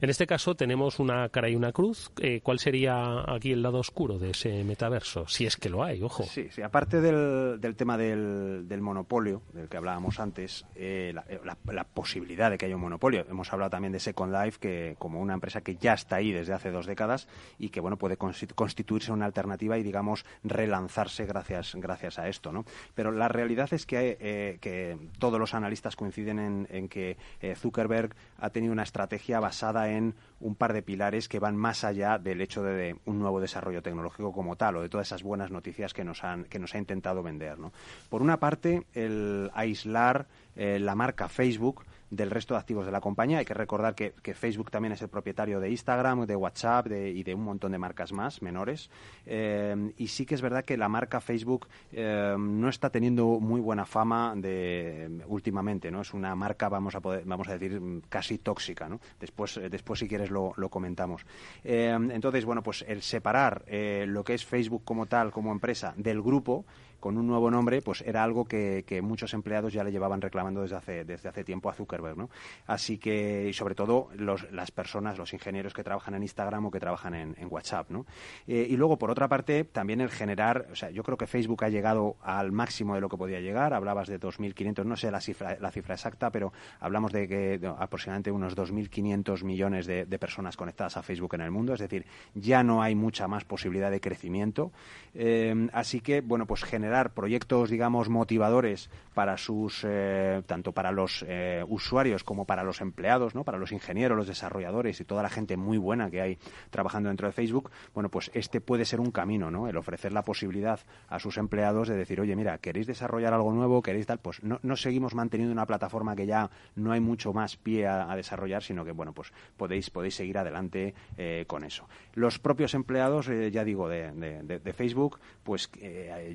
En 0.00 0.10
este 0.10 0.26
caso 0.26 0.54
tenemos 0.54 0.98
una 0.98 1.28
cara 1.28 1.48
y 1.48 1.56
una 1.56 1.72
cruz. 1.72 2.10
Eh, 2.20 2.40
¿Cuál 2.42 2.58
sería 2.58 3.24
aquí 3.26 3.52
el 3.52 3.62
lado 3.62 3.78
oscuro 3.78 4.18
de 4.18 4.30
ese 4.30 4.64
metaverso? 4.64 5.26
Si 5.28 5.46
es 5.46 5.56
que 5.56 5.68
lo 5.68 5.82
hay, 5.82 6.02
ojo. 6.02 6.24
Sí, 6.24 6.48
sí. 6.50 6.62
Aparte 6.62 7.00
del, 7.00 7.60
del 7.60 7.76
tema 7.76 7.96
del, 7.96 8.66
del 8.68 8.80
monopolio, 8.80 9.42
del 9.52 9.68
que 9.68 9.76
hablábamos 9.76 10.20
antes, 10.20 10.53
eh, 10.74 11.14
eh, 11.28 11.40
la, 11.44 11.84
posibilidad 11.84 12.50
de 12.50 12.58
que 12.58 12.66
haya 12.66 12.76
un 12.76 12.82
monopolio. 12.82 13.24
Hemos 13.28 13.52
hablado 13.52 13.70
también 13.70 13.92
de 13.92 14.00
Second 14.00 14.32
Life, 14.32 14.58
que 14.60 14.96
como 14.98 15.20
una 15.20 15.34
empresa 15.34 15.60
que 15.60 15.76
ya 15.76 15.94
está 15.94 16.16
ahí 16.16 16.32
desde 16.32 16.52
hace 16.52 16.70
dos 16.70 16.86
décadas 16.86 17.28
y 17.58 17.70
que 17.70 17.80
bueno 17.80 17.96
puede 17.96 18.16
constituirse 18.16 19.12
una 19.12 19.26
alternativa 19.26 19.78
y 19.78 19.82
digamos 19.82 20.24
relanzarse 20.42 21.26
gracias 21.26 21.74
gracias 21.74 22.18
a 22.18 22.28
esto, 22.28 22.52
¿no? 22.52 22.64
Pero 22.94 23.12
la 23.12 23.28
realidad 23.28 23.72
es 23.72 23.86
que, 23.86 24.16
eh, 24.20 24.58
que 24.60 24.98
todos 25.18 25.38
los 25.38 25.54
analistas 25.54 25.96
coinciden 25.96 26.38
en, 26.38 26.68
en 26.70 26.88
que 26.88 27.16
Zuckerberg 27.56 28.14
ha 28.38 28.50
tenido 28.50 28.72
una 28.72 28.82
estrategia 28.82 29.40
basada 29.40 29.90
en 29.90 30.14
un 30.44 30.54
par 30.54 30.74
de 30.74 30.82
pilares 30.82 31.26
que 31.26 31.38
van 31.38 31.56
más 31.56 31.84
allá 31.84 32.18
del 32.18 32.42
hecho 32.42 32.62
de, 32.62 32.96
un 33.06 33.18
nuevo 33.18 33.40
desarrollo 33.40 33.82
tecnológico 33.82 34.30
como 34.30 34.56
tal 34.56 34.76
o 34.76 34.82
de 34.82 34.90
todas 34.90 35.08
esas 35.08 35.22
buenas 35.22 35.50
noticias 35.50 35.94
que 35.94 36.04
nos, 36.04 36.22
han, 36.22 36.44
que 36.44 36.58
nos 36.58 36.74
ha 36.74 36.78
intentado 36.78 37.22
vender. 37.22 37.58
¿no? 37.58 37.72
Por 38.10 38.20
una 38.20 38.38
parte, 38.38 38.84
el 38.92 39.50
aislar 39.54 40.26
eh, 40.54 40.78
la 40.78 40.94
marca 40.94 41.28
Facebook 41.28 41.84
del 42.14 42.30
resto 42.30 42.54
de 42.54 42.60
activos 42.60 42.86
de 42.86 42.92
la 42.92 43.00
compañía. 43.00 43.38
Hay 43.38 43.44
que 43.44 43.54
recordar 43.54 43.94
que, 43.94 44.12
Facebook 44.34 44.70
también 44.70 44.92
es 44.92 45.02
el 45.02 45.08
propietario 45.08 45.60
de 45.60 45.70
Instagram, 45.70 46.26
de 46.26 46.36
WhatsApp 46.36 46.86
y 46.88 47.22
de 47.22 47.34
un 47.34 47.44
montón 47.44 47.72
de 47.72 47.78
marcas 47.78 48.12
más 48.12 48.42
menores. 48.42 48.90
Eh, 49.26 49.92
y 49.96 50.08
sí 50.08 50.26
que 50.26 50.34
es 50.34 50.42
verdad 50.42 50.64
que 50.64 50.76
la 50.76 50.88
marca 50.88 51.20
Facebook 51.20 51.68
eh, 51.92 52.34
no 52.38 52.68
está 52.68 52.90
teniendo 52.90 53.40
muy 53.40 53.60
buena 53.60 53.86
fama 53.86 54.34
de, 54.36 55.22
últimamente. 55.26 55.90
no 55.90 56.00
Es 56.00 56.14
una 56.14 56.34
marca, 56.34 56.68
vamos 56.68 56.94
a, 56.94 57.00
poder, 57.00 57.24
vamos 57.24 57.48
a 57.48 57.56
decir, 57.56 57.80
casi 58.08 58.38
tóxica. 58.38 58.88
¿no? 58.88 59.00
Después, 59.20 59.60
después 59.70 60.00
si 60.00 60.08
quieres, 60.08 60.30
lo, 60.30 60.52
lo 60.56 60.68
comentamos. 60.68 61.24
entonces, 61.62 62.44
bueno, 62.44 62.62
pues 62.62 62.84
el 62.88 63.02
separar 63.02 63.64
lo 64.06 64.24
que 64.24 64.34
es 64.34 64.44
Facebook 64.44 64.84
como 64.84 65.06
tal, 65.06 65.30
como 65.30 65.52
empresa, 65.52 65.94
del 65.96 66.22
grupo, 66.22 66.64
con 67.04 67.18
un 67.18 67.26
nuevo 67.26 67.50
nombre, 67.50 67.82
pues 67.82 68.00
era 68.00 68.24
algo 68.24 68.46
que, 68.46 68.82
muchos 69.02 69.34
empleados 69.34 69.74
ya 69.74 69.84
le 69.84 69.92
llevaban 69.92 70.22
reclamando 70.22 70.62
desde 70.62 70.76
hace, 70.76 71.04
desde 71.04 71.28
hace 71.28 71.44
tiempo 71.44 71.68
a 71.68 71.74
Zuckerberg, 71.74 72.16
¿no? 72.16 72.30
Así 72.66 72.96
que, 72.96 73.46
y 73.46 73.52
sobre 73.52 73.74
todo 73.74 74.08
las 74.16 74.70
personas, 74.70 75.18
los 75.18 75.34
ingenieros 75.34 75.74
que 75.74 75.84
trabajan 75.84 76.14
en 76.14 76.22
Instagram 76.22 76.64
o 76.64 76.70
que 76.70 76.80
trabajan 76.80 77.14
en, 77.14 77.36
WhatsApp, 77.50 77.90
¿no? 77.90 78.06
Eh, 78.46 78.68
y 78.70 78.78
luego, 78.78 78.96
por 78.96 79.10
otra 79.10 79.28
parte, 79.28 79.64
también 79.64 80.00
el 80.00 80.08
generar, 80.08 80.68
o 80.72 80.76
sea, 80.76 80.88
yo 80.88 81.02
creo 81.02 81.18
que 81.18 81.26
Facebook 81.26 81.62
ha 81.64 81.68
llegado 81.68 82.16
al 82.22 82.52
máximo 82.52 82.94
de 82.94 83.02
lo 83.02 83.10
que 83.10 83.18
podía 83.18 83.38
llegar, 83.38 83.74
hablabas 83.74 84.08
de 84.08 84.18
2.500, 84.18 84.86
no 84.86 84.96
sé 84.96 85.10
la 85.10 85.20
cifra, 85.20 85.58
la 85.60 85.70
cifra 85.70 85.96
exacta, 85.96 86.30
pero 86.30 86.54
hablamos 86.80 87.12
de 87.12 87.28
que 87.28 87.60
aproximadamente 87.78 88.30
unos 88.30 88.56
2.500 88.56 89.44
millones 89.44 89.84
de, 89.84 90.06
personas 90.18 90.56
conectadas 90.56 90.96
a 90.96 91.02
Facebook 91.02 91.34
en 91.34 91.42
el 91.42 91.50
mundo, 91.50 91.74
es 91.74 91.80
decir, 91.80 92.06
ya 92.34 92.62
no 92.62 92.82
hay 92.82 92.94
mucha 92.94 93.28
más 93.28 93.44
posibilidad 93.44 93.90
de 93.90 94.00
crecimiento. 94.00 94.72
Eh, 95.12 95.68
así 95.74 96.00
que, 96.00 96.22
bueno, 96.22 96.46
pues 96.46 96.64
generar 96.64 96.93
proyectos, 97.02 97.70
digamos, 97.70 98.08
motivadores 98.08 98.88
para 99.14 99.36
sus, 99.36 99.84
eh, 99.84 100.42
tanto 100.46 100.72
para 100.72 100.92
los 100.92 101.24
eh, 101.26 101.64
usuarios 101.68 102.24
como 102.24 102.44
para 102.44 102.64
los 102.64 102.80
empleados, 102.80 103.34
¿no? 103.34 103.44
Para 103.44 103.58
los 103.58 103.72
ingenieros, 103.72 104.16
los 104.16 104.26
desarrolladores 104.26 105.00
y 105.00 105.04
toda 105.04 105.22
la 105.22 105.30
gente 105.30 105.56
muy 105.56 105.78
buena 105.78 106.10
que 106.10 106.20
hay 106.20 106.38
trabajando 106.70 107.08
dentro 107.08 107.28
de 107.28 107.32
Facebook, 107.32 107.70
bueno, 107.94 108.10
pues 108.10 108.30
este 108.34 108.60
puede 108.60 108.84
ser 108.84 109.00
un 109.00 109.10
camino, 109.10 109.50
¿no? 109.50 109.68
El 109.68 109.76
ofrecer 109.76 110.12
la 110.12 110.22
posibilidad 110.22 110.80
a 111.08 111.18
sus 111.18 111.38
empleados 111.38 111.88
de 111.88 111.96
decir, 111.96 112.20
oye, 112.20 112.36
mira, 112.36 112.58
¿queréis 112.58 112.86
desarrollar 112.86 113.32
algo 113.32 113.52
nuevo? 113.52 113.82
¿Queréis 113.82 114.06
tal? 114.06 114.18
Pues 114.18 114.42
no, 114.42 114.58
no 114.62 114.76
seguimos 114.76 115.14
manteniendo 115.14 115.52
una 115.52 115.66
plataforma 115.66 116.16
que 116.16 116.26
ya 116.26 116.50
no 116.76 116.92
hay 116.92 117.00
mucho 117.00 117.32
más 117.32 117.56
pie 117.56 117.86
a, 117.86 118.14
desarrollar, 118.14 118.62
sino 118.62 118.84
que, 118.84 118.92
bueno, 118.92 119.12
pues 119.12 119.32
podéis, 119.56 119.90
podéis 119.90 120.14
seguir 120.14 120.38
adelante 120.38 120.94
eh, 121.16 121.44
con 121.46 121.64
eso. 121.64 121.88
Los 122.14 122.38
propios 122.38 122.74
empleados, 122.74 123.28
ya 123.50 123.64
digo, 123.64 123.88
de, 123.88 124.72
Facebook, 124.74 125.18
pues 125.42 125.70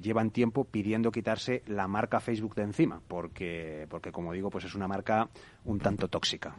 llevan 0.01 0.31
tiempo 0.31 0.48
pidiendo 0.51 1.11
quitarse 1.11 1.63
la 1.67 1.87
marca 1.87 2.19
Facebook 2.19 2.55
de 2.55 2.63
encima, 2.63 3.01
porque, 3.07 3.87
porque 3.89 4.11
como 4.11 4.33
digo, 4.33 4.49
pues 4.49 4.65
es 4.65 4.75
una 4.75 4.87
marca 4.87 5.29
un 5.65 5.79
tanto 5.79 6.07
tóxica. 6.07 6.55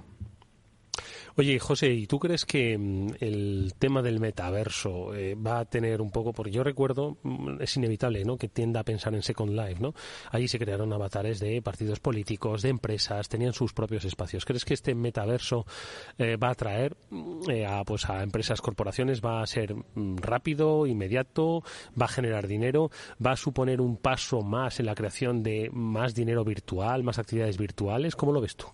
Oye, 1.37 1.59
José, 1.59 1.91
¿y 1.91 2.07
tú 2.07 2.19
crees 2.19 2.45
que 2.45 2.77
mm, 2.77 3.15
el 3.21 3.75
tema 3.79 4.03
del 4.03 4.21
metaverso 4.21 5.15
eh, 5.15 5.35
va 5.35 5.61
a 5.61 5.65
tener 5.65 6.01
un 6.01 6.11
poco, 6.11 6.33
porque 6.33 6.51
yo 6.51 6.65
recuerdo, 6.65 7.19
mm, 7.23 7.61
es 7.61 7.77
inevitable, 7.77 8.25
¿no? 8.25 8.37
Que 8.37 8.49
tienda 8.49 8.81
a 8.81 8.85
pensar 8.85 9.15
en 9.15 9.23
Second 9.23 9.53
Life, 9.53 9.81
¿no? 9.81 9.95
Allí 10.31 10.49
se 10.49 10.59
crearon 10.59 10.93
avatares 10.93 11.41
de 11.41 11.63
partidos 11.63 12.01
políticos, 12.01 12.63
de 12.63 12.71
empresas, 12.71 13.29
tenían 13.29 13.53
sus 13.53 13.73
propios 13.73 14.05
espacios. 14.05 14.45
¿Crees 14.45 14.65
que 14.65 14.75
este 14.75 14.95
metaverso 14.95 15.67
eh, 16.19 16.37
va 16.37 16.49
a 16.49 16.53
atraer 16.53 16.97
mm, 17.11 17.51
eh, 17.51 17.67
a, 17.67 17.85
pues, 17.85 18.09
a 18.11 18.23
empresas, 18.23 18.61
corporaciones, 18.61 19.21
va 19.21 19.43
a 19.43 19.47
ser 19.47 19.75
rápido, 20.17 20.87
inmediato, 20.87 21.63
va 22.01 22.07
a 22.07 22.09
generar 22.09 22.47
dinero, 22.47 22.91
va 23.25 23.33
a 23.33 23.37
suponer 23.37 23.81
un 23.81 23.97
paso 23.97 24.43
más 24.43 24.81
en 24.81 24.87
la 24.87 24.95
creación 24.95 25.43
de 25.43 25.71
más 25.73 26.15
dinero 26.15 26.45
virtual, 26.45 27.03
más 27.05 27.19
actividades 27.19 27.57
virtuales? 27.57 28.17
¿Cómo 28.17 28.33
lo 28.33 28.41
ves 28.41 28.57
tú? 28.57 28.67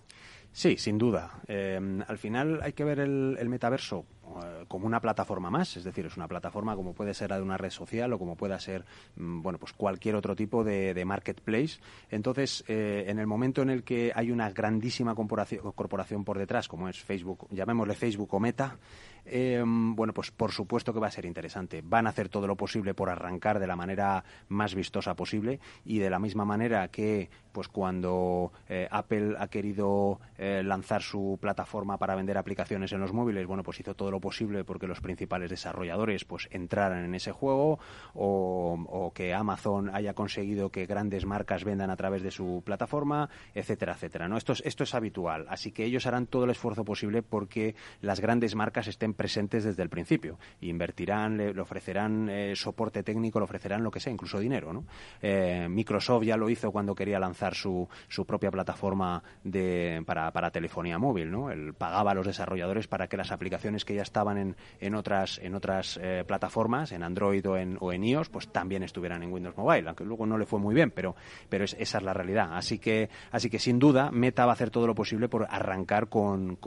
Sí, 0.57 0.75
sin 0.75 0.97
duda. 0.97 1.39
Eh, 1.47 1.79
al 2.07 2.17
final 2.17 2.61
hay 2.63 2.73
que 2.73 2.83
ver 2.83 2.99
el, 2.99 3.47
metaverso, 3.47 4.05
eh, 4.25 4.65
como 4.67 4.87
una 4.87 4.99
plataforma 4.99 5.51
más, 5.51 5.77
es 5.77 5.83
decir, 5.83 6.07
es 6.07 6.17
una 6.17 6.27
plataforma 6.27 6.75
como 6.75 6.95
puede 6.95 7.13
ser 7.13 7.29
la 7.29 7.35
de 7.37 7.43
una 7.43 7.57
red 7.57 7.69
social 7.69 8.11
o 8.11 8.17
como 8.17 8.35
pueda 8.35 8.59
ser, 8.59 8.83
mm, 9.17 9.43
bueno, 9.43 9.59
pues 9.59 9.73
cualquier 9.73 10.15
otro 10.15 10.35
tipo 10.35 10.63
de, 10.63 11.05
marketplace. 11.05 11.79
Entonces, 12.09 12.63
eh, 12.67 13.05
en 13.07 13.19
el 13.19 13.27
momento 13.27 13.61
en 13.61 13.69
el 13.69 13.83
que 13.83 14.11
hay 14.15 14.31
una 14.31 14.49
grandísima 14.49 15.13
corporación, 15.13 16.23
por 16.23 16.39
detrás, 16.39 16.67
como 16.67 16.89
es 16.89 17.03
Facebook, 17.03 17.47
llamémosle 17.51 17.93
Facebook 17.93 18.33
o 18.33 18.39
Meta, 18.39 18.79
bueno, 19.63 20.13
pues 20.13 20.31
por 20.31 20.53
supuesto 20.53 20.91
que 20.91 20.99
va 20.99 21.07
a 21.07 21.11
ser 21.11 21.25
interesante. 21.25 21.83
Van 21.83 22.07
a 22.07 22.11
hacer 22.11 22.29
todo 22.29 22.47
lo 22.47 22.55
posible 22.55 22.95
por 22.95 23.09
arrancar 23.09 23.59
de 23.59 23.67
la 23.67 23.75
manera 23.75 24.23
más 24.47 24.73
vistosa 24.73 25.15
posible 25.15 25.59
y 25.85 25.99
de 25.99 26.09
la 26.09 26.17
misma 26.17 26.45
manera 26.45 26.87
que 26.87 27.29
pues 27.57 27.69
cuando 27.69 28.51
eh, 28.69 28.87
Apple 28.91 29.33
ha 29.39 29.47
querido 29.47 30.19
eh, 30.37 30.61
lanzar 30.63 31.01
su 31.01 31.39
plataforma 31.41 31.97
para 31.97 32.13
vender 32.13 32.37
aplicaciones 32.37 32.91
en 32.91 32.99
los 32.99 33.13
móviles, 33.13 33.47
bueno, 33.47 33.63
pues 33.63 33.79
hizo 33.79 33.95
todo 33.95 34.11
lo 34.11 34.19
posible 34.19 34.63
porque 34.63 34.85
los 34.85 35.01
principales 35.01 35.49
desarrolladores 35.49 36.23
pues 36.23 36.47
entraran 36.51 37.03
en 37.03 37.15
ese 37.15 37.31
juego 37.31 37.79
o, 38.13 39.11
que 39.15 39.33
Amazon 39.33 39.89
haya 39.91 40.13
conseguido 40.13 40.69
que 40.69 40.85
grandes 40.85 41.25
marcas 41.25 41.63
vendan 41.63 41.89
a 41.89 41.95
través 41.95 42.21
de 42.21 42.29
su 42.29 42.61
plataforma, 42.63 43.27
etcétera, 43.55 43.93
etcétera. 43.93 44.27
¿no? 44.27 44.37
Esto, 44.37 44.53
es, 44.53 44.61
esto 44.63 44.83
es 44.83 44.93
habitual, 44.93 45.47
así 45.49 45.71
que 45.71 45.83
ellos 45.83 46.05
harán 46.05 46.27
todo 46.27 46.43
el 46.43 46.51
esfuerzo 46.51 46.85
posible 46.85 47.23
porque 47.23 47.73
las 48.01 48.19
grandes 48.19 48.53
marcas 48.53 48.87
estén 48.87 49.15
presentes 49.15 49.63
desde 49.63 49.81
el 49.81 49.89
principio. 49.89 50.37
Invertirán, 50.61 51.37
le, 51.37 51.59
ofrecerán 51.59 52.29
eh, 52.29 52.55
soporte 52.55 53.01
técnico, 53.01 53.39
le 53.39 53.45
ofrecerán 53.45 53.83
lo 53.83 53.89
que 53.89 53.99
sea, 53.99 54.13
incluso 54.13 54.37
dinero. 54.37 54.73
¿no? 54.73 54.85
Microsoft 55.69 56.23
ya 56.23 56.37
lo 56.37 56.51
hizo 56.51 56.71
cuando 56.71 56.93
quería 56.93 57.17
lanzar 57.17 57.46
su, 57.55 57.87
propia 58.25 58.51
plataforma 58.51 59.23
para, 60.05 60.51
telefonía 60.51 60.97
móvil. 60.97 61.31
¿no? 61.31 61.51
Él 61.51 61.73
pagaba 61.73 62.11
a 62.11 62.13
los 62.13 62.25
desarrolladores 62.25 62.87
para 62.87 63.07
que 63.07 63.17
las 63.17 63.31
aplicaciones 63.31 63.85
que 63.85 63.95
ya 63.95 64.01
estaban 64.01 64.55
en, 64.79 64.95
otras, 64.95 65.39
en 65.39 65.55
otras 65.55 65.99
eh, 66.01 66.23
plataformas, 66.27 66.91
en 66.91 67.03
Android 67.03 67.45
o 67.49 67.57
en, 67.57 68.03
iOS, 68.03 68.29
pues 68.29 68.47
también 68.49 68.83
estuvieran 68.83 69.23
en 69.23 69.31
Windows 69.31 69.57
Mobile, 69.57 69.87
aunque 69.87 70.03
luego 70.03 70.25
no 70.25 70.37
le 70.37 70.45
fue 70.45 70.59
muy 70.59 70.75
bien, 70.75 70.91
pero, 70.91 71.15
esa 71.51 71.97
es 71.97 72.03
la 72.03 72.13
realidad. 72.13 72.49
Así 72.53 72.79
que, 72.79 73.09
sin 73.59 73.79
duda, 73.79 74.11
Meta 74.11 74.45
va 74.45 74.51
a 74.51 74.53
hacer 74.53 74.69
todo 74.69 74.87
lo 74.87 74.95
posible 74.95 75.29
por 75.29 75.47
arrancar 75.49 76.07
con, 76.09 76.57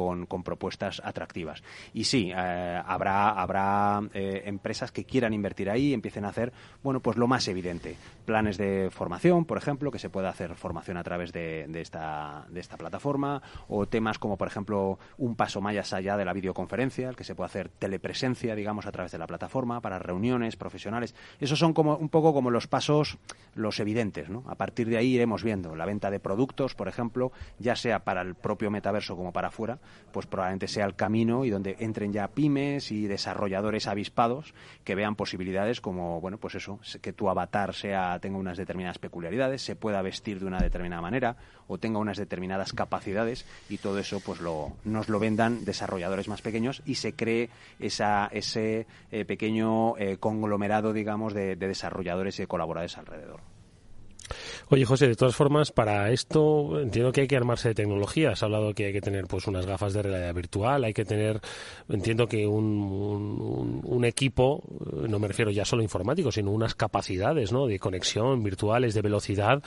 propuestas 0.44 1.00
atractivas. 1.04 1.62
Y 1.92 2.04
sí, 2.04 2.32
eh, 2.34 2.82
habrá, 2.84 3.30
habrá 3.30 4.00
eh, 4.14 4.42
empresas 4.46 4.92
que 4.92 5.04
quieran 5.04 5.32
invertir 5.32 5.70
ahí 5.70 5.88
y 5.88 5.94
empiecen 5.94 6.24
a 6.24 6.28
hacer, 6.28 6.52
bueno, 6.82 7.00
pues 7.00 7.16
lo 7.16 7.26
más 7.26 7.46
evidente. 7.48 7.96
Planes 8.24 8.56
de 8.58 8.90
formación, 8.90 9.44
por 9.44 9.58
ejemplo, 9.58 9.90
que 9.90 9.98
se 9.98 10.10
pueda 10.10 10.28
hacer 10.28 10.54
formación 10.54 10.69
a 10.70 11.02
través 11.02 11.32
de, 11.32 11.68
esta, 11.80 12.46
de 12.48 12.60
esta 12.60 12.76
plataforma, 12.76 13.42
o 13.68 13.86
temas 13.86 14.18
como, 14.18 14.36
por 14.36 14.48
ejemplo, 14.48 14.98
un 15.18 15.36
paso 15.36 15.60
más 15.60 15.92
allá 15.92 16.16
de 16.16 16.24
la 16.24 16.32
videoconferencia, 16.32 17.08
el 17.08 17.16
que 17.16 17.24
se 17.24 17.34
puede 17.34 17.46
hacer 17.46 17.68
telepresencia, 17.68 18.54
digamos, 18.54 18.86
a 18.86 18.92
través 18.92 19.12
de 19.12 19.18
la 19.18 19.26
plataforma 19.26 19.80
para 19.80 19.98
reuniones 19.98 20.56
profesionales. 20.56 21.14
Esos 21.38 21.58
son 21.58 21.72
como 21.72 21.96
un 21.96 22.08
poco 22.08 22.32
como 22.32 22.50
los 22.50 22.66
pasos, 22.66 23.18
los 23.54 23.78
evidentes, 23.80 24.28
¿no? 24.28 24.44
A 24.48 24.54
partir 24.54 24.88
de 24.88 24.96
ahí 24.96 25.14
iremos 25.14 25.42
viendo 25.42 25.76
la 25.76 25.86
venta 25.86 26.10
de 26.10 26.20
productos, 26.20 26.74
por 26.74 26.88
ejemplo, 26.88 27.32
ya 27.58 27.76
sea 27.76 28.00
para 28.00 28.22
el 28.22 28.34
propio 28.34 28.70
metaverso 28.70 29.16
como 29.16 29.32
para 29.32 29.48
afuera, 29.48 29.78
pues 30.12 30.26
probablemente 30.26 30.68
sea 30.68 30.86
el 30.86 30.94
camino 30.94 31.44
y 31.44 31.50
donde 31.50 31.76
entren 31.80 32.12
ya 32.12 32.28
pymes 32.28 32.90
y 32.90 33.06
desarrolladores 33.06 33.86
avispados 33.86 34.54
que 34.84 34.94
vean 34.94 35.16
posibilidades 35.16 35.80
como, 35.80 36.20
bueno, 36.20 36.38
pues 36.38 36.54
eso, 36.54 36.80
que 37.00 37.12
tu 37.12 37.28
avatar 37.28 37.74
sea 37.74 38.18
tenga 38.20 38.38
unas 38.38 38.58
determinadas 38.58 38.98
peculiaridades, 38.98 39.62
se 39.62 39.76
pueda 39.76 40.02
vestir 40.02 40.40
de 40.40 40.46
una 40.46 40.59
determinada 40.62 41.02
manera 41.02 41.36
o 41.68 41.78
tenga 41.78 41.98
unas 41.98 42.18
determinadas 42.18 42.72
capacidades 42.72 43.46
y 43.68 43.78
todo 43.78 43.98
eso 43.98 44.20
pues 44.20 44.40
lo, 44.40 44.72
nos 44.84 45.08
lo 45.08 45.18
vendan 45.18 45.64
desarrolladores 45.64 46.28
más 46.28 46.42
pequeños 46.42 46.82
y 46.84 46.96
se 46.96 47.14
cree 47.14 47.50
esa, 47.78 48.28
ese 48.32 48.86
eh, 49.10 49.24
pequeño 49.24 49.96
eh, 49.98 50.16
conglomerado, 50.18 50.92
digamos, 50.92 51.34
de, 51.34 51.56
de 51.56 51.68
desarrolladores 51.68 52.38
y 52.38 52.42
de 52.42 52.46
colaboradores 52.48 52.98
alrededor. 52.98 53.40
Oye, 54.72 54.84
José, 54.84 55.08
de 55.08 55.16
todas 55.16 55.34
formas, 55.34 55.72
para 55.72 56.12
esto 56.12 56.80
entiendo 56.80 57.10
que 57.10 57.22
hay 57.22 57.26
que 57.26 57.36
armarse 57.36 57.70
de 57.70 57.74
tecnología. 57.74 58.30
Has 58.30 58.44
hablado 58.44 58.72
que 58.72 58.86
hay 58.86 58.92
que 58.92 59.00
tener 59.00 59.26
pues 59.26 59.48
unas 59.48 59.66
gafas 59.66 59.94
de 59.94 60.02
realidad 60.02 60.32
virtual, 60.32 60.84
hay 60.84 60.94
que 60.94 61.04
tener, 61.04 61.40
entiendo 61.88 62.28
que 62.28 62.46
un, 62.46 63.80
un, 63.82 64.04
equipo, 64.04 64.62
no 65.08 65.18
me 65.18 65.26
refiero 65.26 65.50
ya 65.50 65.64
solo 65.64 65.82
informático, 65.82 66.30
sino 66.30 66.52
unas 66.52 66.76
capacidades 66.76 67.50
¿no? 67.50 67.66
de 67.66 67.80
conexión 67.80 68.44
virtuales, 68.44 68.94
de 68.94 69.02
velocidad, 69.02 69.60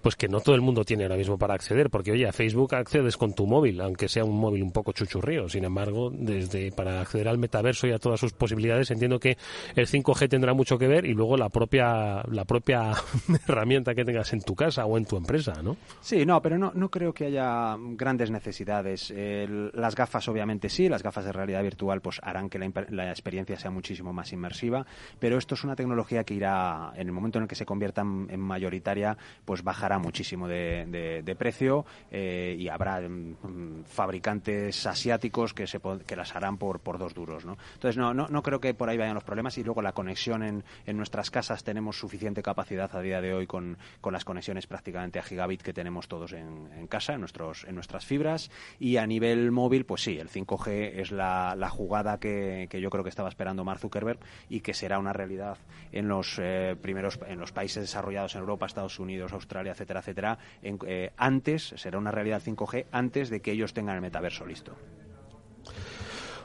pues 0.00 0.16
que 0.16 0.26
no 0.26 0.40
todo 0.40 0.54
el 0.54 0.62
mundo 0.62 0.86
tiene 0.86 1.02
ahora 1.02 1.18
mismo 1.18 1.36
para 1.36 1.52
acceder. 1.52 1.90
Porque, 1.90 2.12
oye, 2.12 2.26
a 2.26 2.32
Facebook 2.32 2.76
accedes 2.76 3.18
con 3.18 3.34
tu 3.34 3.46
móvil, 3.46 3.78
aunque 3.82 4.08
sea 4.08 4.24
un 4.24 4.40
móvil 4.40 4.62
un 4.62 4.72
poco 4.72 4.92
chuchurrío. 4.92 5.50
Sin 5.50 5.64
embargo, 5.64 6.10
desde 6.10 6.72
para 6.72 7.02
acceder 7.02 7.28
al 7.28 7.36
metaverso 7.36 7.88
y 7.88 7.92
a 7.92 7.98
todas 7.98 8.18
sus 8.18 8.32
posibilidades, 8.32 8.90
entiendo 8.90 9.20
que 9.20 9.36
el 9.74 9.86
5G 9.86 10.30
tendrá 10.30 10.54
mucho 10.54 10.78
que 10.78 10.88
ver 10.88 11.04
y 11.04 11.12
luego 11.12 11.36
la 11.36 11.50
propia, 11.50 12.22
la 12.30 12.46
propia 12.46 12.92
herramienta 13.46 13.94
que 13.94 14.06
tengas 14.06 14.32
en 14.32 14.45
tu 14.46 14.54
casa 14.54 14.86
o 14.86 14.96
en 14.96 15.04
tu 15.04 15.16
empresa, 15.16 15.60
¿no? 15.62 15.76
Sí, 16.00 16.24
no, 16.24 16.40
pero 16.40 16.56
no, 16.56 16.72
no 16.74 16.88
creo 16.88 17.12
que 17.12 17.26
haya 17.26 17.76
grandes 17.78 18.30
necesidades. 18.30 19.12
las 19.12 19.94
gafas, 19.94 20.26
obviamente 20.28 20.70
sí, 20.70 20.88
las 20.88 21.02
gafas 21.02 21.24
de 21.24 21.32
realidad 21.32 21.62
virtual 21.62 22.00
pues 22.00 22.20
harán 22.22 22.48
que 22.48 22.58
la, 22.58 23.10
experiencia 23.10 23.58
sea 23.58 23.70
muchísimo 23.70 24.12
más 24.12 24.32
inmersiva, 24.32 24.86
pero 25.18 25.36
esto 25.36 25.56
es 25.56 25.64
una 25.64 25.74
tecnología 25.74 26.24
que 26.24 26.34
irá, 26.34 26.92
en 26.94 27.08
el 27.08 27.12
momento 27.12 27.38
en 27.38 27.42
el 27.42 27.48
que 27.48 27.56
se 27.56 27.66
convierta 27.66 28.02
en, 28.02 28.40
mayoritaria, 28.40 29.18
pues 29.44 29.64
bajará 29.64 29.98
muchísimo 29.98 30.46
de, 30.46 31.34
precio 31.36 31.84
eh, 32.10 32.56
y 32.56 32.68
habrá 32.68 33.00
mm, 33.00 33.84
fabricantes 33.84 34.86
asiáticos 34.86 35.52
que, 35.52 35.66
se, 35.66 35.80
que 36.06 36.16
las 36.16 36.34
harán 36.36 36.56
por, 36.56 36.80
por 36.80 36.98
dos 36.98 37.14
duros, 37.14 37.44
¿no? 37.44 37.58
Entonces, 37.74 37.96
no, 37.96 38.14
no, 38.14 38.28
no 38.28 38.42
creo 38.42 38.60
que 38.60 38.72
por 38.74 38.88
ahí 38.88 38.96
vayan 38.96 39.14
los 39.14 39.24
problemas 39.24 39.58
y 39.58 39.64
luego 39.64 39.82
la 39.82 39.92
conexión 39.92 40.44
en, 40.44 40.64
en 40.86 40.96
nuestras 40.96 41.32
casas 41.32 41.64
tenemos 41.64 41.98
suficiente 41.98 42.42
capacidad 42.42 42.94
a 42.94 43.00
día 43.00 43.20
de 43.20 43.34
hoy 43.34 43.46
con, 43.48 43.76
con 44.00 44.12
las 44.12 44.24
conexiones 44.24 44.35
prácticamente 44.66 45.18
a 45.18 45.22
gigabit 45.22 45.62
que 45.62 45.72
tenemos 45.72 46.08
todos 46.08 46.32
en, 46.32 46.86
casa, 46.88 47.14
en, 47.14 47.20
nuestros, 47.20 47.64
en 47.64 47.74
nuestras 47.74 48.04
fibras. 48.04 48.50
Y 48.78 48.96
a 48.96 49.06
nivel 49.06 49.50
móvil, 49.50 49.84
pues 49.84 50.02
sí, 50.02 50.18
el 50.18 50.28
5G 50.28 51.00
es 51.00 51.10
la, 51.10 51.68
jugada 51.70 52.18
que, 52.18 52.68
yo 52.70 52.90
creo 52.90 53.02
que 53.02 53.10
estaba 53.10 53.28
esperando 53.28 53.64
Mark 53.64 53.80
Zuckerberg 53.80 54.18
y 54.48 54.60
que 54.60 54.74
será 54.74 54.98
una 54.98 55.12
realidad 55.12 55.58
en 55.92 56.08
los 56.08 56.38
eh, 56.38 56.76
primeros, 56.80 57.18
en 57.26 57.38
los 57.38 57.52
países 57.52 57.82
desarrollados 57.82 58.34
en 58.34 58.40
Europa, 58.40 58.66
Estados 58.66 58.98
Unidos, 58.98 59.32
Australia, 59.32 59.72
etcétera, 59.72 60.00
etcétera. 60.00 60.38
Eh, 60.62 61.12
antes, 61.16 61.74
será 61.76 61.98
una 61.98 62.10
realidad 62.10 62.42
5G 62.44 62.86
antes 62.92 63.30
de 63.30 63.40
que 63.40 63.52
ellos 63.52 63.74
tengan 63.74 63.96
el 63.96 64.02
metaverso 64.02 64.46
listo. 64.46 64.76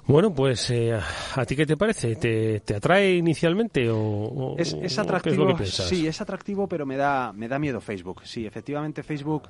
Bueno, 0.07 0.33
pues 0.33 0.69
eh, 0.71 0.99
¿a 1.35 1.45
ti 1.45 1.55
qué 1.55 1.65
te 1.65 1.77
parece? 1.77 2.15
¿Te, 2.15 2.59
te 2.61 2.75
atrae 2.75 3.13
inicialmente 3.15 3.89
o, 3.89 4.55
es, 4.57 4.97
atractivo? 4.97 5.57
sí, 5.63 6.07
es 6.07 6.19
atractivo, 6.21 6.67
pero 6.67 6.85
me 6.85 6.97
da 6.97 7.31
me 7.33 7.47
da 7.47 7.59
miedo 7.59 7.79
Facebook. 7.79 8.21
Sí, 8.25 8.45
efectivamente 8.45 9.03
Facebook 9.03 9.43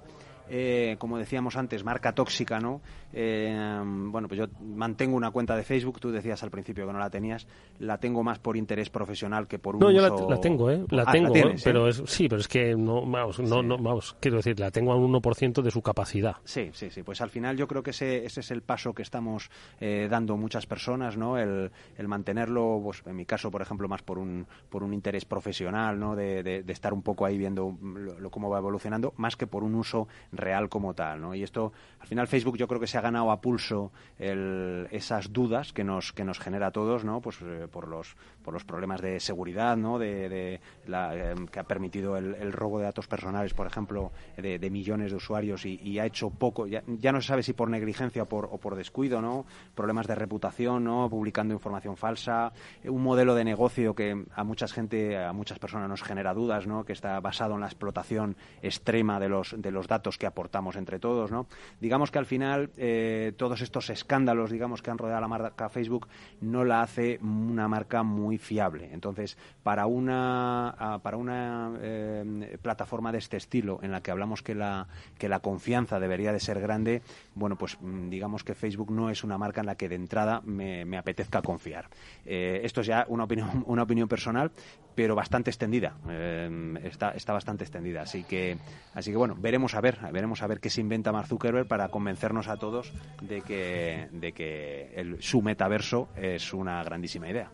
eh, 0.53 0.97
como 0.99 1.17
decíamos 1.17 1.55
antes, 1.55 1.85
marca 1.85 2.11
tóxica, 2.13 2.59
¿no? 2.59 2.81
Eh, 3.13 3.81
bueno, 3.85 4.27
pues 4.27 4.37
yo 4.37 4.47
mantengo 4.61 5.15
una 5.15 5.31
cuenta 5.31 5.55
de 5.55 5.63
Facebook, 5.63 6.01
tú 6.01 6.11
decías 6.11 6.43
al 6.43 6.51
principio 6.51 6.85
que 6.85 6.91
no 6.91 6.99
la 6.99 7.09
tenías, 7.09 7.47
la 7.79 7.97
tengo 7.97 8.21
más 8.21 8.37
por 8.39 8.57
interés 8.57 8.89
profesional 8.89 9.47
que 9.47 9.59
por 9.59 9.75
un 9.75 9.81
No, 9.81 9.91
yo 9.91 10.01
la, 10.01 10.39
tengo, 10.41 10.69
¿eh? 10.69 10.83
La 10.89 11.03
ah, 11.07 11.11
tengo, 11.13 11.33
pero 11.63 11.87
es, 11.87 12.03
sí, 12.05 12.27
pero 12.27 12.41
es 12.41 12.49
que 12.49 12.75
no, 12.75 13.05
vamos, 13.05 13.39
no, 13.39 13.63
no, 13.63 13.77
vamos, 13.77 14.17
quiero 14.19 14.37
decir, 14.37 14.59
la 14.59 14.71
tengo 14.71 14.91
al 14.91 14.99
1% 14.99 15.61
de 15.61 15.71
su 15.71 15.81
capacidad. 15.81 16.35
Sí, 16.43 16.69
sí, 16.73 16.89
sí, 16.89 17.01
pues 17.01 17.21
al 17.21 17.29
final 17.29 17.55
yo 17.55 17.65
creo 17.65 17.81
que 17.81 17.91
ese, 17.91 18.25
ese 18.25 18.41
es 18.41 18.51
el 18.51 18.61
paso 18.61 18.93
que 18.93 19.03
estamos 19.03 19.49
eh, 19.79 20.09
dando 20.11 20.35
muchas 20.35 20.65
personas, 20.65 21.15
¿no? 21.15 21.37
El, 21.37 21.71
el 21.97 22.07
mantenerlo, 22.09 22.81
pues 22.83 23.03
en 23.05 23.15
mi 23.15 23.25
caso, 23.25 23.49
por 23.49 23.61
ejemplo, 23.61 23.87
más 23.87 24.01
por 24.01 24.19
un, 24.19 24.45
por 24.69 24.83
un 24.83 24.93
interés 24.93 25.23
profesional, 25.23 25.97
¿no? 25.97 26.13
De, 26.13 26.43
de, 26.43 26.71
estar 26.73 26.93
un 26.93 27.01
poco 27.01 27.25
ahí 27.25 27.37
viendo 27.37 27.77
lo, 27.81 28.29
cómo 28.31 28.49
va 28.49 28.57
evolucionando, 28.57 29.13
más 29.17 29.35
que 29.37 29.47
por 29.47 29.63
un 29.63 29.75
uso 29.75 30.07
real 30.41 30.67
como 30.67 30.93
tal, 30.93 31.21
¿no? 31.21 31.33
Y 31.33 31.43
esto, 31.43 31.71
al 31.99 32.07
final 32.07 32.27
Facebook 32.27 32.57
yo 32.57 32.67
creo 32.67 32.79
que 32.79 32.87
se 32.87 32.97
ha 32.97 33.01
ganado 33.01 33.31
a 33.31 33.39
pulso 33.39 33.91
esas 34.17 35.31
dudas 35.31 35.71
que 35.71 35.83
nos, 35.83 36.11
que 36.11 36.25
nos 36.25 36.39
genera 36.39 36.67
a 36.67 36.71
todos, 36.71 37.05
¿no? 37.05 37.21
Pues 37.21 37.37
eh, 37.41 37.67
por 37.71 37.87
los 37.87 38.15
por 38.43 38.53
los 38.53 38.63
problemas 38.63 39.01
de 39.01 39.19
seguridad, 39.19 39.77
¿no? 39.77 39.99
De, 39.99 40.59
la, 40.87 41.15
eh, 41.15 41.35
que 41.51 41.59
ha 41.59 41.63
permitido 41.63 42.17
el, 42.17 42.51
robo 42.51 42.79
de 42.79 42.85
datos 42.85 43.07
personales, 43.07 43.53
por 43.53 43.67
ejemplo, 43.67 44.11
de, 44.37 44.69
millones 44.69 45.11
de 45.11 45.17
usuarios 45.17 45.65
y, 45.65 45.99
ha 45.99 46.05
hecho 46.05 46.29
poco, 46.29 46.67
ya, 46.67 46.83
no 47.11 47.21
se 47.21 47.27
sabe 47.27 47.43
si 47.43 47.53
por 47.53 47.69
negligencia 47.69 48.23
o 48.23 48.25
por, 48.25 48.45
o 48.51 48.57
por 48.57 48.75
descuido, 48.75 49.21
¿no? 49.21 49.45
Problemas 49.75 50.07
de 50.07 50.15
reputación, 50.15 50.83
¿no? 50.83 51.09
Publicando 51.09 51.53
información 51.53 51.97
falsa, 51.97 52.51
un 52.85 53.03
modelo 53.03 53.35
de 53.35 53.43
negocio 53.43 53.93
que 53.93 54.25
a 54.33 54.43
mucha 54.43 54.67
gente, 54.67 55.17
a 55.17 55.33
muchas 55.33 55.59
personas 55.59 55.89
nos 55.89 56.03
genera 56.03 56.33
dudas, 56.33 56.67
¿no? 56.67 56.83
Que 56.83 56.93
está 56.93 57.19
basado 57.19 57.55
en 57.55 57.61
la 57.61 57.67
explotación 57.67 58.35
extrema 58.61 59.19
de 59.19 59.29
los, 59.29 59.55
de 59.57 59.71
los 59.71 59.87
datos 59.87 60.17
que 60.17 60.25
aportamos 60.25 60.75
entre 60.75 60.99
todos, 60.99 61.31
¿no? 61.31 61.47
Digamos 61.79 62.11
que 62.11 62.19
al 62.19 62.25
final 62.25 62.71
eh, 62.77 63.33
todos 63.37 63.61
estos 63.61 63.89
escándalos, 63.89 64.51
digamos, 64.51 64.81
que 64.81 64.91
han 64.91 64.97
rodeado 64.97 65.21
la 65.21 65.27
marca 65.27 65.69
Facebook 65.69 66.07
no 66.41 66.63
la 66.63 66.81
hace 66.81 67.19
una 67.21 67.67
marca 67.67 68.03
muy 68.03 68.30
fiable. 68.37 68.89
Entonces, 68.93 69.37
para 69.63 69.85
una 69.85 70.99
para 71.03 71.17
una 71.17 71.73
eh, 71.81 72.57
plataforma 72.61 73.11
de 73.11 73.17
este 73.17 73.37
estilo 73.37 73.79
en 73.81 73.91
la 73.91 74.01
que 74.01 74.11
hablamos 74.11 74.41
que 74.41 74.55
la 74.55 74.87
que 75.17 75.29
la 75.29 75.39
confianza 75.39 75.99
debería 75.99 76.33
de 76.33 76.39
ser 76.39 76.59
grande, 76.59 77.01
bueno, 77.35 77.55
pues 77.55 77.77
mm, 77.79 78.09
digamos 78.09 78.43
que 78.43 78.55
Facebook 78.55 78.91
no 78.91 79.09
es 79.09 79.23
una 79.23 79.37
marca 79.37 79.61
en 79.61 79.67
la 79.67 79.75
que 79.75 79.89
de 79.89 79.95
entrada 79.95 80.41
me, 80.45 80.97
apetezca 80.97 81.41
confiar. 81.41 81.87
Eh, 82.25 82.61
esto 82.63 82.81
es 82.81 82.87
ya 82.87 83.05
una 83.07 83.23
opinión 83.23 83.63
una 83.67 83.83
opinión 83.83 84.07
personal, 84.07 84.51
pero 84.95 85.15
bastante 85.15 85.49
extendida. 85.49 85.95
Eh, 86.09 86.79
está, 86.83 87.11
está 87.11 87.33
bastante 87.33 87.63
extendida. 87.63 88.01
Así 88.01 88.23
que, 88.23 88.57
así 88.93 89.11
que 89.11 89.17
bueno, 89.17 89.35
veremos 89.37 89.75
a 89.75 89.81
ver, 89.81 89.99
veremos 90.11 90.41
a 90.41 90.47
ver 90.47 90.59
qué 90.59 90.69
se 90.69 90.81
inventa 90.81 91.11
Mark 91.11 91.27
Zuckerberg 91.27 91.67
para 91.67 91.89
convencernos 91.89 92.47
a 92.47 92.57
todos 92.57 92.91
de 93.21 93.41
que, 93.41 94.07
de 94.11 94.31
que 94.33 94.91
el, 94.95 95.21
su 95.21 95.41
metaverso 95.41 96.09
es 96.15 96.53
una 96.53 96.83
grandísima 96.83 97.29
idea. 97.29 97.49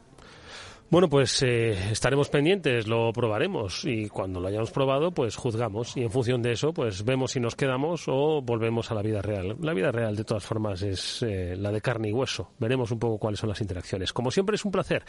Bueno, 0.90 1.10
pues 1.10 1.44
eh, 1.44 1.92
estaremos 1.92 2.30
pendientes, 2.30 2.88
lo 2.88 3.12
probaremos 3.12 3.84
y 3.84 4.08
cuando 4.08 4.40
lo 4.40 4.48
hayamos 4.48 4.72
probado, 4.72 5.12
pues 5.12 5.36
juzgamos 5.36 5.98
y 5.98 6.04
en 6.04 6.10
función 6.10 6.42
de 6.42 6.54
eso, 6.54 6.74
pues 6.74 7.04
vemos 7.04 7.32
si 7.32 7.42
nos 7.42 7.58
quedamos 7.58 8.06
o 8.08 8.42
volvemos 8.42 8.90
a 8.90 8.96
la 8.96 9.02
vida 9.02 9.22
real. 9.22 9.58
La 9.60 9.74
vida 9.74 9.92
real, 9.92 10.16
de 10.16 10.24
todas 10.24 10.46
formas, 10.46 10.82
es 10.84 11.22
eh, 11.24 11.58
la 11.58 11.74
de 11.74 11.82
carne 11.82 12.08
y 12.08 12.14
hueso. 12.14 12.52
Veremos 12.58 12.90
un 12.92 13.00
poco 13.00 13.18
cuáles 13.18 13.38
son 13.38 13.50
las 13.50 13.60
interacciones. 13.60 14.14
Como 14.14 14.32
siempre, 14.32 14.56
es 14.56 14.64
un 14.64 14.72
placer 14.72 15.04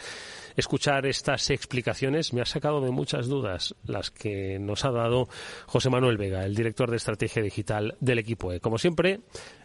escuchar 0.59 1.05
estas 1.05 1.49
explicaciones. 1.49 2.33
Me 2.33 2.41
ha 2.41 2.45
sacado 2.45 2.81
de 2.81 2.91
muchas 2.91 3.27
dudas 3.27 3.75
las 3.85 4.11
que 4.11 4.59
nos 4.59 4.85
ha 4.85 4.91
dado 4.91 5.27
José 5.65 5.89
Manuel 5.89 6.17
Vega, 6.17 6.45
el 6.45 6.55
director 6.55 6.89
de 6.89 6.97
estrategia 6.97 7.41
digital 7.41 7.95
del 7.99 8.19
equipo 8.19 8.51
E. 8.53 8.59
Como 8.59 8.77
siempre, 8.77 9.21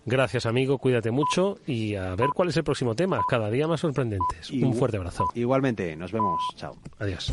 Gracias, 0.06 0.46
amigo. 0.46 0.78
Cuídate 0.78 1.10
mucho 1.10 1.58
y 1.66 1.94
a 1.94 2.14
ver 2.14 2.30
cuál 2.34 2.50
es 2.50 2.56
el 2.56 2.64
próximo 2.64 2.94
tema. 2.94 3.20
Cada 3.28 3.50
día 3.50 3.66
más 3.66 3.80
sorprendentes. 3.80 4.50
Un 4.50 4.74
fuerte 4.74 4.98
abrazo. 4.98 5.28
Igualmente. 5.34 5.96
Nos 5.96 6.12
vemos. 6.12 6.42
Chao. 6.56 6.76
Adiós. 6.98 7.32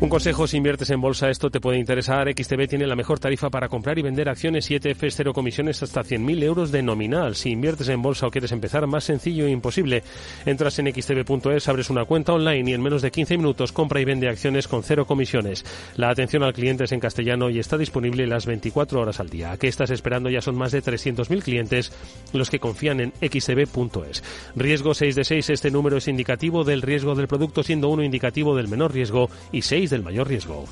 Un 0.00 0.08
consejo, 0.08 0.46
si 0.46 0.56
inviertes 0.56 0.88
en 0.88 1.00
bolsa, 1.02 1.28
esto 1.28 1.50
te 1.50 1.60
puede 1.60 1.78
interesar. 1.78 2.26
XTB 2.26 2.66
tiene 2.66 2.86
la 2.86 2.96
mejor 2.96 3.18
tarifa 3.18 3.50
para 3.50 3.68
comprar 3.68 3.98
y 3.98 4.02
vender 4.02 4.30
acciones 4.30 4.70
y 4.70 4.76
ETFs, 4.76 5.14
cero 5.14 5.34
comisiones 5.34 5.82
hasta 5.82 6.00
100.000 6.00 6.42
euros 6.42 6.72
de 6.72 6.82
nominal. 6.82 7.36
Si 7.36 7.50
inviertes 7.50 7.86
en 7.90 8.00
bolsa 8.00 8.26
o 8.26 8.30
quieres 8.30 8.50
empezar, 8.52 8.86
más 8.86 9.04
sencillo 9.04 9.44
e 9.44 9.50
imposible. 9.50 10.02
Entras 10.46 10.78
en 10.78 10.90
xtb.es, 10.90 11.68
abres 11.68 11.90
una 11.90 12.06
cuenta 12.06 12.32
online 12.32 12.70
y 12.70 12.72
en 12.72 12.80
menos 12.80 13.02
de 13.02 13.10
15 13.10 13.36
minutos 13.36 13.72
compra 13.72 14.00
y 14.00 14.06
vende 14.06 14.30
acciones 14.30 14.68
con 14.68 14.82
cero 14.82 15.04
comisiones. 15.04 15.66
La 15.96 16.08
atención 16.08 16.44
al 16.44 16.54
cliente 16.54 16.84
es 16.84 16.92
en 16.92 17.00
castellano 17.00 17.50
y 17.50 17.58
está 17.58 17.76
disponible 17.76 18.26
las 18.26 18.46
24 18.46 19.02
horas 19.02 19.20
al 19.20 19.28
día. 19.28 19.52
¿A 19.52 19.58
qué 19.58 19.68
estás 19.68 19.90
esperando? 19.90 20.30
Ya 20.30 20.40
son 20.40 20.56
más 20.56 20.72
de 20.72 20.82
300.000 20.82 21.42
clientes 21.42 21.92
los 22.32 22.48
que 22.48 22.58
confían 22.58 23.00
en 23.00 23.12
xtb.es. 23.20 24.24
Riesgo 24.56 24.94
6 24.94 25.14
de 25.14 25.24
6, 25.24 25.50
este 25.50 25.70
número 25.70 25.98
es 25.98 26.08
indicativo 26.08 26.64
del 26.64 26.80
riesgo 26.80 27.14
del 27.14 27.28
producto, 27.28 27.62
siendo 27.62 27.90
uno 27.90 28.02
indicativo 28.02 28.56
del 28.56 28.68
menor 28.68 28.94
riesgo 28.94 29.28
y 29.52 29.60
6 29.60 29.89
del 29.90 30.02
mayor 30.02 30.28
riesgo. 30.28 30.64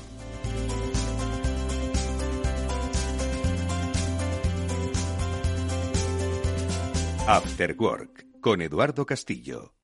After 7.27 7.75
Work 7.77 8.25
con 8.41 8.61
Eduardo 8.61 9.05
Castillo. 9.05 9.75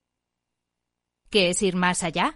¿Qué 1.29 1.49
es 1.49 1.61
ir 1.61 1.75
más 1.75 2.01
allá? 2.01 2.33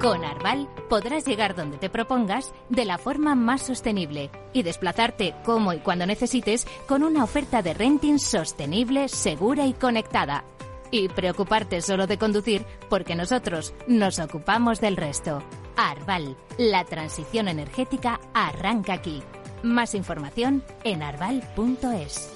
Con 0.00 0.24
Arval 0.24 0.68
podrás 0.90 1.24
llegar 1.26 1.54
donde 1.54 1.78
te 1.78 1.88
propongas 1.88 2.52
de 2.68 2.84
la 2.84 2.98
forma 2.98 3.34
más 3.34 3.62
sostenible 3.62 4.30
y 4.52 4.62
desplazarte 4.62 5.34
como 5.44 5.72
y 5.72 5.78
cuando 5.78 6.04
necesites 6.04 6.66
con 6.86 7.02
una 7.02 7.24
oferta 7.24 7.62
de 7.62 7.72
renting 7.72 8.18
sostenible, 8.18 9.08
segura 9.08 9.66
y 9.66 9.72
conectada. 9.72 10.44
Y 10.90 11.08
preocuparte 11.08 11.80
solo 11.80 12.06
de 12.06 12.18
conducir 12.18 12.66
porque 12.90 13.14
nosotros 13.14 13.74
nos 13.88 14.18
ocupamos 14.18 14.80
del 14.80 14.96
resto. 14.96 15.42
Arval, 15.76 16.36
la 16.58 16.84
transición 16.84 17.48
energética 17.48 18.20
arranca 18.34 18.94
aquí. 18.94 19.22
Más 19.62 19.94
información 19.94 20.62
en 20.84 21.02
arval.es. 21.02 22.35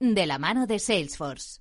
de 0.00 0.26
la 0.26 0.38
mano 0.38 0.66
de 0.66 0.78
Salesforce. 0.78 1.59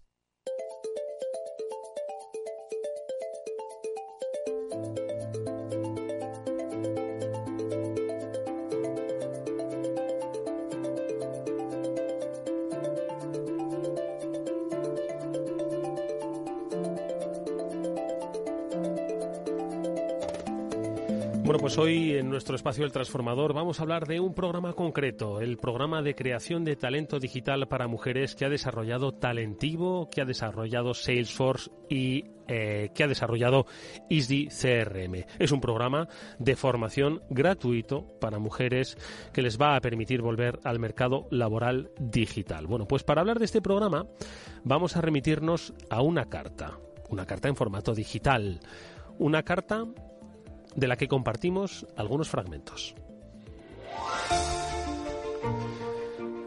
Bueno, 21.49 21.62
pues 21.62 21.79
hoy 21.79 22.13
en 22.13 22.29
nuestro 22.29 22.55
espacio 22.55 22.85
El 22.85 22.91
Transformador 22.91 23.55
vamos 23.55 23.79
a 23.79 23.81
hablar 23.81 24.05
de 24.05 24.19
un 24.19 24.35
programa 24.35 24.73
concreto, 24.73 25.41
el 25.41 25.57
programa 25.57 26.03
de 26.03 26.13
creación 26.13 26.63
de 26.63 26.75
talento 26.75 27.19
digital 27.19 27.67
para 27.67 27.88
mujeres 27.88 28.35
que 28.35 28.45
ha 28.45 28.49
desarrollado 28.49 29.15
Talentivo, 29.15 30.12
que 30.12 30.21
ha 30.21 30.25
desarrollado 30.25 30.93
Salesforce 30.93 31.71
y 31.89 32.25
eh, 32.47 32.91
que 32.93 33.03
ha 33.03 33.07
desarrollado 33.07 33.65
ISDI 34.09 34.49
CRM. 34.49 35.25
Es 35.39 35.51
un 35.51 35.59
programa 35.59 36.07
de 36.38 36.55
formación 36.55 37.23
gratuito 37.31 38.05
para 38.21 38.38
mujeres 38.38 38.95
que 39.33 39.41
les 39.41 39.59
va 39.59 39.75
a 39.75 39.81
permitir 39.81 40.21
volver 40.21 40.59
al 40.63 40.77
mercado 40.77 41.25
laboral 41.31 41.89
digital. 41.99 42.67
Bueno, 42.67 42.88
pues 42.88 43.01
para 43.01 43.21
hablar 43.21 43.39
de 43.39 43.45
este 43.45 43.59
programa 43.59 44.05
vamos 44.63 44.95
a 44.95 45.01
remitirnos 45.01 45.73
a 45.89 46.03
una 46.03 46.25
carta, 46.25 46.77
una 47.09 47.25
carta 47.25 47.47
en 47.47 47.55
formato 47.55 47.95
digital, 47.95 48.59
una 49.17 49.41
carta 49.41 49.88
de 50.75 50.88
la 50.88 50.97
que 50.97 51.08
compartimos 51.08 51.88
algunos 51.95 52.29
fragmentos. 52.29 52.95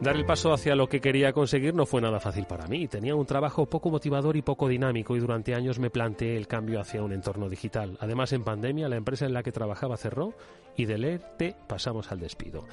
Dar 0.03 0.17
el 0.17 0.27
paso 0.27 0.53
hacia 0.53 0.75
lo 0.75 0.89
que 0.89 1.01
quería 1.01 1.33
conseguir 1.33 1.75
no 1.75 1.87
fue 1.87 2.01
nada 2.01 2.19
fácil 2.19 2.45
para 2.45 2.67
mí. 2.67 2.89
Tenía 2.89 3.15
un 3.15 3.25
trabajo 3.25 3.67
poco 3.67 3.89
motivador 3.89 4.37
y 4.37 4.43
poco 4.43 4.67
dinámico 4.67 5.15
y 5.15 5.21
durante 5.21 5.55
años 5.55 5.79
me 5.79 5.91
planteé 5.91 6.37
el 6.37 6.49
cambio 6.49 6.81
hacia 6.81 7.05
un 7.05 7.13
entorno 7.13 7.49
digital. 7.49 7.97
Además, 8.01 8.33
en 8.33 8.43
pandemia, 8.43 8.89
la 8.89 8.97
empresa 8.97 9.27
en 9.27 9.33
la 9.33 9.45
que 9.45 9.53
trabajaba 9.53 9.97
cerró 9.97 10.35
y 10.77 10.87
del 10.87 11.05
ERTE 11.05 11.55
pasamos 11.69 12.11
al 12.11 12.19
despido. 12.19 12.65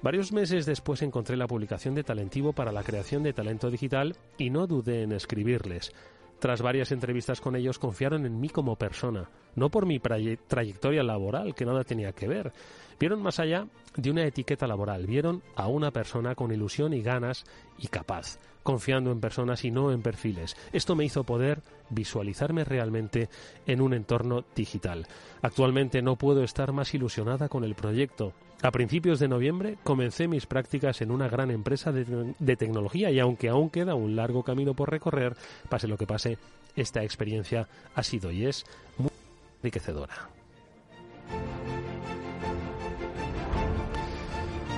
Varios 0.00 0.32
meses 0.32 0.64
después 0.64 1.02
encontré 1.02 1.36
la 1.36 1.46
publicación 1.46 1.94
de 1.94 2.04
Talentivo 2.04 2.54
para 2.54 2.72
la 2.72 2.82
creación 2.82 3.22
de 3.22 3.34
talento 3.34 3.70
digital 3.70 4.16
y 4.38 4.48
no 4.48 4.66
dudé 4.66 5.02
en 5.02 5.12
escribirles. 5.12 5.92
Tras 6.38 6.62
varias 6.62 6.92
entrevistas 6.92 7.40
con 7.40 7.56
ellos 7.56 7.78
confiaron 7.80 8.24
en 8.24 8.38
mí 8.40 8.48
como 8.48 8.76
persona, 8.76 9.28
no 9.56 9.70
por 9.70 9.86
mi 9.86 9.98
trayectoria 9.98 11.02
laboral, 11.02 11.54
que 11.54 11.66
nada 11.66 11.82
tenía 11.82 12.12
que 12.12 12.28
ver. 12.28 12.52
Vieron 13.00 13.20
más 13.22 13.40
allá 13.40 13.66
de 13.96 14.10
una 14.10 14.24
etiqueta 14.24 14.66
laboral, 14.66 15.06
vieron 15.06 15.42
a 15.56 15.66
una 15.66 15.90
persona 15.90 16.36
con 16.36 16.52
ilusión 16.52 16.92
y 16.92 17.02
ganas 17.02 17.44
y 17.76 17.88
capaz, 17.88 18.38
confiando 18.62 19.10
en 19.10 19.20
personas 19.20 19.64
y 19.64 19.72
no 19.72 19.90
en 19.90 20.02
perfiles. 20.02 20.56
Esto 20.72 20.94
me 20.94 21.04
hizo 21.04 21.24
poder 21.24 21.62
visualizarme 21.90 22.64
realmente 22.64 23.28
en 23.66 23.80
un 23.80 23.92
entorno 23.92 24.44
digital. 24.54 25.06
Actualmente 25.42 26.02
no 26.02 26.16
puedo 26.16 26.44
estar 26.44 26.72
más 26.72 26.94
ilusionada 26.94 27.48
con 27.48 27.64
el 27.64 27.74
proyecto. 27.74 28.32
A 28.60 28.72
principios 28.72 29.20
de 29.20 29.28
noviembre 29.28 29.78
comencé 29.84 30.26
mis 30.26 30.46
prácticas 30.46 31.00
en 31.00 31.12
una 31.12 31.28
gran 31.28 31.52
empresa 31.52 31.92
de, 31.92 32.56
tecnología 32.56 33.10
y 33.10 33.20
aunque 33.20 33.48
aún 33.48 33.70
queda 33.70 33.94
un 33.94 34.16
largo 34.16 34.42
camino 34.42 34.74
por 34.74 34.90
recorrer, 34.90 35.36
pase 35.68 35.86
lo 35.86 35.96
que 35.96 36.08
pase, 36.08 36.38
esta 36.74 37.04
experiencia 37.04 37.68
ha 37.94 38.02
sido 38.02 38.32
y 38.32 38.46
es 38.46 38.64
muy 38.96 39.10
enriquecedora. 39.60 40.28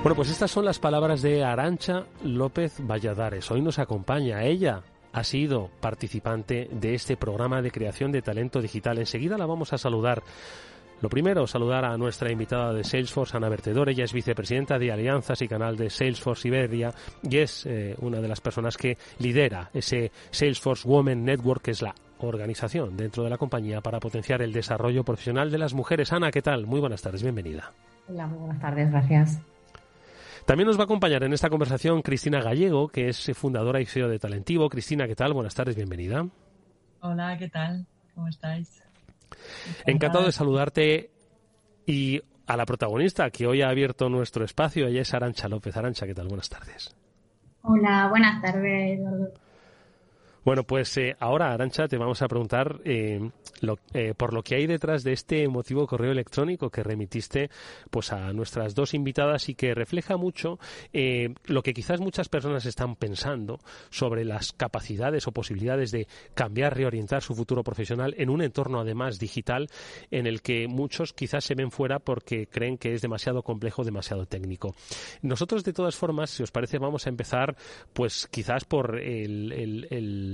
Bueno, 0.02 0.16
pues 0.16 0.30
estas 0.30 0.50
son 0.50 0.64
las 0.66 0.78
palabras 0.78 1.22
de 1.22 1.42
Arancha 1.44 2.04
López 2.22 2.80
Valladares. 2.80 3.50
Hoy 3.50 3.62
nos 3.62 3.78
acompaña 3.78 4.44
ella. 4.44 4.82
Ha 5.12 5.24
sido 5.24 5.70
participante 5.80 6.68
de 6.70 6.94
este 6.94 7.16
programa 7.16 7.60
de 7.62 7.70
creación 7.70 8.12
de 8.12 8.22
talento 8.22 8.60
digital. 8.60 8.98
Enseguida 8.98 9.36
la 9.36 9.46
vamos 9.46 9.72
a 9.72 9.78
saludar. 9.78 10.22
Lo 11.00 11.08
primero, 11.08 11.46
saludar 11.46 11.86
a 11.86 11.96
nuestra 11.96 12.30
invitada 12.30 12.74
de 12.74 12.84
Salesforce, 12.84 13.34
Ana 13.34 13.48
Vertedor. 13.48 13.88
Ella 13.88 14.04
es 14.04 14.12
vicepresidenta 14.12 14.78
de 14.78 14.92
Alianzas 14.92 15.40
y 15.40 15.48
canal 15.48 15.74
de 15.76 15.88
Salesforce 15.88 16.48
Iberia 16.48 16.92
y 17.22 17.38
es 17.38 17.64
eh, 17.64 17.96
una 18.00 18.20
de 18.20 18.28
las 18.28 18.42
personas 18.42 18.76
que 18.76 18.98
lidera 19.18 19.70
ese 19.72 20.12
Salesforce 20.30 20.86
Women 20.86 21.24
Network, 21.24 21.62
que 21.62 21.70
es 21.70 21.80
la 21.80 21.94
organización 22.18 22.98
dentro 22.98 23.24
de 23.24 23.30
la 23.30 23.38
compañía 23.38 23.80
para 23.80 23.98
potenciar 23.98 24.42
el 24.42 24.52
desarrollo 24.52 25.02
profesional 25.02 25.50
de 25.50 25.56
las 25.56 25.72
mujeres. 25.72 26.12
Ana, 26.12 26.30
¿qué 26.30 26.42
tal? 26.42 26.66
Muy 26.66 26.80
buenas 26.80 27.00
tardes, 27.00 27.22
bienvenida. 27.22 27.72
Hola, 28.06 28.26
muy 28.26 28.38
buenas 28.38 28.60
tardes, 28.60 28.90
gracias. 28.90 29.40
También 30.44 30.66
nos 30.66 30.76
va 30.76 30.82
a 30.82 30.84
acompañar 30.84 31.22
en 31.24 31.32
esta 31.32 31.48
conversación 31.48 32.02
Cristina 32.02 32.42
Gallego, 32.42 32.88
que 32.88 33.08
es 33.08 33.30
fundadora 33.34 33.80
y 33.80 33.86
CEO 33.86 34.08
de 34.08 34.18
Talentivo. 34.18 34.68
Cristina, 34.68 35.06
¿qué 35.06 35.14
tal? 35.14 35.32
Buenas 35.32 35.54
tardes, 35.54 35.76
bienvenida. 35.76 36.26
Hola, 37.00 37.38
¿qué 37.38 37.48
tal? 37.48 37.86
¿Cómo 38.14 38.28
estáis? 38.28 38.79
Encantado 39.86 40.26
de 40.26 40.32
saludarte 40.32 41.10
y 41.86 42.20
a 42.46 42.56
la 42.56 42.66
protagonista 42.66 43.30
que 43.30 43.46
hoy 43.46 43.62
ha 43.62 43.68
abierto 43.68 44.08
nuestro 44.08 44.44
espacio. 44.44 44.86
Ella 44.86 45.02
es 45.02 45.14
Arancha 45.14 45.48
López. 45.48 45.76
Arancha, 45.76 46.06
¿qué 46.06 46.14
tal? 46.14 46.28
Buenas 46.28 46.48
tardes. 46.48 46.94
Hola, 47.62 48.08
buenas 48.08 48.42
tardes, 48.42 48.98
Eduardo. 48.98 49.32
Bueno, 50.42 50.64
pues 50.64 50.96
eh, 50.96 51.16
ahora, 51.20 51.52
Arancha, 51.52 51.86
te 51.86 51.98
vamos 51.98 52.22
a 52.22 52.28
preguntar 52.28 52.80
eh, 52.84 53.30
eh, 53.92 54.14
por 54.16 54.32
lo 54.32 54.42
que 54.42 54.54
hay 54.54 54.66
detrás 54.66 55.04
de 55.04 55.12
este 55.12 55.42
emotivo 55.42 55.86
correo 55.86 56.12
electrónico 56.12 56.70
que 56.70 56.82
remitiste 56.82 57.50
pues 57.90 58.10
a 58.10 58.32
nuestras 58.32 58.74
dos 58.74 58.94
invitadas 58.94 59.50
y 59.50 59.54
que 59.54 59.74
refleja 59.74 60.16
mucho 60.16 60.58
lo 61.44 61.62
que 61.62 61.74
quizás 61.74 62.00
muchas 62.00 62.28
personas 62.28 62.64
están 62.64 62.96
pensando 62.96 63.58
sobre 63.90 64.24
las 64.24 64.52
capacidades 64.52 65.26
o 65.26 65.32
posibilidades 65.32 65.90
de 65.90 66.06
cambiar, 66.34 66.74
reorientar 66.74 67.22
su 67.22 67.34
futuro 67.34 67.62
profesional 67.62 68.14
en 68.16 68.30
un 68.30 68.40
entorno 68.40 68.80
además 68.80 69.18
digital 69.18 69.68
en 70.10 70.26
el 70.26 70.40
que 70.40 70.68
muchos 70.68 71.12
quizás 71.12 71.44
se 71.44 71.54
ven 71.54 71.70
fuera 71.70 71.98
porque 71.98 72.46
creen 72.46 72.78
que 72.78 72.94
es 72.94 73.02
demasiado 73.02 73.42
complejo, 73.42 73.84
demasiado 73.84 74.24
técnico. 74.26 74.74
Nosotros, 75.20 75.64
de 75.64 75.72
todas 75.72 75.96
formas, 75.96 76.30
si 76.30 76.42
os 76.42 76.50
parece, 76.50 76.78
vamos 76.78 77.06
a 77.06 77.10
empezar 77.10 77.56
pues 77.92 78.26
quizás 78.30 78.64
por 78.64 78.98
el 78.98 80.29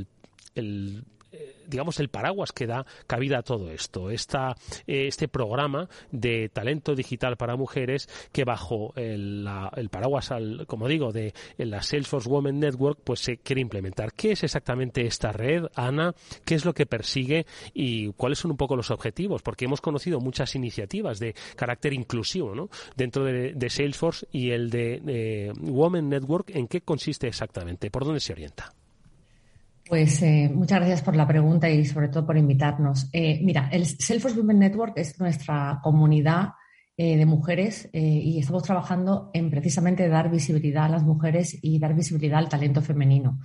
eh, 0.56 1.56
digamos 1.66 1.98
el 2.00 2.08
paraguas 2.08 2.52
que 2.52 2.66
da 2.66 2.86
cabida 3.06 3.38
a 3.38 3.42
todo 3.42 3.70
esto. 3.70 4.10
Esta, 4.10 4.56
eh, 4.86 5.06
este 5.06 5.28
programa 5.28 5.88
de 6.10 6.48
talento 6.48 6.94
digital 6.94 7.36
para 7.36 7.56
mujeres 7.56 8.08
que 8.32 8.44
bajo 8.44 8.92
el, 8.96 9.48
paraguas 9.90 10.30
como 10.66 10.88
digo 10.88 11.12
de 11.12 11.34
la 11.58 11.82
Salesforce 11.82 12.28
Women 12.28 12.60
Network 12.60 13.00
pues 13.02 13.20
se 13.20 13.38
quiere 13.38 13.60
implementar. 13.60 14.12
Qué 14.12 14.32
es 14.32 14.44
exactamente 14.44 15.06
esta 15.06 15.32
red 15.32 15.64
Ana 15.74 16.14
qué 16.44 16.54
es 16.54 16.64
lo 16.64 16.74
que 16.74 16.86
persigue 16.86 17.46
y 17.74 18.12
cuáles 18.12 18.38
son 18.38 18.52
un 18.52 18.56
poco 18.56 18.76
los 18.76 18.90
objetivos 18.90 19.42
porque 19.42 19.64
hemos 19.64 19.80
conocido 19.80 20.20
muchas 20.20 20.54
iniciativas 20.54 21.18
de 21.18 21.34
carácter 21.56 21.92
inclusivo 21.92 22.54
¿no? 22.54 22.68
dentro 22.96 23.24
de, 23.24 23.66
Salesforce 23.68 24.26
y 24.30 24.50
el 24.50 24.70
de 24.70 25.02
eh, 25.06 25.52
Women 25.60 26.08
Network 26.08 26.50
en 26.54 26.68
qué 26.68 26.80
consiste 26.82 27.26
exactamente 27.26 27.90
por 27.90 28.04
dónde 28.04 28.20
se 28.20 28.32
orienta 28.32 28.72
pues 29.88 30.20
eh, 30.22 30.50
muchas 30.52 30.78
gracias 30.78 31.02
por 31.02 31.16
la 31.16 31.26
pregunta 31.26 31.68
y 31.70 31.84
sobre 31.84 32.08
todo 32.08 32.26
por 32.26 32.36
invitarnos. 32.36 33.08
Eh, 33.12 33.40
mira, 33.42 33.68
el 33.72 33.86
Salesforce 33.86 34.38
Women 34.38 34.58
Network 34.58 34.92
es 34.96 35.18
nuestra 35.20 35.80
comunidad 35.82 36.50
eh, 36.96 37.16
de 37.16 37.26
mujeres 37.26 37.88
y 37.92 38.38
estamos 38.38 38.62
trabajando 38.62 39.30
en 39.34 39.50
precisamente 39.50 40.08
dar 40.08 40.30
visibilidad 40.30 40.86
a 40.86 40.88
las 40.88 41.02
mujeres 41.02 41.56
y 41.62 41.78
dar 41.78 41.94
visibilidad 41.94 42.38
al 42.38 42.48
talento 42.48 42.80
femenino. 42.82 43.38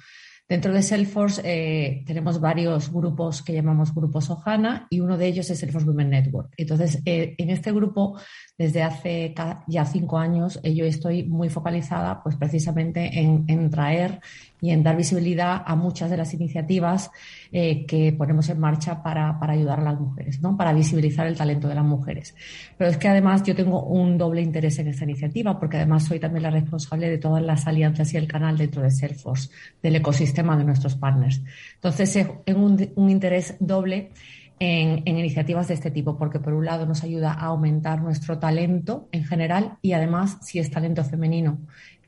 Dentro 0.48 0.74
de 0.74 0.84
Salesforce 0.84 2.04
tenemos 2.06 2.42
varios 2.42 2.92
grupos 2.92 3.42
que 3.42 3.54
llamamos 3.54 3.94
grupos 3.94 4.30
Ohana 4.30 4.88
y 4.90 5.00
uno 5.00 5.18
de 5.18 5.28
ellos 5.28 5.50
es 5.50 5.60
Salesforce 5.60 5.88
Women 5.88 6.10
Network. 6.10 6.54
Entonces, 6.58 7.02
en 7.06 7.50
este 7.50 7.72
grupo, 7.72 8.20
desde 8.58 8.84
hace 8.84 9.34
ya 9.68 9.86
cinco 9.86 10.18
años, 10.18 10.60
yo 10.62 10.84
estoy 10.84 11.24
muy 11.24 11.48
focalizada 11.48 12.22
pues 12.22 12.36
precisamente 12.36 13.18
en, 13.18 13.46
en 13.48 13.70
traer 13.70 14.20
y 14.62 14.70
en 14.70 14.84
dar 14.84 14.96
visibilidad 14.96 15.64
a 15.66 15.76
muchas 15.76 16.10
de 16.12 16.18
las 16.18 16.34
iniciativas 16.36 17.10
eh, 17.52 17.86
que 17.88 18.14
ponemos 18.14 18.48
en 18.50 18.60
marcha 18.60 19.02
para, 19.02 19.38
ayudar 19.42 19.80
a 19.80 19.84
las 19.84 20.00
mujeres, 20.00 20.40
¿no? 20.40 20.56
para 20.56 20.72
visibilizar 20.72 21.26
el 21.26 21.36
talento 21.36 21.68
de 21.68 21.76
las 21.76 21.84
mujeres. 21.84 22.36
Pero 22.78 22.92
es 22.92 22.98
que 22.98 23.08
además 23.08 23.42
yo 23.44 23.56
tengo 23.56 23.84
un 23.84 24.20
doble 24.20 24.42
interés 24.42 24.78
en 24.78 24.88
esta 24.88 25.04
iniciativa 25.04 25.60
porque 25.60 25.78
además 25.78 26.06
soy 26.06 26.20
también 26.20 26.44
la 26.44 26.52
responsable 26.52 27.10
de 27.10 27.18
todas 27.18 27.44
las 27.44 27.66
alianzas 27.66 28.14
y 28.14 28.18
el 28.18 28.28
canal 28.28 28.58
dentro 28.58 28.84
de 28.84 28.92
Salesforce, 28.92 29.50
del 29.82 29.96
ecosistema 29.96 30.56
de 30.56 30.64
nuestros 30.64 30.96
partners. 30.96 31.42
Entonces, 31.76 32.28
un, 32.56 32.92
un 32.96 33.10
interés 33.10 33.56
doble 33.60 34.12
en, 34.60 35.02
en, 35.06 35.18
iniciativas 35.18 35.70
de 35.70 35.74
este 35.74 35.90
tipo, 35.90 36.20
porque 36.20 36.40
por 36.40 36.54
un 36.54 36.66
lado 36.66 36.86
nos 36.86 37.04
ayuda 37.04 37.34
a 37.34 37.48
aumentar 37.48 38.00
nuestro 38.00 38.38
talento 38.38 39.10
en 39.12 39.26
general 39.26 39.80
y 39.82 39.94
además 39.94 40.38
si 40.42 40.60
es 40.60 40.70
talento 40.70 41.04
femenino 41.04 41.58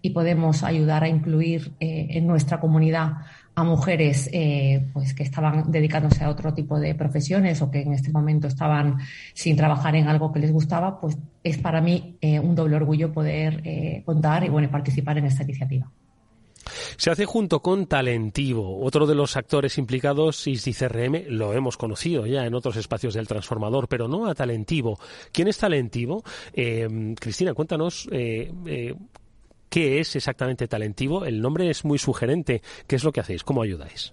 y 0.06 0.10
podemos 0.10 0.64
ayudar 0.64 1.06
a 1.06 1.08
incluir 1.08 1.72
eh, 1.80 2.08
en 2.10 2.28
nuestra 2.28 2.60
comunidad 2.60 3.14
a 3.56 3.64
mujeres 3.64 4.30
eh, 4.34 4.86
pues 4.92 5.14
que 5.14 5.24
estaban 5.24 5.72
dedicándose 5.72 6.26
a 6.26 6.30
otro 6.30 6.54
tipo 6.54 6.78
de 6.78 6.94
profesiones 6.94 7.62
o 7.62 7.72
que 7.72 7.82
en 7.82 7.94
este 7.94 8.12
momento 8.12 8.48
estaban 8.48 8.98
sin 9.34 9.56
trabajar 9.56 9.96
en 9.96 10.10
algo 10.10 10.34
que 10.34 10.40
les 10.40 10.52
gustaba, 10.52 11.00
pues 11.00 11.18
es 11.42 11.58
para 11.58 11.80
mí 11.80 12.18
eh, 12.20 12.38
un 12.38 12.54
doble 12.54 12.76
orgullo 12.76 13.14
poder 13.14 13.64
contar 14.04 14.44
y 14.44 14.50
bueno 14.50 14.70
participar 14.70 15.18
en 15.20 15.26
esta 15.26 15.44
iniciativa. 15.44 15.90
Se 16.98 17.10
hace 17.10 17.26
junto 17.26 17.62
con 17.62 17.86
Talentivo. 17.88 18.82
Otro 18.82 19.06
de 19.06 19.16
los 19.16 19.38
actores 19.38 19.78
implicados, 19.78 20.48
ISDI 20.48 20.74
CRM, 20.74 21.24
lo 21.30 21.54
hemos 21.54 21.78
conocido 21.78 22.26
ya 22.26 22.46
en 22.46 22.54
otros 22.54 22.76
espacios 22.76 23.14
del 23.14 23.28
transformador, 23.28 23.88
pero 23.88 24.08
no 24.08 24.28
a 24.28 24.36
Talentivo. 24.36 25.00
¿Quién 25.32 25.48
es 25.48 25.58
Talentivo? 25.58 26.24
Cristina, 27.20 27.54
cuéntanos 27.54 28.08
¿Qué 29.74 30.00
es 30.00 30.16
exactamente 30.16 30.68
Talentivo? 30.68 31.26
El 31.26 31.42
nombre 31.42 31.68
es 31.68 31.84
muy 31.84 31.98
sugerente. 31.98 32.62
¿Qué 32.86 32.96
es 32.96 33.04
lo 33.04 33.12
que 33.12 33.22
hacéis? 33.22 33.44
¿Cómo 33.44 33.64
ayudáis? 33.64 34.12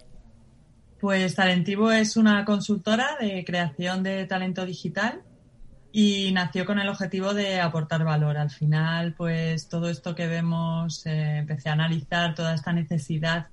Pues 0.99 1.35
Talentivo 1.35 1.91
es 1.91 2.17
una 2.17 2.43
consultora 2.45 3.09
de 3.19 3.45
creación 3.45 4.01
de 4.01 4.25
talento 4.25 4.65
digital 4.65 5.21
y 5.91 6.31
nació 6.31 6.65
con 6.65 6.79
el 6.79 6.89
objetivo 6.89 7.35
de 7.35 7.61
aportar 7.61 8.03
valor. 8.03 8.37
Al 8.37 8.49
final, 8.49 9.13
pues 9.13 9.69
todo 9.69 9.91
esto 9.91 10.15
que 10.15 10.25
vemos, 10.25 11.05
eh, 11.05 11.37
empecé 11.37 11.69
a 11.69 11.73
analizar 11.73 12.33
toda 12.33 12.55
esta 12.55 12.73
necesidad 12.73 13.49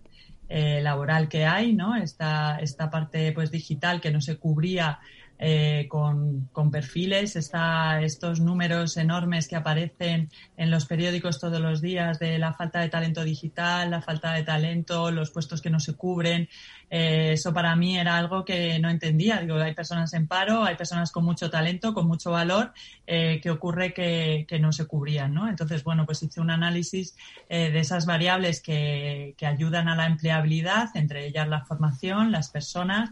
eh, 0.49 0.81
laboral 0.81 1.29
que 1.29 1.45
hay, 1.45 1.75
¿no? 1.75 1.95
Esta, 1.95 2.57
esta 2.59 2.89
parte 2.89 3.33
pues 3.33 3.51
digital 3.51 4.01
que 4.01 4.11
no 4.11 4.23
se 4.23 4.39
cubría 4.39 4.99
eh, 5.41 5.87
con, 5.89 6.49
perfiles, 6.73 7.37
está 7.37 8.03
estos 8.03 8.41
números 8.41 8.97
enormes 8.97 9.47
que 9.47 9.55
aparecen 9.55 10.29
en 10.57 10.71
los 10.71 10.85
periódicos 10.85 11.39
todos 11.39 11.61
los 11.61 11.81
días 11.81 12.19
de 12.19 12.39
la 12.39 12.53
falta 12.53 12.81
de 12.81 12.89
talento 12.89 13.23
digital, 13.23 13.91
la 13.91 14.03
falta 14.03 14.33
de 14.33 14.43
talento, 14.43 15.13
los 15.13 15.31
puestos 15.31 15.63
que 15.63 15.71
no 15.71 15.79
se 15.79 15.95
cubren. 15.95 16.49
Eh, 16.91 17.33
eso 17.35 17.55
para 17.55 17.77
mí 17.77 17.99
era 17.99 18.17
algo 18.17 18.45
que 18.45 18.79
no 18.81 18.91
entendía. 18.91 19.41
Digo, 19.41 19.57
hay 19.57 19.75
personas 19.75 20.13
en 20.15 20.27
paro, 20.27 20.65
hay 20.65 20.75
personas 20.75 21.13
con 21.13 21.25
mucho 21.25 21.51
talento, 21.51 21.95
con 21.95 22.09
mucho 22.09 22.33
valor, 22.33 22.73
eh, 23.07 23.41
que 23.41 23.51
ocurre 23.51 23.95
que, 23.95 24.59
no 24.61 24.73
se 24.73 24.87
cubrían, 24.87 25.33
¿no? 25.33 25.49
Entonces, 25.49 25.85
bueno, 25.85 26.05
pues 26.05 26.21
hice 26.23 26.41
un 26.41 26.51
análisis 26.51 27.15
de 27.49 27.79
esas 27.79 28.07
variables 28.07 28.61
que, 28.61 29.35
que 29.39 29.47
ayudan 29.47 29.89
a 29.89 29.95
la 29.95 30.07
empleabilidad, 30.07 30.89
entre 30.95 31.27
ellas 31.27 31.47
la 31.47 31.65
formación, 31.65 32.33
las 32.33 32.51
personas, 32.51 33.11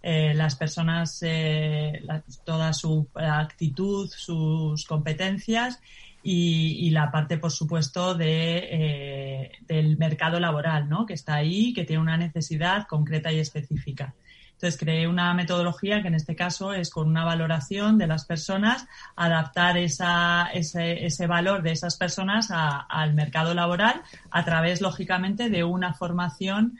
eh, 0.00 0.32
las 0.32 0.54
personas, 0.54 1.18
eh, 1.22 2.02
toda 2.44 2.72
su 2.72 3.08
actitud, 3.14 4.08
sus 4.08 4.84
competencias 4.84 5.80
y, 6.22 6.90
la 6.90 7.10
parte, 7.10 7.38
por 7.38 7.50
supuesto, 7.50 8.14
de, 8.14 8.68
eh, 8.70 9.52
del 9.66 9.96
mercado 9.98 10.38
laboral, 10.38 10.88
¿no? 10.88 11.04
que 11.04 11.14
está 11.14 11.34
ahí, 11.34 11.72
que 11.72 11.84
tiene 11.84 12.02
una 12.02 12.16
necesidad 12.16 12.86
concreta 12.86 13.32
y 13.32 13.40
específica. 13.40 14.14
Entonces, 14.52 14.78
creé 14.78 15.06
una 15.06 15.34
metodología 15.34 16.02
que 16.02 16.08
en 16.08 16.14
este 16.14 16.34
caso 16.34 16.72
es 16.72 16.90
con 16.90 17.08
una 17.08 17.24
valoración 17.24 17.96
de 17.96 18.08
las 18.08 18.24
personas, 18.24 18.86
adaptar 19.16 19.78
esa, 19.78 20.48
ese, 20.52 21.06
ese, 21.06 21.26
valor 21.28 21.62
de 21.62 21.72
esas 21.72 21.96
personas 21.96 22.48
al 22.50 23.14
mercado 23.14 23.54
laboral 23.54 24.02
a 24.30 24.44
través, 24.44 24.80
lógicamente, 24.80 25.48
de 25.48 25.62
una 25.64 25.94
formación 25.94 26.78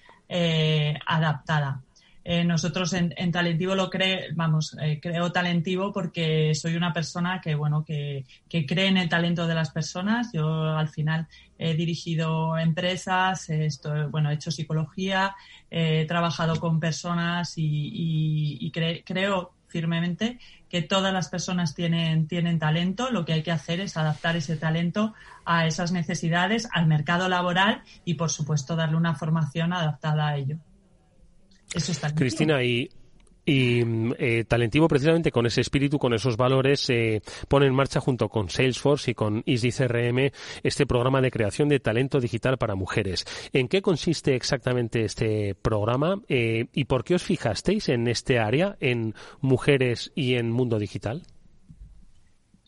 adaptada. 1.06 1.82
Eh, 2.30 2.44
nosotros 2.44 2.92
en, 2.92 3.32
Talentivo 3.32 3.74
lo 3.74 3.88
cree, 3.88 4.34
vamos, 4.34 4.76
eh, 4.82 5.00
creo 5.00 5.32
Talentivo 5.32 5.94
porque 5.94 6.54
soy 6.54 6.76
una 6.76 6.92
persona 6.92 7.40
que, 7.40 7.54
bueno, 7.54 7.86
que, 7.86 8.26
cree 8.50 8.88
en 8.88 8.98
el 8.98 9.08
talento 9.08 9.46
de 9.46 9.54
las 9.54 9.70
personas. 9.70 10.30
Yo 10.34 10.76
al 10.76 10.90
final 10.90 11.26
he 11.56 11.72
dirigido 11.72 12.58
empresas, 12.58 13.48
bueno, 14.10 14.30
he 14.30 14.34
hecho 14.34 14.50
psicología, 14.50 15.36
he 15.70 16.04
trabajado 16.04 16.60
con 16.60 16.80
personas 16.80 17.54
y, 17.56 18.70
creo 18.74 19.54
firmemente 19.68 20.38
que 20.68 20.82
todas 20.82 21.14
las 21.14 21.30
personas 21.30 21.74
tienen, 21.74 22.28
tienen 22.28 22.58
talento. 22.58 23.10
Lo 23.10 23.24
que 23.24 23.32
hay 23.32 23.42
que 23.42 23.52
hacer 23.52 23.80
es 23.80 23.96
adaptar 23.96 24.36
ese 24.36 24.58
talento 24.58 25.14
a 25.46 25.66
esas 25.66 25.92
necesidades, 25.92 26.68
al 26.74 26.88
mercado 26.88 27.26
laboral 27.30 27.80
y, 28.04 28.14
por 28.14 28.28
supuesto, 28.28 28.76
darle 28.76 28.98
una 28.98 29.14
formación 29.14 29.72
adaptada 29.72 30.28
a 30.28 30.36
ello. 30.36 30.58
Cristina, 32.14 32.62
y, 32.62 32.88
mm, 33.84 34.12
eh, 34.18 34.44
Talentivo, 34.46 34.88
precisamente 34.88 35.30
con 35.30 35.46
ese 35.46 35.60
espíritu, 35.60 35.98
con 35.98 36.14
esos 36.14 36.36
valores, 36.36 36.88
eh, 36.90 37.22
pone 37.48 37.66
en 37.66 37.74
marcha 37.74 38.00
junto 38.00 38.28
con 38.28 38.48
Salesforce 38.48 39.10
y 39.10 39.14
con 39.14 39.42
Easy 39.46 39.70
CRM 39.70 40.32
este 40.62 40.86
programa 40.86 41.20
de 41.20 41.30
creación 41.30 41.68
de 41.68 41.80
talento 41.80 42.20
digital 42.20 42.58
para 42.58 42.74
mujeres. 42.74 43.24
¿En 43.52 43.68
qué 43.68 43.82
consiste 43.82 44.34
exactamente 44.34 45.04
este 45.04 45.54
programa 45.54 46.20
eh, 46.28 46.66
y 46.72 46.84
por 46.84 47.04
qué 47.04 47.14
os 47.14 47.22
fijasteis 47.22 47.88
en 47.88 48.08
este 48.08 48.38
área, 48.38 48.76
en 48.80 49.14
mujeres 49.40 50.12
y 50.14 50.34
en 50.34 50.50
mundo 50.50 50.78
digital? 50.78 51.22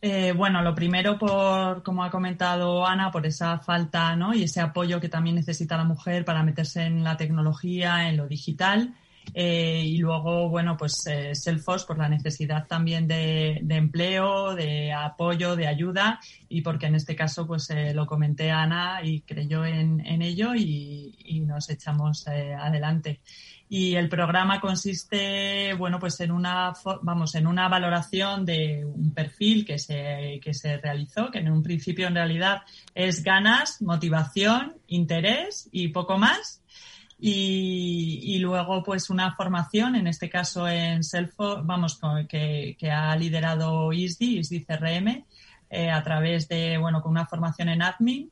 Eh, 0.02 0.32
bueno, 0.32 0.62
lo 0.62 0.74
primero, 0.74 1.18
por 1.18 1.82
como 1.82 2.02
ha 2.02 2.10
comentado 2.10 2.86
Ana, 2.86 3.10
por 3.10 3.26
esa 3.26 3.58
falta 3.58 4.16
¿no? 4.16 4.32
y 4.32 4.44
ese 4.44 4.60
apoyo 4.60 4.98
que 4.98 5.10
también 5.10 5.36
necesita 5.36 5.76
la 5.76 5.84
mujer 5.84 6.24
para 6.24 6.42
meterse 6.42 6.84
en 6.84 7.04
la 7.04 7.18
tecnología, 7.18 8.08
en 8.08 8.16
lo 8.16 8.26
digital. 8.26 8.94
Eh, 9.34 9.82
y 9.84 9.98
luego, 9.98 10.48
bueno, 10.48 10.76
pues 10.76 11.06
eh, 11.06 11.34
Salesforce 11.34 11.86
por 11.86 11.98
la 11.98 12.08
necesidad 12.08 12.66
también 12.66 13.06
de, 13.06 13.62
empleo, 13.68 14.54
de 14.54 14.92
apoyo, 14.92 15.56
de 15.56 15.66
ayuda 15.66 16.20
y 16.48 16.62
porque 16.62 16.86
en 16.86 16.96
este 16.96 17.14
caso 17.14 17.46
pues 17.46 17.70
eh, 17.70 17.94
lo 17.94 18.06
comenté 18.06 18.50
a 18.50 18.62
Ana 18.62 19.00
y 19.02 19.22
creyó 19.22 19.64
en, 19.64 20.00
ello 20.22 20.54
y, 20.54 21.16
y, 21.24 21.40
nos 21.40 21.70
echamos 21.70 22.26
adelante 22.26 23.20
y 23.72 23.94
el 23.94 24.08
programa 24.08 24.60
consiste, 24.60 25.74
bueno, 25.74 26.00
pues 26.00 26.18
en 26.18 26.32
una, 26.32 26.72
vamos, 27.02 27.36
en 27.36 27.46
una 27.46 27.68
valoración 27.68 28.44
de 28.44 28.84
un 28.84 29.14
perfil 29.14 29.64
que 29.64 29.78
se, 29.78 30.40
que 30.42 30.52
se 30.52 30.76
realizó, 30.78 31.30
que 31.30 31.38
en 31.38 31.52
un 31.52 31.62
principio 31.62 32.08
en 32.08 32.16
realidad 32.16 32.62
es 32.96 33.22
ganas, 33.22 33.80
motivación, 33.80 34.74
interés 34.88 35.68
y 35.70 35.86
poco 35.88 36.18
más. 36.18 36.64
Y, 37.22 38.20
y 38.24 38.38
luego, 38.38 38.82
pues, 38.82 39.10
una 39.10 39.34
formación, 39.34 39.94
en 39.94 40.06
este 40.06 40.30
caso 40.30 40.66
en 40.66 41.04
Selfo, 41.04 41.62
vamos, 41.62 42.00
que, 42.28 42.76
que 42.78 42.90
ha 42.90 43.14
liderado 43.16 43.92
ISDI, 43.92 44.38
ISDI 44.38 44.64
CRM, 44.64 45.24
eh, 45.68 45.90
a 45.90 46.02
través 46.02 46.48
de, 46.48 46.78
bueno, 46.78 47.02
con 47.02 47.12
una 47.12 47.26
formación 47.26 47.68
en 47.68 47.82
admin 47.82 48.30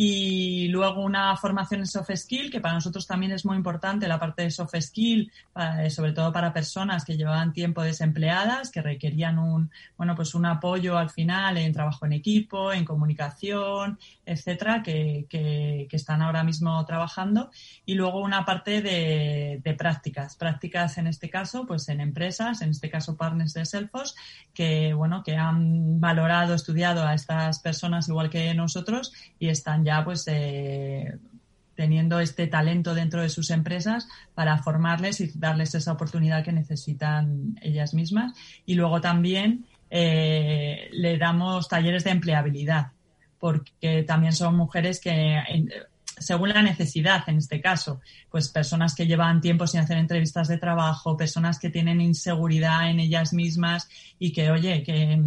y 0.00 0.68
luego 0.68 1.02
una 1.02 1.36
formación 1.36 1.80
en 1.80 1.88
soft 1.88 2.12
skill, 2.14 2.52
que 2.52 2.60
para 2.60 2.74
nosotros 2.74 3.04
también 3.04 3.32
es 3.32 3.44
muy 3.44 3.56
importante 3.56 4.06
la 4.06 4.16
parte 4.16 4.42
de 4.42 4.52
soft 4.52 4.76
skill, 4.80 5.32
eh, 5.56 5.90
sobre 5.90 6.12
todo 6.12 6.32
para 6.32 6.52
personas 6.52 7.04
que 7.04 7.16
llevaban 7.16 7.52
tiempo 7.52 7.82
desempleadas, 7.82 8.70
que 8.70 8.80
requerían 8.80 9.40
un, 9.40 9.72
bueno, 9.96 10.14
pues 10.14 10.36
un 10.36 10.46
apoyo 10.46 10.96
al 10.96 11.10
final 11.10 11.58
en 11.58 11.72
trabajo 11.72 12.06
en 12.06 12.12
equipo, 12.12 12.72
en 12.72 12.84
comunicación, 12.84 13.98
etcétera, 14.24 14.84
que, 14.84 15.26
que, 15.28 15.88
están 15.90 16.22
ahora 16.22 16.44
mismo 16.44 16.84
trabajando. 16.86 17.50
Y 17.84 17.94
luego 17.94 18.20
una 18.20 18.44
parte 18.44 18.82
de, 18.82 19.60
de, 19.64 19.74
prácticas, 19.74 20.36
prácticas 20.36 20.96
en 20.98 21.08
este 21.08 21.28
caso, 21.28 21.66
pues 21.66 21.88
en 21.88 22.00
empresas, 22.00 22.62
en 22.62 22.70
este 22.70 22.88
caso 22.88 23.16
partners 23.16 23.52
de 23.52 23.64
Selfos, 23.64 24.14
que, 24.54 24.94
bueno, 24.94 25.24
que 25.24 25.34
han 25.34 26.00
valorado, 26.00 26.54
estudiado 26.54 27.04
a 27.04 27.14
estas 27.14 27.58
personas 27.58 28.08
igual 28.08 28.30
que 28.30 28.54
nosotros 28.54 29.12
y 29.40 29.48
están 29.48 29.84
ya 29.84 29.87
pues 30.04 30.24
eh, 30.28 31.18
teniendo 31.74 32.18
este 32.20 32.46
talento 32.46 32.94
dentro 32.94 33.22
de 33.22 33.28
sus 33.28 33.50
empresas 33.50 34.08
para 34.34 34.58
formarles 34.58 35.20
y 35.20 35.30
darles 35.34 35.74
esa 35.74 35.92
oportunidad 35.92 36.44
que 36.44 36.52
necesitan 36.52 37.58
ellas 37.62 37.94
mismas. 37.94 38.32
Y 38.66 38.74
luego 38.74 39.00
también 39.00 39.66
eh, 39.90 40.88
le 40.92 41.18
damos 41.18 41.68
talleres 41.68 42.04
de 42.04 42.10
empleabilidad, 42.10 42.92
porque 43.38 44.02
también 44.02 44.32
son 44.32 44.56
mujeres 44.56 45.00
que, 45.00 45.40
según 46.18 46.50
la 46.50 46.62
necesidad 46.62 47.22
en 47.28 47.38
este 47.38 47.60
caso, 47.60 48.00
pues 48.30 48.48
personas 48.48 48.94
que 48.94 49.06
llevan 49.06 49.40
tiempo 49.40 49.66
sin 49.66 49.80
hacer 49.80 49.98
entrevistas 49.98 50.48
de 50.48 50.58
trabajo, 50.58 51.16
personas 51.16 51.58
que 51.58 51.70
tienen 51.70 52.00
inseguridad 52.00 52.90
en 52.90 53.00
ellas 53.00 53.32
mismas 53.32 53.88
y 54.18 54.32
que, 54.32 54.50
oye, 54.50 54.82
que 54.82 55.22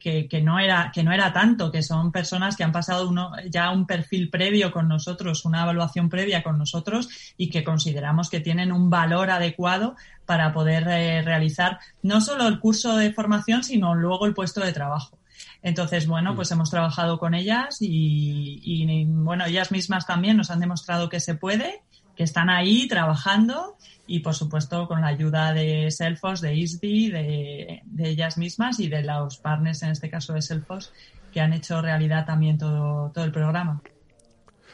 que, 0.00 0.42
no 0.42 0.58
era, 0.58 0.90
que 0.92 1.04
no 1.04 1.12
era 1.12 1.32
tanto, 1.32 1.70
que 1.70 1.82
son 1.82 2.10
personas 2.10 2.56
que 2.56 2.64
han 2.64 2.72
pasado 2.72 3.08
uno, 3.08 3.32
ya 3.48 3.70
un 3.70 3.86
perfil 3.86 4.30
previo 4.30 4.72
con 4.72 4.88
nosotros, 4.88 5.44
una 5.44 5.62
evaluación 5.62 6.08
previa 6.08 6.42
con 6.42 6.58
nosotros 6.58 7.08
y 7.36 7.50
que 7.50 7.62
consideramos 7.62 8.30
que 8.30 8.40
tienen 8.40 8.72
un 8.72 8.90
valor 8.90 9.30
adecuado 9.30 9.94
para 10.24 10.52
poder 10.52 10.88
eh, 10.88 11.22
realizar 11.22 11.78
no 12.02 12.20
solo 12.20 12.48
el 12.48 12.58
curso 12.58 12.96
de 12.96 13.12
formación, 13.12 13.62
sino 13.62 13.94
luego 13.94 14.26
el 14.26 14.34
puesto 14.34 14.60
de 14.60 14.72
trabajo. 14.72 15.18
Entonces, 15.62 16.06
bueno, 16.06 16.34
pues 16.34 16.50
hemos 16.50 16.70
trabajado 16.70 17.18
con 17.18 17.34
ellas 17.34 17.78
y, 17.80 18.60
y, 18.64 19.04
bueno, 19.04 19.44
ellas 19.44 19.70
mismas 19.70 20.06
también 20.06 20.36
nos 20.36 20.50
han 20.50 20.60
demostrado 20.60 21.08
que 21.08 21.20
se 21.20 21.34
puede, 21.34 21.82
que 22.16 22.24
están 22.24 22.50
ahí 22.50 22.88
trabajando 22.88 23.76
y 24.10 24.18
por 24.18 24.34
supuesto 24.34 24.88
con 24.88 25.02
la 25.02 25.06
ayuda 25.06 25.54
de 25.54 25.88
Selfos, 25.92 26.40
de 26.40 26.56
ISDI, 26.56 27.10
de, 27.10 27.82
ellas 28.00 28.38
mismas 28.38 28.80
y 28.80 28.88
de 28.88 29.04
los 29.04 29.38
partners, 29.38 29.84
en 29.84 29.90
este 29.90 30.10
caso 30.10 30.32
de 30.32 30.42
Selfos, 30.42 30.92
que 31.32 31.40
han 31.40 31.52
hecho 31.52 31.80
realidad 31.80 32.26
también 32.26 32.58
todo, 32.58 33.12
todo 33.14 33.24
el 33.24 33.30
programa. 33.30 33.80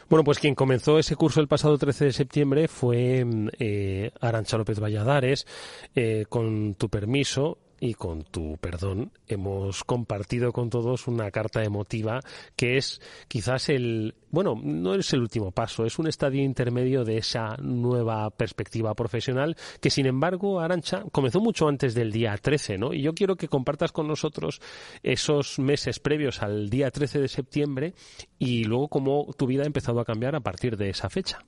Bueno, 0.09 0.25
pues 0.25 0.39
quien 0.39 0.55
comenzó 0.55 0.99
ese 0.99 1.17
curso 1.17 1.43
el 1.43 1.49
pasado 1.49 1.77
13 1.77 2.07
de 2.07 2.13
septiembre 2.13 2.67
fue 2.67 3.27
eh, 3.59 4.11
Arancha 4.23 4.57
López 4.57 4.81
Valladares. 4.81 5.47
Eh, 5.95 6.25
con 6.31 6.75
tu 6.77 6.89
permiso, 6.89 7.59
y 7.81 7.95
con 7.95 8.25
tu 8.25 8.57
perdón 8.59 9.13
hemos 9.29 9.85
compartido 9.85 10.53
con 10.53 10.71
todos 10.71 11.07
una 11.07 11.31
carta 11.31 11.63
emotiva 11.63 12.21
que 12.57 12.77
es 12.77 13.01
quizás 13.29 13.69
el, 13.69 14.15
bueno, 14.31 14.59
no 14.63 14.95
es 14.95 15.13
el 15.13 15.21
último 15.21 15.51
paso, 15.51 15.85
es 15.85 15.99
un 15.99 16.07
estadio 16.07 16.43
intermedio 16.43 17.05
de 17.05 17.19
esa 17.19 17.57
nueva 17.59 18.31
perspectiva 18.31 18.95
profesional 18.95 19.57
que 19.81 19.91
sin 19.91 20.07
embargo, 20.07 20.61
Arancha, 20.61 21.05
comenzó 21.13 21.41
mucho 21.41 21.69
antes 21.69 21.95
del 21.95 22.13
día 22.13 22.37
13, 22.37 22.79
¿no? 22.79 22.93
Y 22.93 23.03
yo 23.03 23.15
quiero 23.15 23.37
que 23.37 23.49
compartas 23.49 23.93
con 23.93 24.09
nosotros 24.09 24.61
esos 25.03 25.59
meses 25.59 26.01
previos 26.01 26.43
al 26.43 26.71
día 26.71 26.91
13 26.91 27.21
de 27.21 27.29
septiembre 27.29 27.95
y 28.39 28.65
luego 28.65 28.89
cómo 28.89 29.33
tu 29.37 29.47
vida 29.47 29.63
ha 29.63 29.67
empezado 29.67 30.01
a 30.01 30.05
cambiar 30.05 30.35
a 30.35 30.41
partir 30.41 30.77
de 30.77 30.91
esa 30.91 31.09
fecha. 31.09 31.39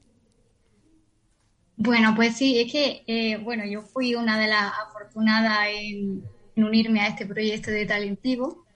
Bueno, 1.81 2.13
pues 2.17 2.37
sí, 2.37 2.59
es 2.59 2.73
que, 2.73 3.05
eh, 3.07 3.37
bueno, 3.37 3.65
yo 3.65 3.83
fui 3.83 4.17
una 4.17 4.37
de 4.37 4.49
las 4.49 4.73
afortunadas 4.85 5.69
en, 5.71 6.25
unirme 6.57 7.01
a 7.01 7.07
este 7.07 7.25
proyecto 7.25 7.71
de 7.71 7.87
Talentivo. 7.87 8.67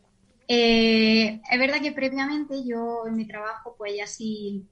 Eh, 0.46 1.40
es 1.50 1.58
verdad 1.58 1.82
que 1.82 1.90
previamente 1.90 2.64
yo 2.64 3.02
en 3.08 3.16
mi 3.16 3.26
trabajo, 3.26 3.74
pues 3.76 3.96
ya 3.96 4.06
sí, 4.06 4.68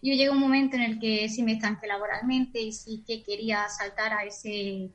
yo 0.00 0.12
llegué 0.12 0.26
a 0.26 0.30
un 0.30 0.38
momento 0.38 0.76
en 0.76 0.82
el 0.82 1.00
que 1.00 1.28
sí 1.28 1.42
me 1.42 1.54
estanqué 1.54 1.88
laboralmente 1.88 2.60
y 2.60 2.72
sí 2.72 3.02
que 3.04 3.24
quería 3.24 3.68
saltar 3.68 4.12
a 4.12 4.22
ese, 4.22 4.88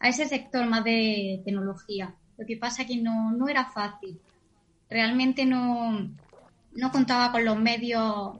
a 0.00 0.08
ese 0.08 0.26
sector 0.26 0.66
más 0.66 0.82
de 0.82 1.42
tecnología. 1.44 2.14
Lo 2.38 2.46
que 2.46 2.56
pasa 2.56 2.82
es 2.82 2.88
que 2.88 2.96
no, 2.96 3.32
no 3.32 3.48
era 3.48 3.70
fácil. 3.70 4.18
Realmente 4.88 5.44
no, 5.44 6.08
no 6.72 6.90
contaba 6.90 7.32
con 7.32 7.44
los 7.44 7.60
medios 7.60 8.38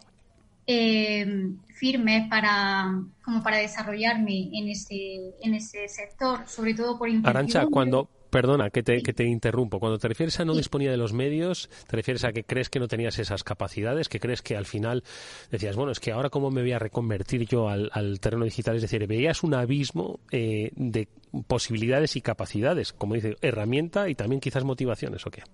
eh, 0.67 1.53
firmes 1.75 2.29
para 2.29 3.03
como 3.23 3.43
para 3.43 3.59
desarrollarme 3.59 4.51
en 4.53 4.69
ese 4.69 5.35
en 5.43 5.55
ese 5.55 5.89
sector, 5.89 6.47
sobre 6.47 6.75
todo 6.75 6.99
por 6.99 7.09
Arancha, 7.25 7.67
cuando 7.67 8.09
Perdona 8.35 8.71
que 8.71 8.83
te, 8.83 9.01
que 9.01 9.13
te 9.13 9.23
interrumpo. 9.23 9.79
Cuando 9.79 9.97
te 9.97 10.09
refieres 10.09 10.41
a 10.41 10.45
no 10.45 10.57
disponía 10.57 10.91
de 10.91 10.97
los 10.97 11.13
medios, 11.13 11.71
te 11.87 11.95
refieres 11.95 12.25
a 12.25 12.33
que 12.33 12.43
crees 12.43 12.69
que 12.69 12.81
no 12.81 12.89
tenías 12.89 13.21
esas 13.21 13.45
capacidades, 13.45 14.09
que 14.09 14.19
crees 14.19 14.43
que 14.43 14.57
al 14.57 14.67
final 14.67 15.05
decías, 15.53 15.77
bueno, 15.77 15.93
es 15.93 16.01
que 16.01 16.11
ahora 16.11 16.31
cómo 16.31 16.51
me 16.51 16.61
voy 16.61 16.73
a 16.73 16.81
reconvertir 16.81 17.47
yo 17.47 17.69
al, 17.69 18.19
terreno 18.19 18.45
digital. 18.45 18.75
Es 18.75 18.83
decir, 18.83 19.07
veías 19.07 19.45
un 19.45 19.55
abismo 19.55 20.19
eh, 20.33 20.73
de 20.75 21.07
posibilidades 21.47 22.17
y 22.17 22.23
capacidades, 22.23 22.93
como 22.93 23.15
dice, 23.15 23.37
herramienta 23.41 24.09
y 24.09 24.17
también 24.17 24.41
quizás 24.41 24.65
motivaciones, 24.65 25.25
¿o 25.29 25.31
qué? 25.31 25.45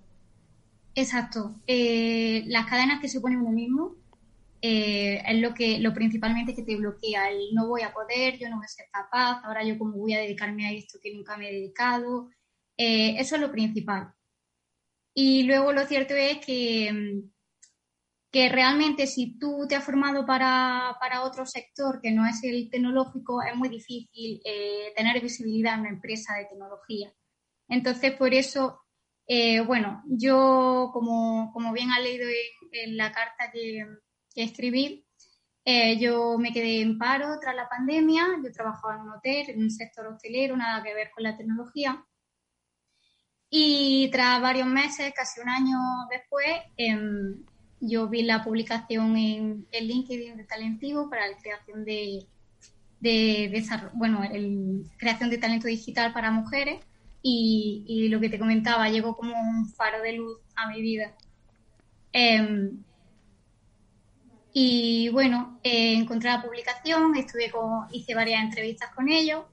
Exacto. 0.95 1.53
Eh, 1.67 2.45
las 2.47 2.65
cadenas 2.65 2.99
que 2.99 3.09
se 3.09 3.21
pone 3.21 3.37
uno 3.37 3.51
mismo 3.51 4.00
eh, 4.63 5.23
es 5.25 5.39
lo 5.39 5.55
que 5.55 5.79
lo 5.79 5.91
principalmente 5.91 6.53
que 6.53 6.61
te 6.61 6.75
bloquea 6.75 7.31
el 7.31 7.53
no 7.53 7.67
voy 7.67 7.81
a 7.81 7.91
poder, 7.91 8.37
yo 8.37 8.47
no 8.47 8.57
voy 8.57 8.65
a 8.65 8.67
ser 8.67 8.85
capaz, 8.91 9.41
ahora 9.43 9.63
yo 9.63 9.77
cómo 9.77 9.97
voy 9.97 10.13
a 10.13 10.19
dedicarme 10.19 10.67
a 10.67 10.71
esto 10.71 10.99
que 11.01 11.13
nunca 11.13 11.35
me 11.35 11.49
he 11.49 11.53
dedicado. 11.53 12.29
Eh, 12.77 13.15
eso 13.19 13.35
es 13.35 13.41
lo 13.41 13.51
principal. 13.51 14.13
Y 15.15 15.43
luego 15.43 15.73
lo 15.73 15.85
cierto 15.87 16.13
es 16.13 16.45
que, 16.45 17.23
que 18.31 18.49
realmente 18.49 19.07
si 19.07 19.37
tú 19.39 19.65
te 19.67 19.75
has 19.75 19.83
formado 19.83 20.25
para, 20.27 20.95
para 20.99 21.23
otro 21.23 21.45
sector 21.45 21.99
que 22.01 22.11
no 22.11 22.25
es 22.27 22.43
el 22.43 22.69
tecnológico, 22.69 23.41
es 23.41 23.55
muy 23.55 23.69
difícil 23.69 24.41
eh, 24.45 24.93
tener 24.95 25.21
visibilidad 25.21 25.73
en 25.73 25.81
una 25.81 25.89
empresa 25.89 26.35
de 26.35 26.45
tecnología. 26.45 27.11
Entonces, 27.67 28.13
por 28.13 28.33
eso, 28.33 28.81
bueno, 29.65 30.03
yo, 30.07 30.91
como, 30.93 31.51
como 31.53 31.73
bien 31.73 31.91
ha 31.91 31.99
leído 31.99 32.27
en 32.73 32.97
la 32.97 33.11
carta 33.11 33.49
que, 33.51 33.85
que 34.33 34.43
escribí. 34.43 35.05
Eh, 35.63 35.99
yo 35.99 36.37
me 36.39 36.51
quedé 36.51 36.81
en 36.81 36.97
paro 36.97 37.39
tras 37.39 37.55
la 37.55 37.69
pandemia, 37.69 38.25
yo 38.43 38.51
trabajaba 38.51 38.95
en 38.95 39.01
un 39.01 39.09
hotel, 39.11 39.49
en 39.49 39.61
un 39.61 39.69
sector 39.69 40.07
hotelero, 40.07 40.57
nada 40.57 40.83
que 40.83 40.93
ver 40.93 41.11
con 41.11 41.23
la 41.23 41.37
tecnología. 41.37 42.03
Y 43.49 44.09
tras 44.11 44.41
varios 44.41 44.67
meses, 44.67 45.13
casi 45.13 45.41
un 45.41 45.49
año 45.49 45.77
después, 46.09 46.47
em, 46.77 47.43
yo 47.81 48.07
vi 48.07 48.23
la 48.23 48.43
publicación 48.43 49.17
en, 49.17 49.67
LinkedIn 49.71 50.37
de 50.37 50.43
Talentivo 50.45 51.09
para 51.09 51.27
la 51.27 51.37
creación 51.37 51.83
de, 51.83 52.25
de, 53.01 53.63
bueno, 53.93 54.23
el, 54.23 54.85
creación 54.97 55.29
de 55.29 55.37
talento 55.37 55.67
digital 55.67 56.13
para 56.13 56.31
mujeres 56.31 56.79
y, 57.21 58.07
lo 58.09 58.19
que 58.19 58.29
te 58.29 58.39
comentaba, 58.39 58.89
llegó 58.89 59.15
como 59.15 59.35
un 59.39 59.67
faro 59.69 60.01
de 60.01 60.13
luz 60.13 60.39
a 60.55 60.69
mi 60.69 60.81
vida. 60.81 61.13
Em, 62.13 62.83
y 64.53 65.09
bueno, 65.09 65.59
eh, 65.63 65.93
encontré 65.93 66.29
la 66.29 66.41
publicación, 66.41 67.15
estuve 67.15 67.49
con, 67.49 67.85
hice 67.91 68.13
varias 68.15 68.43
entrevistas 68.43 68.89
con 68.93 69.09
ellos. 69.09 69.43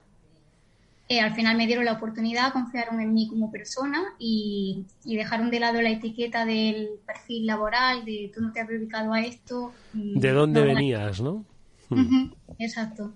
Eh, 1.08 1.20
al 1.20 1.34
final 1.34 1.56
me 1.56 1.66
dieron 1.66 1.86
la 1.86 1.92
oportunidad, 1.92 2.52
confiaron 2.52 3.00
en 3.00 3.14
mí 3.14 3.28
como 3.28 3.50
persona 3.50 4.14
y, 4.18 4.84
dejaron 5.04 5.50
de 5.50 5.60
lado 5.60 5.80
la 5.80 5.90
etiqueta 5.90 6.44
del 6.44 6.90
perfil 7.06 7.46
laboral, 7.46 8.04
de 8.04 8.30
tú 8.34 8.42
no 8.42 8.52
te 8.52 8.60
has 8.60 8.68
dedicado 8.68 9.12
a 9.14 9.22
esto. 9.22 9.72
¿De 9.94 10.32
dónde 10.32 10.62
venías, 10.62 11.20
no? 11.20 11.44
exacto. 12.58 13.12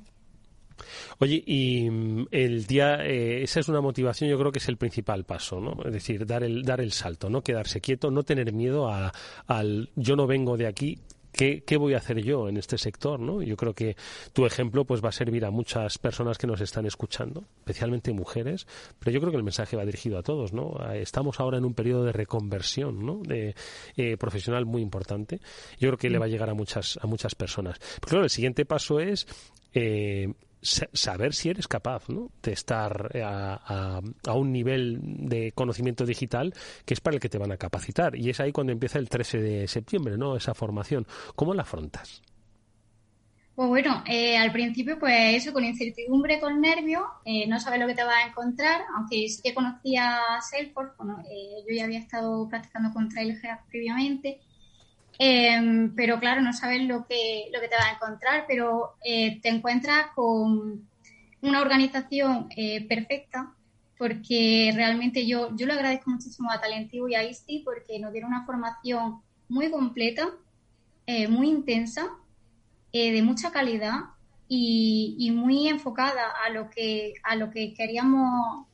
Oye, 1.18 1.43
y 1.47 1.91
mm, 1.91 2.28
el 2.30 2.66
día, 2.66 3.05
eh, 3.05 3.43
esa 3.43 3.61
es 3.61 3.68
una 3.68 3.80
motivación, 3.80 4.30
yo 4.30 4.39
creo 4.39 4.53
que 4.53 4.59
es 4.59 4.68
el 4.68 4.78
principal 4.78 5.24
paso, 5.24 5.61
¿no? 5.61 5.76
Es 5.85 5.93
decir, 5.93 6.26
dar 6.26 6.43
el, 6.43 6.62
dar 6.62 6.80
el 6.80 6.93
salto, 6.93 7.28
no 7.28 7.43
quedarse 7.43 7.80
quieto, 7.80 8.11
no 8.11 8.22
tener 8.22 8.53
miedo 8.53 8.89
a, 8.89 9.12
al 9.47 9.91
yo 9.97 10.16
no 10.16 10.26
vengo 10.26 10.57
de 10.57 10.66
aquí, 10.66 10.99
¿Qué, 11.33 11.62
¿qué, 11.64 11.76
voy 11.76 11.95
a 11.95 11.99
hacer 11.99 12.22
yo 12.22 12.49
en 12.49 12.57
este 12.57 12.76
sector? 12.78 13.18
¿no? 13.18 13.43
Yo 13.43 13.57
creo 13.57 13.74
que 13.74 13.97
tu 14.33 14.45
ejemplo 14.45 14.85
pues 14.85 15.03
va 15.03 15.09
a 15.09 15.12
servir 15.12 15.45
a 15.45 15.51
muchas 15.51 15.99
personas 15.99 16.39
que 16.39 16.47
nos 16.47 16.61
están 16.61 16.87
escuchando, 16.87 17.45
especialmente 17.59 18.12
mujeres, 18.12 18.66
pero 18.99 19.11
yo 19.11 19.20
creo 19.20 19.30
que 19.30 19.39
el 19.39 19.43
mensaje 19.43 19.76
va 19.76 19.85
dirigido 19.85 20.18
a 20.18 20.22
todos. 20.22 20.53
¿no? 20.53 20.76
Estamos 20.93 21.41
ahora 21.41 21.59
en 21.59 21.64
un 21.64 21.74
periodo 21.74 22.05
de 22.05 22.12
reconversión 22.12 23.05
¿no? 23.05 23.20
de, 23.22 23.55
eh, 23.97 24.16
profesional 24.16 24.66
muy 24.66 24.83
importante. 24.83 25.41
Yo 25.78 25.89
creo 25.89 25.99
que 25.99 26.11
le 26.11 26.18
va 26.18 26.26
a 26.26 26.28
llegar 26.28 26.51
a 26.51 26.55
muchas, 26.55 26.99
a 27.03 27.07
muchas 27.07 27.35
personas. 27.35 27.78
Pero 27.78 28.11
claro, 28.11 28.24
el 28.24 28.30
siguiente 28.30 28.64
paso 28.64 29.01
es 29.01 29.26
eh, 29.74 30.33
saber 30.63 31.35
si 31.35 31.51
eres 31.51 31.67
capaz 31.67 32.09
¿no? 32.09 32.31
de 32.43 32.53
estar 32.53 33.11
eh, 33.15 33.23
a, 33.25 34.01
un 34.35 34.53
nivel 34.53 35.01
de 35.03 35.53
conocimiento 35.53 36.07
digital 36.07 36.55
que 36.85 36.95
es 36.95 37.01
para 37.01 37.17
el 37.17 37.21
que 37.21 37.29
te 37.29 37.39
van 37.39 37.53
a 37.53 37.57
capacitar. 37.57 38.17
Y 38.17 38.31
es 38.31 38.41
ahí 38.41 38.53
cuando 38.53 38.73
empieza 38.73 38.99
el 38.99 39.09
13 39.09 39.41
de 39.41 39.69
septiembre, 39.69 40.17
¿no? 40.17 40.37
Esa 40.37 40.55
formación. 40.55 41.07
¿Cómo 41.35 41.55
la 41.55 41.63
afrontas? 41.63 42.23
Pues 43.55 43.69
bueno, 43.69 44.03
eh, 44.07 44.39
al 44.39 44.51
principio 44.51 44.99
pues 44.99 45.35
eso, 45.37 45.53
con 45.53 45.65
incertidumbre, 45.65 46.41
con 46.41 46.61
nervios, 46.61 47.03
eh, 47.27 47.47
no 47.47 47.61
sabes 47.61 47.81
lo 47.81 47.87
que 47.87 47.95
te 47.95 48.03
vas 48.03 48.25
a 48.25 48.29
encontrar, 48.29 48.81
aunque 48.97 49.29
sí 49.29 49.43
que 49.43 49.53
conocía 49.53 50.21
Salesforce, 50.41 50.95
bueno, 50.97 51.23
yo 51.23 51.75
ya 51.75 51.85
había 51.85 51.99
estado 51.99 52.49
practicando 52.49 52.95
con 52.95 53.11
Trailhead 53.11 53.59
previamente, 53.69 54.41
Em, 55.19 55.95
pero 55.95 56.19
claro, 56.19 56.41
no 56.41 56.53
sabes 56.53 56.83
lo 56.83 57.07
que, 57.07 57.49
lo 57.53 57.61
que 57.61 57.69
te 57.69 57.77
vas 57.77 57.87
a 57.87 57.95
encontrar, 57.95 58.45
pero 58.49 58.95
eh, 59.05 59.41
te 59.41 59.49
encuentras 59.49 60.07
con 60.15 60.89
una 61.43 61.61
organización 61.61 62.49
eh, 62.57 62.87
perfecta, 62.87 63.53
porque 63.99 64.73
realmente 64.75 65.27
yo, 65.27 65.55
yo 65.55 65.67
le 65.67 65.75
agradezco 65.75 66.11
muchísimo 66.11 66.51
a 66.51 66.61
Talentivo 66.61 67.09
y 67.09 67.15
a 67.15 67.25
ISTI 67.25 67.61
porque 67.61 67.99
nos 67.99 68.13
dieron 68.13 68.33
una 68.33 68.45
formación 68.47 69.21
muy 69.49 69.71
completa, 69.71 70.29
eh, 71.07 71.29
muy 71.29 71.49
intensa, 71.49 72.09
de 72.93 73.23
mucha 73.23 73.51
calidad 73.51 74.01
y, 74.49 75.17
y, 75.19 75.31
muy 75.31 75.67
enfocada 75.67 76.25
a 76.45 76.51
lo 76.51 76.69
que, 76.69 77.15
a 77.23 77.37
lo 77.37 77.49
que 77.49 77.73
queríamos 77.73 78.67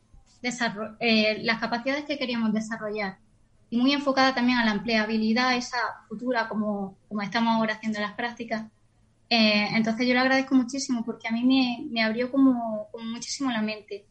desarrollar, 0.42 0.96
las 1.42 1.60
capacidades 1.60 2.04
que 2.04 2.18
queríamos 2.18 2.52
desarrollar 2.52 3.18
y 3.70 3.78
muy 3.78 3.92
enfocada 3.92 4.34
también 4.34 4.58
a 4.58 4.64
la 4.64 4.72
empleabilidad, 4.72 5.56
esa 5.56 5.78
futura, 6.08 6.48
como, 6.48 6.96
como 7.08 7.22
estamos 7.22 7.54
ahora 7.54 7.74
haciendo 7.74 8.00
las 8.00 8.14
prácticas. 8.14 8.64
Eh, 9.30 9.68
entonces 9.74 10.06
yo 10.06 10.14
le 10.14 10.20
agradezco 10.20 10.54
muchísimo 10.54 11.04
porque 11.04 11.28
a 11.28 11.32
mí 11.32 11.44
me, 11.44 11.86
me 11.90 12.02
abrió 12.02 12.30
como, 12.30 12.88
muchísimo 13.04 13.50
la 13.50 13.60
mente. 13.60 14.06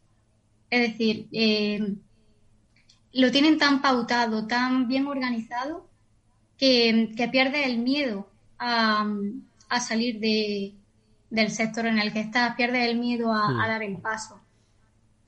Es 0.69 0.91
decir, 0.91 1.27
eh, 1.31 1.95
lo 3.13 3.31
tienen 3.31 3.57
tan 3.57 3.81
pautado, 3.81 4.45
tan 4.45 4.87
bien 4.87 5.07
organizado, 5.07 5.87
que, 6.57 7.13
que 7.15 7.27
pierde 7.27 7.65
el 7.65 7.79
miedo 7.79 8.29
a, 8.59 9.07
a 9.69 9.79
salir 9.79 10.19
de, 10.19 10.73
del 11.29 11.51
sector 11.51 11.87
en 11.87 11.99
el 11.99 12.13
que 12.13 12.19
está, 12.19 12.55
pierde 12.55 12.89
el 12.89 12.99
miedo 12.99 13.33
a, 13.33 13.63
a 13.63 13.67
dar 13.67 13.81
el 13.83 13.97
paso. 13.97 14.39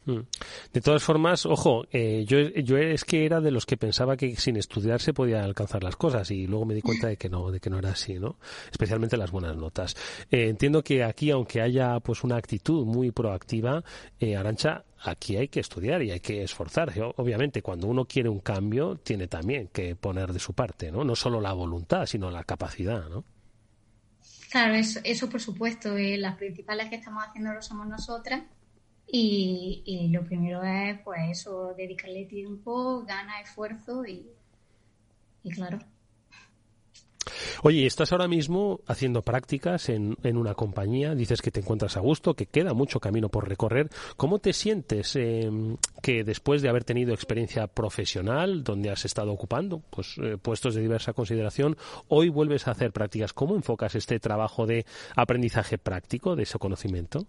Mm. 0.10 0.26
De 0.74 0.82
todas 0.82 1.04
formas, 1.04 1.46
ojo, 1.46 1.86
eh, 1.92 2.26
yo, 2.28 2.40
yo 2.40 2.78
es 2.78 3.06
que 3.06 3.26
era 3.26 3.42
de 3.42 3.52
los 3.52 3.66
que 3.66 3.78
pensaba 3.78 4.18
que 4.18 4.36
sin 4.38 4.58
estudiar 4.58 5.02
se 5.02 5.14
podía 5.14 5.44
alcanzar 5.44 5.84
las 5.84 5.96
cosas 5.96 6.32
y 6.32 6.48
luego 6.48 6.66
me 6.66 6.74
di 6.74 6.82
cuenta 6.82 7.08
de 7.08 7.18
que 7.18 7.30
no, 7.30 7.52
de 7.52 7.60
que 7.60 7.70
no 7.70 7.78
era 7.78 7.92
así, 7.92 8.16
¿no? 8.16 8.38
Especialmente 8.72 9.18
las 9.18 9.32
buenas 9.32 9.56
notas. 9.56 9.96
Eh, 10.32 10.50
entiendo 10.50 10.84
que 10.84 11.04
aquí, 11.04 11.30
aunque 11.30 11.62
haya 11.62 12.00
pues 12.00 12.24
una 12.24 12.38
actitud 12.38 12.86
muy 12.86 13.12
proactiva, 13.12 13.84
eh, 14.20 14.36
Arancha, 14.36 14.84
aquí 15.04 15.38
hay 15.38 15.48
que 15.48 15.60
estudiar 15.60 16.02
y 16.02 16.12
hay 16.12 16.20
que 16.20 16.42
esforzarse. 16.42 17.02
Obviamente, 17.18 17.62
cuando 17.62 17.88
uno 17.88 18.06
quiere 18.06 18.30
un 18.30 18.40
cambio, 18.40 18.96
tiene 18.96 19.28
también 19.28 19.68
que 19.68 19.96
poner 19.96 20.34
de 20.34 20.40
su 20.40 20.54
parte, 20.54 20.92
¿no? 20.92 21.04
No 21.04 21.16
solo 21.16 21.40
la 21.40 21.54
voluntad, 21.54 22.08
sino 22.08 22.32
la 22.32 22.44
capacidad, 22.44 23.08
¿no? 23.10 23.24
Claro, 24.50 24.74
eso, 24.74 25.00
eso 25.04 25.30
por 25.30 25.40
supuesto. 25.40 25.94
las 25.96 26.36
principales 26.36 26.90
que 26.90 26.96
estamos 26.96 27.24
haciendo 27.24 27.54
lo 27.54 27.62
somos 27.62 27.86
nosotras 27.88 28.42
y, 29.12 30.10
lo 30.12 30.24
primero 30.24 30.64
es, 30.64 31.00
pues 31.04 31.20
eso, 31.32 31.74
dedicarle 31.76 32.26
tiempo, 32.26 33.04
gana, 33.06 33.42
esfuerzo 33.42 34.06
y, 34.06 34.30
y 35.44 35.50
claro. 35.52 35.80
Oye, 37.64 37.86
estás 37.86 38.12
ahora 38.12 38.28
mismo 38.28 38.80
haciendo 38.88 39.22
prácticas 39.22 39.90
en, 39.90 40.16
en, 40.24 40.38
una 40.38 40.54
compañía, 40.54 41.16
dices 41.16 41.42
que 41.42 41.52
te 41.52 41.60
encuentras 41.60 41.98
a 41.98 42.00
gusto, 42.00 42.34
que 42.34 42.46
queda 42.46 42.74
mucho 42.74 43.00
camino 43.00 43.30
por 43.30 43.48
recorrer. 43.48 43.90
¿Cómo 44.18 44.40
te 44.40 44.54
sientes 44.54 45.16
em, 45.16 45.78
que 46.02 46.24
después 46.24 46.62
de 46.62 46.70
haber 46.70 46.84
tenido 46.84 47.14
experiencia 47.14 47.68
profesional, 47.68 48.64
donde 48.64 48.90
has 48.90 49.06
estado 49.06 49.32
ocupando 49.32 49.82
pues, 49.90 50.18
eh, 50.22 50.38
puestos 50.42 50.76
de 50.76 50.82
diversa 50.82 51.14
consideración, 51.14 51.78
hoy 52.08 52.30
vuelves 52.30 52.68
a 52.68 52.72
hacer 52.72 52.92
prácticas? 52.92 53.34
¿Cómo 53.34 53.56
enfocas 53.56 53.96
este 53.96 54.20
trabajo 54.20 54.66
de 54.66 54.86
aprendizaje 55.16 55.78
práctico, 55.78 56.36
de 56.36 56.44
ese 56.44 56.58
conocimiento? 56.60 57.28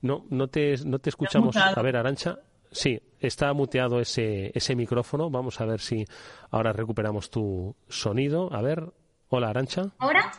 No, 0.00 0.24
no 0.30 0.48
te, 0.48 0.76
no 0.84 0.98
te 0.98 1.10
escuchamos. 1.10 1.56
A 1.56 1.80
ver, 1.82 1.96
Arancha. 1.96 2.38
Sí, 2.70 3.00
está 3.20 3.52
muteado 3.52 4.00
ese, 4.00 4.50
ese 4.54 4.74
micrófono. 4.74 5.30
Vamos 5.30 5.60
a 5.60 5.66
ver 5.66 5.80
si 5.80 6.06
ahora 6.50 6.72
recuperamos 6.72 7.30
tu 7.30 7.76
sonido. 7.88 8.52
A 8.52 8.62
ver, 8.62 8.92
hola 9.28 9.50
Arancha. 9.50 9.92
¿Ahora? 9.98 10.32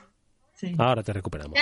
Sí. 0.53 0.73
Ahora 0.77 1.03
te 1.03 1.13
recuperamos. 1.13 1.57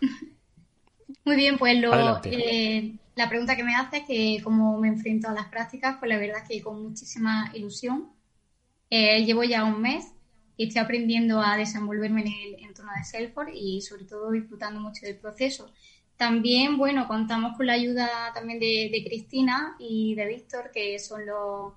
Muy 1.24 1.36
bien, 1.36 1.58
pues 1.58 1.78
lo, 1.80 2.20
eh, 2.24 2.94
la 3.14 3.28
pregunta 3.28 3.56
que 3.56 3.64
me 3.64 3.74
hace 3.74 3.98
es 3.98 4.06
que 4.06 4.40
cómo 4.42 4.78
me 4.78 4.88
enfrento 4.88 5.28
a 5.28 5.32
las 5.32 5.46
prácticas, 5.48 5.96
pues 5.98 6.08
la 6.08 6.18
verdad 6.18 6.42
es 6.42 6.48
que 6.48 6.62
con 6.62 6.82
muchísima 6.82 7.50
ilusión. 7.54 8.10
Eh, 8.90 9.24
llevo 9.24 9.44
ya 9.44 9.64
un 9.64 9.80
mes 9.80 10.12
y 10.56 10.66
estoy 10.66 10.82
aprendiendo 10.82 11.40
a 11.40 11.56
desenvolverme 11.56 12.22
en 12.22 12.28
el 12.28 12.64
entorno 12.64 12.92
de 12.96 13.04
Salesforce 13.04 13.52
y 13.54 13.80
sobre 13.80 14.04
todo 14.04 14.30
disfrutando 14.30 14.80
mucho 14.80 15.06
del 15.06 15.16
proceso. 15.16 15.72
También, 16.16 16.78
bueno, 16.78 17.08
contamos 17.08 17.56
con 17.56 17.66
la 17.66 17.72
ayuda 17.72 18.08
también 18.32 18.60
de, 18.60 19.02
Cristina 19.04 19.76
y 19.78 20.14
de 20.14 20.26
Víctor, 20.26 20.70
que 20.72 20.98
son 20.98 21.26
los, 21.26 21.72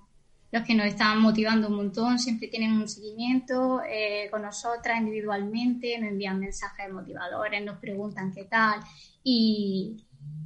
los, 0.52 0.62
que 0.62 0.74
nos 0.74 0.86
están 0.86 1.20
motivando 1.20 1.68
un 1.68 1.76
montón, 1.76 2.18
siempre 2.18 2.48
tienen 2.48 2.72
un 2.72 2.88
seguimiento 2.88 3.82
eh, 3.82 4.28
con 4.30 4.42
nosotras 4.42 5.00
individualmente, 5.00 5.98
nos 5.98 6.10
envían 6.10 6.38
mensajes 6.38 6.92
motivadores, 6.92 7.64
nos 7.64 7.78
preguntan 7.78 8.32
qué 8.32 8.44
tal. 8.44 8.80
Y, 9.24 9.96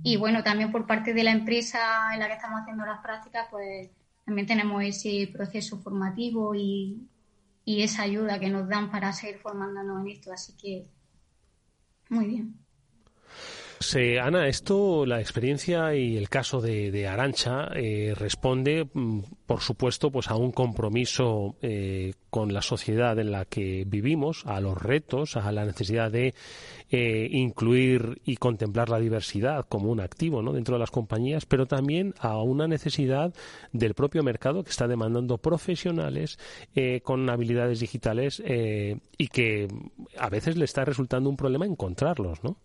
y 0.02 0.16
bueno, 0.16 0.42
también 0.42 0.72
por 0.72 0.86
parte 0.86 1.12
de 1.12 1.24
la 1.24 1.32
empresa 1.32 2.14
en 2.14 2.20
la 2.20 2.28
que 2.28 2.34
estamos 2.34 2.60
haciendo 2.62 2.86
las 2.86 3.02
prácticas, 3.02 3.48
pues 3.50 3.90
también 4.24 4.46
tenemos 4.46 4.82
ese 4.82 5.28
proceso 5.32 5.78
formativo 5.78 6.54
y, 6.54 7.06
y 7.64 7.82
esa 7.82 8.02
ayuda 8.02 8.38
que 8.38 8.48
nos 8.48 8.68
dan 8.68 8.90
para 8.90 9.12
seguir 9.12 9.38
formándonos 9.38 10.00
en 10.00 10.08
esto. 10.08 10.32
Así 10.32 10.54
que, 10.56 10.86
muy 12.08 12.26
bien. 12.26 12.59
Ana, 14.22 14.46
esto, 14.46 15.06
la 15.06 15.20
experiencia 15.20 15.94
y 15.94 16.18
el 16.18 16.28
caso 16.28 16.60
de, 16.60 16.90
de 16.90 17.08
Arancha 17.08 17.68
eh, 17.74 18.12
responde, 18.14 18.86
mm, 18.92 19.20
por 19.46 19.62
supuesto, 19.62 20.10
pues 20.10 20.28
a 20.28 20.36
un 20.36 20.52
compromiso 20.52 21.56
eh, 21.62 22.12
con 22.28 22.52
la 22.52 22.60
sociedad 22.60 23.18
en 23.18 23.32
la 23.32 23.46
que 23.46 23.84
vivimos, 23.86 24.44
a 24.44 24.60
los 24.60 24.80
retos, 24.80 25.38
a 25.38 25.50
la 25.50 25.64
necesidad 25.64 26.10
de 26.10 26.34
eh, 26.90 27.28
incluir 27.32 28.20
y 28.22 28.36
contemplar 28.36 28.90
la 28.90 29.00
diversidad 29.00 29.64
como 29.66 29.90
un 29.90 30.00
activo 30.00 30.42
¿no? 30.42 30.52
dentro 30.52 30.74
de 30.74 30.80
las 30.80 30.90
compañías, 30.90 31.46
pero 31.46 31.64
también 31.64 32.14
a 32.20 32.36
una 32.42 32.68
necesidad 32.68 33.32
del 33.72 33.94
propio 33.94 34.22
mercado 34.22 34.62
que 34.62 34.70
está 34.70 34.88
demandando 34.88 35.38
profesionales 35.38 36.38
con 37.02 37.28
habilidades 37.30 37.80
digitales 37.80 38.42
y 38.44 39.28
que 39.28 39.68
a 40.18 40.28
veces 40.28 40.56
le 40.56 40.66
está 40.66 40.84
resultando 40.84 41.30
un 41.30 41.36
problema 41.36 41.64
encontrarlos, 41.64 42.44
¿no? 42.44 42.58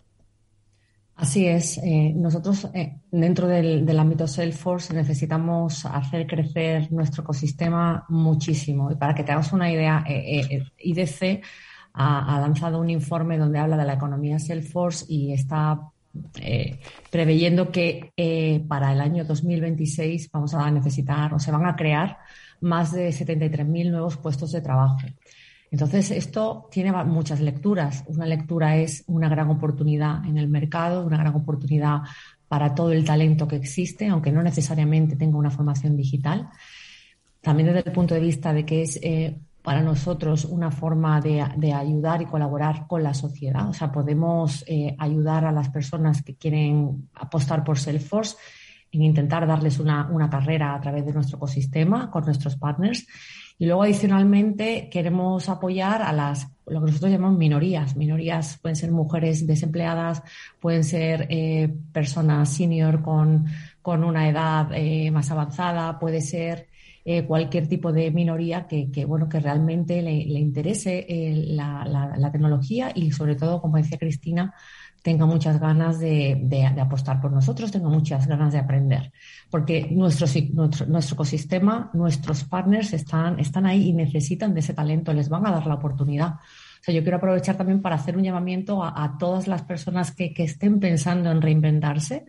Así 1.15 1.45
es. 1.47 1.77
Eh, 1.77 2.13
nosotros, 2.13 2.67
eh, 2.73 2.97
dentro 3.09 3.47
del, 3.47 3.97
ámbito 3.97 4.27
Salesforce, 4.27 4.93
necesitamos 4.93 5.85
hacer 5.85 6.27
crecer 6.27 6.91
nuestro 6.91 7.23
ecosistema 7.23 8.05
muchísimo. 8.09 8.91
Y 8.91 8.95
para 8.95 9.15
que 9.15 9.23
te 9.23 9.31
hagas 9.31 9.53
una 9.53 9.71
idea, 9.71 10.03
eh, 10.07 10.61
IDC 10.77 11.41
ha, 11.93 12.39
lanzado 12.41 12.81
un 12.81 12.89
informe 12.89 13.37
donde 13.37 13.59
habla 13.59 13.77
de 13.77 13.85
la 13.85 13.93
economía 13.93 14.39
Salesforce 14.39 15.05
y 15.07 15.31
está 15.31 15.79
preveyendo 17.11 17.71
que 17.71 18.13
para 18.69 18.93
el 18.93 19.01
año 19.01 19.25
2026 19.25 20.29
vamos 20.31 20.53
a 20.53 20.71
necesitar 20.71 21.33
o 21.33 21.39
se 21.39 21.51
van 21.51 21.65
a 21.65 21.75
crear 21.75 22.19
más 22.61 22.93
de 22.93 23.09
73.000 23.09 23.91
nuevos 23.91 24.17
puestos 24.17 24.51
de 24.53 24.61
trabajo. 24.61 24.97
Entonces, 25.75 26.09
esto 26.11 26.69
tiene 26.71 26.93
muchas 27.03 27.41
lecturas. 27.41 28.05
Una 28.07 28.25
lectura 28.25 28.77
es 28.77 29.03
una 29.07 29.27
gran 29.27 29.49
oportunidad 29.49 30.23
en 30.23 30.37
el 30.37 30.47
mercado, 30.47 31.05
una 31.05 31.17
gran 31.17 31.35
oportunidad 31.35 31.99
para 32.47 32.73
todo 32.73 32.93
el 32.93 33.03
talento 33.03 33.45
que 33.45 33.57
existe, 33.57 34.07
aunque 34.07 34.31
no 34.31 34.41
necesariamente 34.41 35.17
tenga 35.17 35.37
una 35.37 35.51
formación 35.51 35.97
digital. 35.97 36.47
También 37.41 37.73
desde 37.73 37.89
el 37.89 37.93
punto 37.93 38.13
de 38.13 38.21
vista 38.21 38.53
de 38.53 38.65
que 38.65 38.83
es 38.83 38.97
eh, 39.03 39.37
para 39.61 39.81
nosotros 39.81 40.45
una 40.45 40.71
forma 40.71 41.19
de, 41.19 41.41
ayudar 41.41 42.21
y 42.21 42.25
colaborar 42.25 42.87
con 42.87 43.03
la 43.03 43.13
sociedad. 43.13 43.67
O 43.67 43.73
sea, 43.73 43.91
podemos 43.91 44.63
eh, 44.67 44.95
ayudar 44.97 45.43
a 45.43 45.51
las 45.51 45.67
personas 45.67 46.21
que 46.21 46.35
quieren 46.35 47.09
apostar 47.15 47.65
por 47.65 47.77
Salesforce 47.77 48.37
en 48.93 49.01
intentar 49.01 49.45
darles 49.45 49.79
una, 49.79 50.07
una 50.09 50.29
carrera 50.29 50.73
a 50.73 50.79
través 50.79 51.05
de 51.05 51.11
nuestro 51.11 51.35
ecosistema 51.35 52.09
con 52.09 52.23
nuestros 52.23 52.55
partners 52.55 53.05
y 53.57 53.65
luego, 53.65 53.83
adicionalmente, 53.83 54.89
queremos 54.91 55.47
apoyar 55.47 56.01
a 56.01 56.11
las, 56.11 56.47
lo 56.65 56.81
que 56.81 56.87
nosotros 56.87 57.11
llamamos 57.11 57.37
minorías. 57.37 57.95
Minorías 57.95 58.59
pueden 58.61 58.75
ser 58.75 58.91
mujeres 58.91 59.47
desempleadas, 59.47 60.21
pueden 60.59 60.83
ser 60.83 61.27
eh, 61.29 61.73
personas 61.93 62.49
senior 62.49 63.01
con, 63.01 63.45
con 63.81 64.03
una 64.03 64.27
edad 64.27 64.71
eh, 64.73 65.09
más 65.09 65.31
avanzada, 65.31 65.97
puede 65.99 66.19
ser 66.19 66.67
eh, 67.05 67.23
cualquier 67.23 67.69
tipo 67.69 67.93
de 67.93 68.11
minoría 68.11 68.67
que, 68.67 68.91
que 68.91 69.05
bueno, 69.05 69.29
que 69.29 69.39
realmente 69.39 70.01
le, 70.01 70.11
interese 70.11 71.05
la, 71.47 71.85
la 71.85 72.31
tecnología 72.31 72.91
y, 72.93 73.11
sobre 73.11 73.35
todo, 73.35 73.61
como 73.61 73.77
decía 73.77 73.97
Cristina, 73.97 74.53
tenga 75.05 75.27
muchas 75.27 75.59
ganas 75.59 75.99
de, 75.99 76.35
de, 76.41 76.65
apostar 76.65 77.21
por 77.21 77.31
nosotros, 77.31 77.71
tenga 77.71 77.89
muchas 77.89 78.25
ganas 78.25 78.51
de 78.53 78.57
aprender. 78.57 79.11
Porque 79.51 79.87
nuestro, 79.91 80.25
nuestro, 80.51 80.87
nuestro, 80.87 81.13
ecosistema, 81.13 81.91
nuestros 81.93 82.43
partners 82.43 82.91
están, 82.91 83.39
están 83.39 83.67
ahí 83.67 83.89
y 83.89 83.93
necesitan 83.93 84.55
de 84.55 84.61
ese 84.61 84.73
talento, 84.73 85.13
les 85.13 85.29
van 85.29 85.45
a 85.45 85.51
dar 85.51 85.67
la 85.67 85.75
oportunidad. 85.75 86.29
O 86.33 86.81
sea, 86.81 86.91
yo 86.91 87.03
quiero 87.03 87.17
aprovechar 87.17 87.55
también 87.55 87.83
para 87.83 87.97
hacer 87.97 88.17
un 88.17 88.23
llamamiento 88.23 88.83
a, 88.83 89.15
todas 89.19 89.47
las 89.47 89.61
personas 89.61 90.09
que, 90.09 90.33
que, 90.33 90.45
estén 90.45 90.79
pensando 90.79 91.29
en 91.29 91.39
reinventarse, 91.39 92.25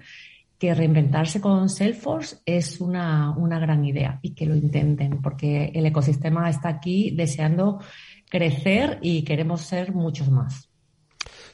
que 0.59 0.75
reinventarse 0.75 1.41
con 1.41 1.71
Salesforce 1.71 2.41
es 2.45 2.79
una, 2.83 3.31
una 3.31 3.59
gran 3.59 3.87
idea 3.87 4.19
y 4.21 4.35
que 4.35 4.45
lo 4.45 4.55
intenten, 4.55 5.23
porque 5.23 5.73
el 5.75 5.87
ecosistema 5.87 6.51
está 6.51 6.69
aquí 6.69 7.11
deseando 7.11 7.81
crecer 8.29 8.99
y 9.01 9.23
queremos 9.23 9.63
ser 9.63 9.95
muchos 9.95 10.31
más 10.31 10.66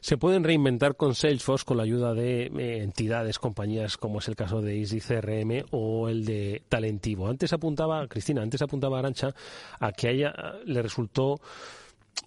se 0.02 0.18
pueden 0.18 0.42
reinventar 0.42 0.96
con 0.96 1.14
Salesforce 1.14 1.64
con 1.64 1.76
la 1.76 1.84
ayuda 1.84 2.12
de 2.12 2.46
eh, 2.46 2.82
entidades, 2.82 3.38
compañías 3.38 3.96
como 3.96 4.18
es 4.18 4.26
el 4.26 4.34
caso 4.34 4.60
de 4.60 4.80
Easy 4.80 5.00
CRM 5.00 5.64
o 5.70 6.08
el 6.08 6.24
de 6.24 6.60
Talentivo. 6.68 7.28
Antes 7.28 7.52
apuntaba, 7.52 8.08
Cristina, 8.08 8.42
antes 8.42 8.60
apuntaba 8.62 8.98
Arancha 8.98 9.32
a 9.78 9.92
que 9.92 10.08
a 10.08 10.10
ella 10.10 10.34
le 10.66 10.82
resultó 10.82 11.40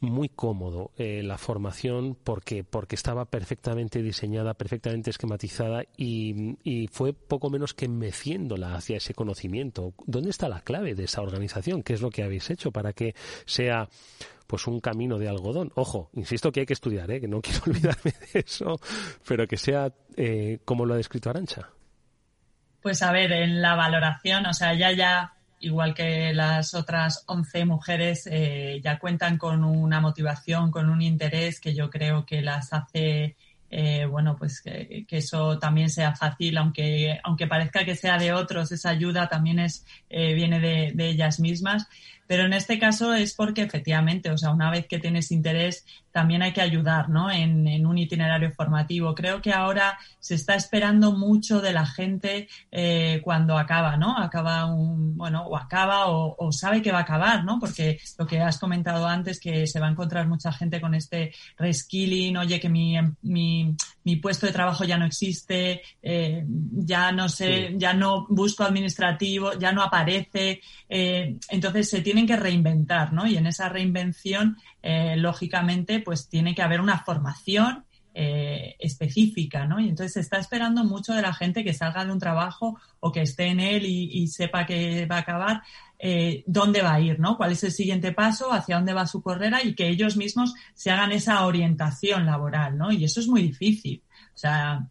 muy 0.01 0.29
cómodo 0.29 0.91
eh, 0.97 1.23
la 1.23 1.37
formación 1.37 2.17
porque 2.21 2.63
porque 2.63 2.95
estaba 2.95 3.25
perfectamente 3.25 4.01
diseñada, 4.01 4.53
perfectamente 4.53 5.09
esquematizada 5.09 5.83
y, 5.95 6.57
y, 6.63 6.87
fue 6.87 7.13
poco 7.13 7.49
menos 7.49 7.73
que 7.73 7.87
meciéndola 7.87 8.75
hacia 8.75 8.97
ese 8.97 9.13
conocimiento. 9.13 9.93
¿Dónde 10.05 10.29
está 10.29 10.49
la 10.49 10.61
clave 10.61 10.95
de 10.95 11.05
esa 11.05 11.21
organización? 11.21 11.81
¿Qué 11.81 11.93
es 11.93 12.01
lo 12.01 12.09
que 12.09 12.23
habéis 12.23 12.49
hecho 12.49 12.71
para 12.71 12.93
que 12.93 13.15
sea 13.45 13.87
pues 14.47 14.67
un 14.67 14.79
camino 14.79 15.17
de 15.17 15.27
algodón. 15.27 15.71
Ojo, 15.75 16.09
insisto 16.13 16.51
que 16.51 16.61
hay 16.61 16.65
que 16.65 16.73
estudiar, 16.73 17.09
¿eh? 17.11 17.19
que 17.19 17.27
no 17.27 17.41
quiero 17.41 17.61
olvidarme 17.67 18.13
de 18.33 18.39
eso, 18.39 18.79
pero 19.27 19.47
que 19.47 19.57
sea 19.57 19.91
eh, 20.15 20.59
como 20.65 20.85
lo 20.85 20.93
ha 20.93 20.97
descrito 20.97 21.29
Arancha. 21.29 21.69
Pues 22.81 23.01
a 23.01 23.11
ver, 23.11 23.31
en 23.31 23.61
la 23.61 23.75
valoración, 23.75 24.45
o 24.45 24.53
sea, 24.53 24.75
ya 24.75 24.91
ya, 24.91 25.33
igual 25.65 25.95
que 25.95 26.31
las 26.33 26.75
otras 26.75 27.23
11 27.25 27.65
mujeres, 27.65 28.27
eh, 28.31 28.79
ya 28.83 28.99
cuentan 28.99 29.37
con 29.37 29.63
una 29.63 29.99
motivación, 29.99 30.69
con 30.69 30.89
un 30.89 31.01
interés 31.01 31.59
que 31.59 31.73
yo 31.73 31.89
creo 31.89 32.25
que 32.25 32.41
las 32.41 32.71
hace 32.71 33.35
eh, 33.71 34.05
bueno, 34.05 34.35
pues 34.37 34.61
que, 34.61 35.05
eso 35.09 35.57
también 35.57 35.89
sea 35.89 36.15
fácil, 36.15 36.57
aunque, 36.57 37.19
aunque 37.23 37.47
parezca 37.47 37.83
que 37.83 37.95
sea 37.95 38.17
de 38.17 38.31
otros, 38.31 38.71
esa 38.71 38.91
ayuda 38.91 39.27
también 39.27 39.59
es, 39.59 39.85
viene 40.07 40.59
de, 40.59 40.91
de, 40.93 41.09
ellas 41.09 41.39
mismas. 41.39 41.87
Pero 42.27 42.45
en 42.45 42.53
este 42.53 42.79
caso 42.79 43.13
es 43.13 43.33
porque 43.33 43.61
efectivamente, 43.61 44.31
o 44.31 44.37
sea, 44.37 44.51
una 44.51 44.71
vez 44.71 44.87
que 44.87 44.99
tienes 44.99 45.31
interés, 45.31 45.85
también 46.15 46.41
hay 46.41 46.53
que 46.53 46.61
ayudar, 46.61 47.09
¿no? 47.09 47.29
En, 47.29 47.85
un 47.85 47.97
itinerario 47.97 48.49
formativo. 48.53 49.13
Creo 49.13 49.41
que 49.41 49.51
ahora 49.51 49.99
se 50.17 50.35
está 50.35 50.55
esperando 50.55 51.11
mucho 51.11 51.59
de 51.59 51.73
la 51.73 51.85
gente 51.85 52.47
eh, 52.71 53.19
cuando 53.21 53.57
acaba, 53.57 53.97
¿no? 53.97 54.17
Acaba 54.17 54.65
un, 54.65 55.17
bueno, 55.17 55.45
o 55.45 55.57
acaba 55.57 56.05
o, 56.07 56.51
sabe 56.53 56.81
que 56.81 56.93
va 56.93 56.99
a 56.99 57.01
acabar, 57.01 57.43
¿no? 57.43 57.59
Porque 57.59 57.99
lo 58.17 58.25
que 58.25 58.39
has 58.39 58.57
comentado 58.57 59.05
antes, 59.05 59.41
que 59.41 59.67
se 59.67 59.79
va 59.81 59.87
a 59.87 59.91
encontrar 59.91 60.25
mucha 60.25 60.53
gente 60.53 60.79
con 60.79 60.95
este 60.95 61.33
reskilling, 61.57 62.37
oye, 62.37 62.61
que 62.61 62.69
mi, 62.69 62.95
mi, 63.23 63.75
mi 64.05 64.15
puesto 64.15 64.45
de 64.45 64.53
trabajo 64.53 64.85
ya 64.85 64.97
no 64.97 65.05
existe, 65.05 65.81
eh, 66.01 66.45
ya 66.47 67.11
no 67.11 67.27
sé, 67.27 67.73
ya 67.75 67.93
no 67.93 68.25
busco 68.29 68.63
administrativo, 68.63 69.53
ya 69.59 69.73
no 69.73 69.83
aparece. 69.83 70.61
Eh, 70.87 71.35
entonces 71.49 71.89
se 71.89 72.01
tiene 72.01 72.14
tienen 72.15 72.27
que 72.27 72.41
reinventar, 72.41 73.11
¿no? 73.11 73.27
Y 73.27 73.35
en 73.35 73.45
esa 73.45 73.67
reinvención, 73.67 74.55
eh, 74.81 75.17
lógicamente, 75.17 75.99
pues 75.99 76.29
tiene 76.29 76.55
que 76.55 76.61
haber 76.61 76.79
una 76.79 76.99
formación 76.99 77.83
eh, 78.13 78.77
específica, 78.79 79.65
¿no? 79.65 79.81
Y 79.81 79.89
entonces 79.89 80.13
se 80.13 80.21
está 80.21 80.37
esperando 80.37 80.85
mucho 80.85 81.13
de 81.13 81.21
la 81.21 81.33
gente 81.33 81.65
que 81.65 81.73
salga 81.73 82.05
de 82.05 82.13
un 82.13 82.19
trabajo 82.19 82.79
o 83.01 83.11
que 83.11 83.23
esté 83.23 83.47
en 83.47 83.59
él 83.59 83.85
y, 83.85 84.25
sepa 84.29 84.65
que 84.65 85.05
va 85.07 85.17
a 85.17 85.19
acabar, 85.19 85.61
eh, 85.99 86.45
dónde 86.47 86.81
va 86.81 86.93
a 86.93 87.01
ir, 87.01 87.19
¿no? 87.19 87.35
¿Cuál 87.35 87.51
es 87.51 87.65
el 87.65 87.73
siguiente 87.73 88.13
paso? 88.13 88.53
¿Hacia 88.53 88.77
dónde 88.77 88.93
va 88.93 89.07
su 89.07 89.21
carrera? 89.21 89.61
Y 89.61 89.75
que 89.75 89.89
ellos 89.89 90.15
mismos 90.15 90.53
se 90.73 90.91
hagan 90.91 91.11
esa 91.11 91.45
orientación 91.45 92.25
laboral, 92.25 92.77
¿no? 92.77 92.93
Y 92.93 93.03
eso 93.03 93.19
es 93.19 93.27
muy 93.27 93.41
difícil. 93.41 94.01
O 94.33 94.37
sea, 94.37 94.87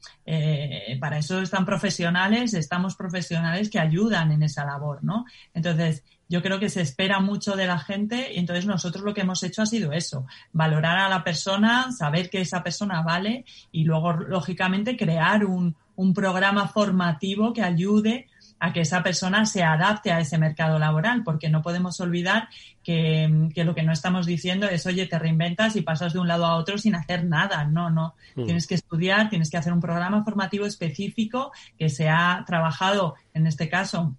para 1.00 1.18
eso 1.18 1.40
están 1.40 1.64
profesionales, 1.64 2.52
estamos 2.54 2.96
profesionales 2.96 3.70
que 3.70 3.78
ayudan 3.78 4.32
en 4.32 4.42
esa 4.42 4.64
labor, 4.66 5.02
¿no? 5.02 5.24
Entonces, 5.54 6.02
yo 6.28 6.42
creo 6.42 6.58
que 6.58 6.68
se 6.68 6.80
espera 6.80 7.20
mucho 7.20 7.56
de 7.56 7.66
la 7.66 7.78
gente 7.78 8.32
y 8.32 8.38
entonces 8.38 8.66
nosotros 8.66 9.04
lo 9.04 9.14
que 9.14 9.22
hemos 9.22 9.42
hecho 9.42 9.62
ha 9.62 9.66
sido 9.66 9.92
eso, 9.92 10.26
valorar 10.52 10.98
a 10.98 11.08
la 11.08 11.22
persona, 11.22 11.92
saber 11.92 12.30
que 12.30 12.40
esa 12.40 12.62
persona 12.62 13.02
vale 13.02 13.44
y 13.72 13.84
luego, 13.84 14.12
lógicamente, 14.12 14.96
crear 14.96 15.44
un, 15.44 15.76
un 15.96 16.14
programa 16.14 16.68
formativo 16.68 17.52
que 17.52 17.62
ayude 17.62 18.28
a 18.60 18.72
que 18.72 18.80
esa 18.80 19.02
persona 19.02 19.44
se 19.44 19.62
adapte 19.62 20.10
a 20.10 20.20
ese 20.20 20.38
mercado 20.38 20.78
laboral, 20.78 21.22
porque 21.22 21.50
no 21.50 21.60
podemos 21.60 22.00
olvidar 22.00 22.48
que, 22.82 23.50
que, 23.54 23.64
lo 23.64 23.74
que 23.74 23.82
no 23.82 23.92
estamos 23.92 24.24
diciendo 24.24 24.66
es, 24.66 24.86
oye, 24.86 25.06
te 25.06 25.18
reinventas 25.18 25.76
y 25.76 25.82
pasas 25.82 26.14
de 26.14 26.20
un 26.20 26.28
lado 26.28 26.46
a 26.46 26.56
otro 26.56 26.78
sin 26.78 26.94
hacer 26.94 27.24
nada. 27.24 27.64
No, 27.64 27.90
no. 27.90 28.14
Mm. 28.36 28.44
Tienes 28.44 28.66
que 28.66 28.76
estudiar, 28.76 29.28
tienes 29.28 29.50
que 29.50 29.58
hacer 29.58 29.72
un 29.72 29.80
programa 29.80 30.24
formativo 30.24 30.64
específico 30.64 31.52
que 31.78 31.90
se 31.90 32.08
ha 32.08 32.42
trabajado, 32.46 33.16
en 33.34 33.46
este 33.46 33.68
caso, 33.68 34.16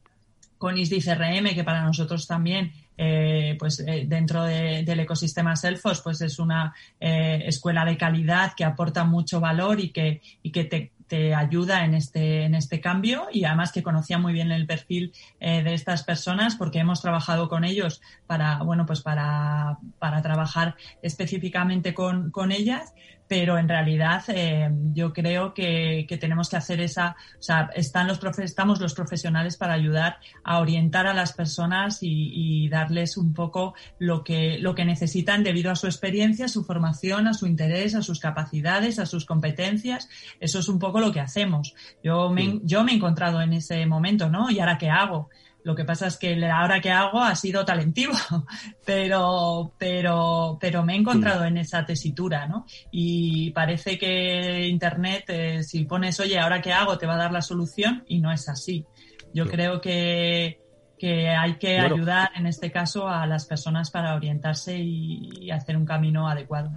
con 0.66 0.80
ISDI 0.80 0.99
CRM, 0.99 1.53
que 1.53 1.63
para 1.63 1.84
nosotros 1.84 2.26
también 2.26 2.74
eh, 2.97 3.55
pues 3.59 3.82
eh, 3.82 4.05
dentro 4.07 4.45
del 4.45 4.99
ecosistema 4.99 5.55
Selfos 5.55 6.01
pues 6.01 6.22
es 6.22 6.39
una 6.39 6.74
eh, 6.99 7.43
escuela 7.45 7.86
de 7.86 7.97
calidad 7.97 8.53
que 8.57 8.63
aporta 8.63 9.03
mucho 9.03 9.39
valor 9.39 9.80
y 9.80 9.89
que, 9.89 10.24
y 10.41 10.51
que 10.51 10.63
te, 10.63 10.91
te 11.05 11.36
ayuda 11.36 11.86
en 11.86 11.93
este, 11.93 12.45
en 12.45 12.55
este 12.55 12.82
cambio. 12.82 13.28
Y 13.32 13.43
además 13.43 13.72
que 13.72 13.84
conocía 13.84 14.18
muy 14.18 14.34
bien 14.34 14.51
el 14.51 14.66
perfil 14.66 15.13
de 15.39 15.72
estas 15.76 16.01
personas 16.01 16.55
porque 16.55 16.80
hemos 16.80 16.99
trabajado 16.99 17.47
con 17.47 17.63
ellos 17.63 18.01
para, 18.26 18.63
bueno, 18.63 18.88
pues 18.88 19.03
para, 19.03 19.78
para 19.99 20.24
trabajar 20.24 20.78
específicamente 21.03 21.93
con, 21.93 22.32
con 22.32 22.51
ellas 22.51 22.95
pero 23.28 23.57
en 23.57 23.67
realidad 23.67 24.23
eh, 24.28 24.69
yo 24.93 25.11
creo 25.13 25.53
que, 25.53 26.05
tenemos 26.19 26.49
que 26.49 26.57
hacer 26.57 26.80
esa, 26.82 27.15
o 27.38 27.41
sea, 27.41 27.69
están 27.76 28.07
los 28.07 28.19
estamos 28.39 28.80
los 28.80 28.93
profesionales 28.93 29.57
para 29.57 29.73
ayudar 29.73 30.17
a 30.43 30.59
orientar 30.59 31.07
a 31.07 31.13
las 31.13 31.34
personas 31.34 31.99
y, 32.01 32.69
darles 32.69 33.17
un 33.17 33.34
poco 33.34 33.76
lo 33.99 34.23
que, 34.23 34.57
lo 34.59 34.73
que 34.76 34.86
necesitan 34.86 35.43
debido 35.43 35.71
a 35.71 35.76
su 35.76 35.86
experiencia, 35.86 36.47
su 36.47 36.63
formación, 36.63 37.28
a 37.28 37.34
su 37.34 37.45
interés, 37.47 37.95
a 37.95 38.01
sus 38.01 38.19
capacidades, 38.19 38.97
a 38.97 39.05
sus 39.05 39.26
competencias. 39.26 40.09
Eso 40.39 40.59
es 40.59 40.67
un 40.67 40.80
poco 40.80 40.99
lo 40.99 41.11
que 41.11 41.19
hacemos. 41.19 41.76
Yo 42.03 42.30
me, 42.30 42.59
yo 42.63 42.84
me 42.84 42.91
he 42.91 42.95
encontrado 42.95 43.41
en 43.41 43.53
ese 43.53 43.86
momento, 43.86 44.30
¿no? 44.30 44.49
¿Y 44.49 44.59
ahora 44.59 44.78
qué 44.78 44.89
hago? 44.89 45.30
Lo 45.66 45.74
que 45.74 45.84
pasa 45.84 46.05
es 46.05 46.18
que 46.18 46.34
el 46.34 46.43
ahora 46.43 46.80
que 46.80 46.91
hago 46.91 47.20
ha 47.20 47.36
sido 47.36 47.66
talentivo, 47.66 48.13
pero, 48.86 49.74
pero, 49.80 50.59
pero 50.61 50.86
me 50.86 50.93
he 50.93 50.97
encontrado 50.97 51.43
en 51.43 51.57
esa 51.57 51.84
tesitura, 51.84 52.45
¿no? 52.45 52.68
Y 52.91 53.49
parece 53.49 53.97
que 53.97 54.68
Internet, 54.68 55.24
eh, 55.30 55.63
si 55.63 55.84
pones, 55.86 56.20
oye, 56.20 56.38
ahora 56.38 56.61
que 56.61 56.72
hago, 56.72 56.99
te 56.99 57.07
va 57.07 57.16
a 57.16 57.18
dar 57.18 57.32
la 57.32 57.41
solución 57.41 58.03
y 58.07 58.20
no 58.20 58.32
es 58.32 58.47
así. 58.47 58.86
Yo 59.34 59.47
creo 59.47 59.82
que, 59.82 60.61
que 60.99 61.30
hay 61.30 61.55
que 61.55 61.80
ayudar 61.80 62.30
en 62.36 62.45
este 62.45 62.72
caso 62.72 63.09
a 63.09 63.26
las 63.26 63.47
personas 63.47 63.89
para 63.89 64.13
orientarse 64.13 64.78
y 64.78 65.49
hacer 65.49 65.78
un 65.78 65.86
camino 65.86 66.30
adecuado. 66.30 66.74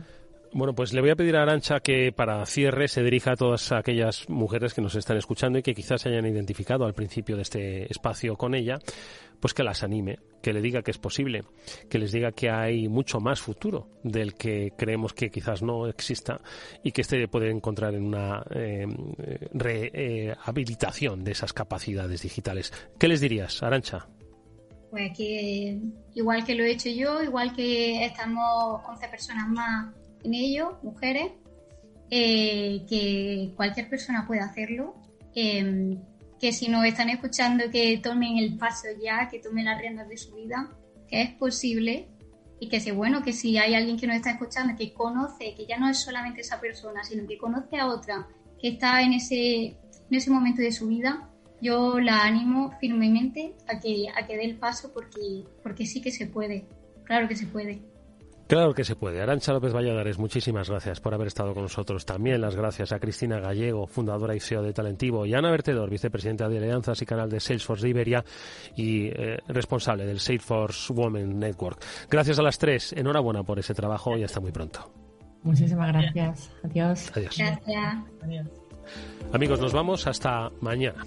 Bueno, 0.53 0.75
pues 0.75 0.93
le 0.93 1.01
voy 1.01 1.11
a 1.11 1.17
pedir 1.17 1.37
a 1.37 1.43
Arancha 1.43 1.81
que 1.81 2.11
para 2.11 2.45
cierre 2.47 2.89
se 2.89 3.03
dirija 3.03 3.33
a 3.33 3.37
todas 3.37 3.71
aquellas 3.73 4.29
mujeres 4.31 4.73
que 4.73 4.81
nos 4.81 4.95
están 4.95 5.19
escuchando 5.19 5.59
y 5.59 5.63
que 5.63 5.75
quizás 5.75 6.03
se 6.03 6.09
hayan 6.09 6.27
identificado 6.27 6.87
al 6.87 6.95
principio 6.95 7.37
de 7.37 7.43
este 7.43 7.93
espacio 7.93 8.37
con 8.37 8.55
ella, 8.55 8.79
pues 9.41 9.53
que 9.53 9.63
las 9.63 9.83
anime, 9.83 10.19
que 10.43 10.55
le 10.55 10.63
diga 10.63 10.83
que 10.83 10.91
es 10.91 10.99
posible, 10.99 11.45
que 11.91 11.99
les 11.99 12.13
diga 12.13 12.33
que 12.33 12.51
hay 12.51 12.89
mucho 12.89 13.21
más 13.21 13.41
futuro 13.41 13.89
del 14.03 14.35
que 14.35 14.73
creemos 14.77 15.13
que 15.13 15.31
quizás 15.31 15.63
no 15.63 15.87
exista 15.87 16.41
y 16.83 16.93
que 16.93 17.03
este 17.03 17.29
puede 17.29 17.51
encontrar 17.51 17.95
en 17.95 18.05
una 18.05 18.43
eh, 18.51 18.87
rehabilitación 19.53 21.25
de 21.25 21.33
esas 21.33 21.53
capacidades 21.53 22.23
digitales. 22.23 22.73
¿Qué 22.99 23.07
les 23.07 23.21
dirías, 23.21 23.63
Arancha? 23.63 24.09
Pues 24.91 25.13
que 25.15 25.79
igual 26.15 26.45
que 26.45 26.55
lo 26.55 26.65
he 26.65 26.71
hecho 26.71 26.89
yo, 26.89 27.23
igual 27.23 27.55
que 27.55 28.07
estamos 28.07 28.81
11 28.89 29.09
personas 29.09 29.49
más 29.49 29.98
en 30.25 30.35
ello, 30.35 30.79
mujeres, 30.83 31.33
eh, 32.11 32.85
que 32.89 33.53
cualquier 33.57 33.89
persona 33.89 34.27
puede 34.27 34.41
hacerlo, 34.41 34.95
em, 35.35 36.01
que 36.41 36.53
si 36.53 36.69
nos 36.69 36.85
están 36.85 37.11
escuchando 37.11 37.65
que 37.71 37.99
tomen 37.99 38.39
el 38.39 38.57
paso 38.57 38.89
ya, 39.03 39.29
que 39.29 39.41
tomen 39.41 39.67
las 39.67 39.79
riendas 39.81 40.09
de 40.09 40.17
su 40.17 40.35
vida, 40.35 40.71
que 41.09 41.23
es 41.23 41.31
posible 41.35 42.09
y 42.61 42.69
que 42.69 42.81
si 42.81 42.91
bueno, 42.91 43.23
que 43.23 43.33
si 43.33 43.59
hay 43.59 43.75
alguien 43.75 43.99
que 43.99 44.07
nos 44.07 44.17
está 44.17 44.31
escuchando 44.31 44.77
que 44.77 44.93
conoce, 44.93 45.55
que 45.55 45.67
ya 45.67 45.79
no 45.79 45.89
es 45.89 45.99
solamente 45.99 46.41
esa 46.41 46.61
persona, 46.61 47.05
sino 47.05 47.27
que 47.27 47.39
conoce 47.39 47.79
a 47.79 47.87
otra 47.87 48.27
que 48.61 48.69
está 48.69 49.03
en 49.03 49.13
ese, 49.13 49.67
en 49.67 49.77
ese 50.11 50.31
momento 50.31 50.63
de 50.63 50.73
su 50.73 50.89
vida, 50.89 51.29
yo 51.61 51.99
la 52.01 52.25
animo 52.25 52.73
firmemente 52.81 53.55
a 53.67 53.79
que, 53.81 54.07
a 54.17 54.27
que 54.27 54.37
dé 54.37 54.45
el 54.45 54.57
paso 54.57 54.93
porque, 54.93 55.45
porque 55.63 55.87
sí 55.87 56.01
que 56.01 56.11
se 56.11 56.27
puede, 56.27 56.67
claro 57.05 57.29
que 57.29 57.37
se 57.37 57.47
puede. 57.47 57.83
Claro 58.49 58.73
que 58.73 58.83
se 58.83 58.97
puede. 58.97 59.21
Arancha 59.21 59.53
López 59.53 59.75
Valladares, 59.75 60.19
muchísimas 60.19 60.71
gracias 60.71 61.01
por 61.01 61.13
haber 61.13 61.27
estado 61.27 61.53
con 61.53 61.65
nosotros. 61.65 62.07
También 62.07 62.41
las 62.41 62.57
gracias 62.57 62.93
a 62.93 62.99
Cristina 62.99 63.39
Gallego, 63.41 63.87
fundadora 63.87 64.35
y 64.35 64.41
CEO 64.41 64.63
de 64.63 64.73
Talentivo, 64.73 65.27
y 65.27 65.35
Ana 65.35 65.51
Vertedor, 65.51 65.91
vicepresidenta 65.91 66.49
de 66.49 66.57
Alianzas 66.57 67.03
y 67.03 67.07
canal 67.07 67.29
de 67.29 67.41
Salesforce 67.41 67.83
de 67.83 67.91
Iberia 67.91 68.25
y 68.75 69.09
eh, 69.09 69.37
responsable 69.49 70.07
del 70.07 70.19
Salesforce 70.19 70.91
Women 70.95 71.39
Network. 71.39 71.85
Gracias 72.09 72.39
a 72.39 72.43
las 72.43 72.57
tres. 72.57 72.95
Enhorabuena 72.95 73.43
por 73.43 73.59
ese 73.59 73.75
trabajo 73.75 74.17
y 74.17 74.25
hasta 74.25 74.41
muy 74.41 74.51
pronto. 74.51 74.91
Muchísimas 75.43 75.93
gracias. 75.93 76.51
Adiós. 76.65 77.13
Adiós. 77.15 77.37
Gracias. 77.37 77.99
Amigos, 79.31 79.61
nos 79.61 79.75
vamos 79.75 80.07
hasta 80.07 80.51
mañana. 80.63 81.05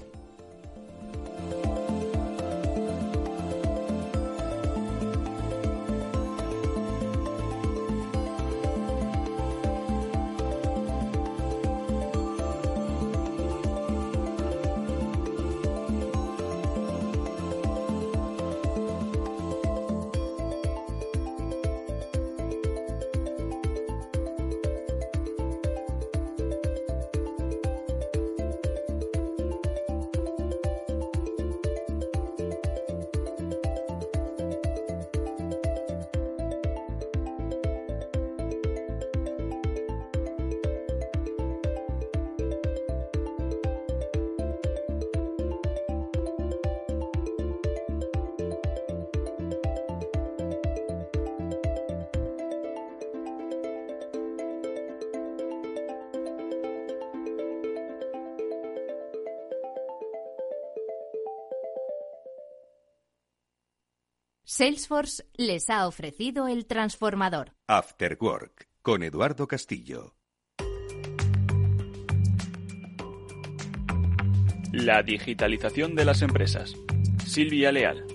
Salesforce 64.61 65.25
les 65.37 65.71
ha 65.71 65.87
ofrecido 65.87 66.47
el 66.47 66.67
transformador. 66.67 67.55
After 67.65 68.15
Work 68.21 68.67
con 68.83 69.01
Eduardo 69.01 69.47
Castillo. 69.47 70.13
La 74.71 75.01
digitalización 75.01 75.95
de 75.95 76.05
las 76.05 76.21
empresas. 76.21 76.75
Silvia 77.25 77.71
Leal. 77.71 78.05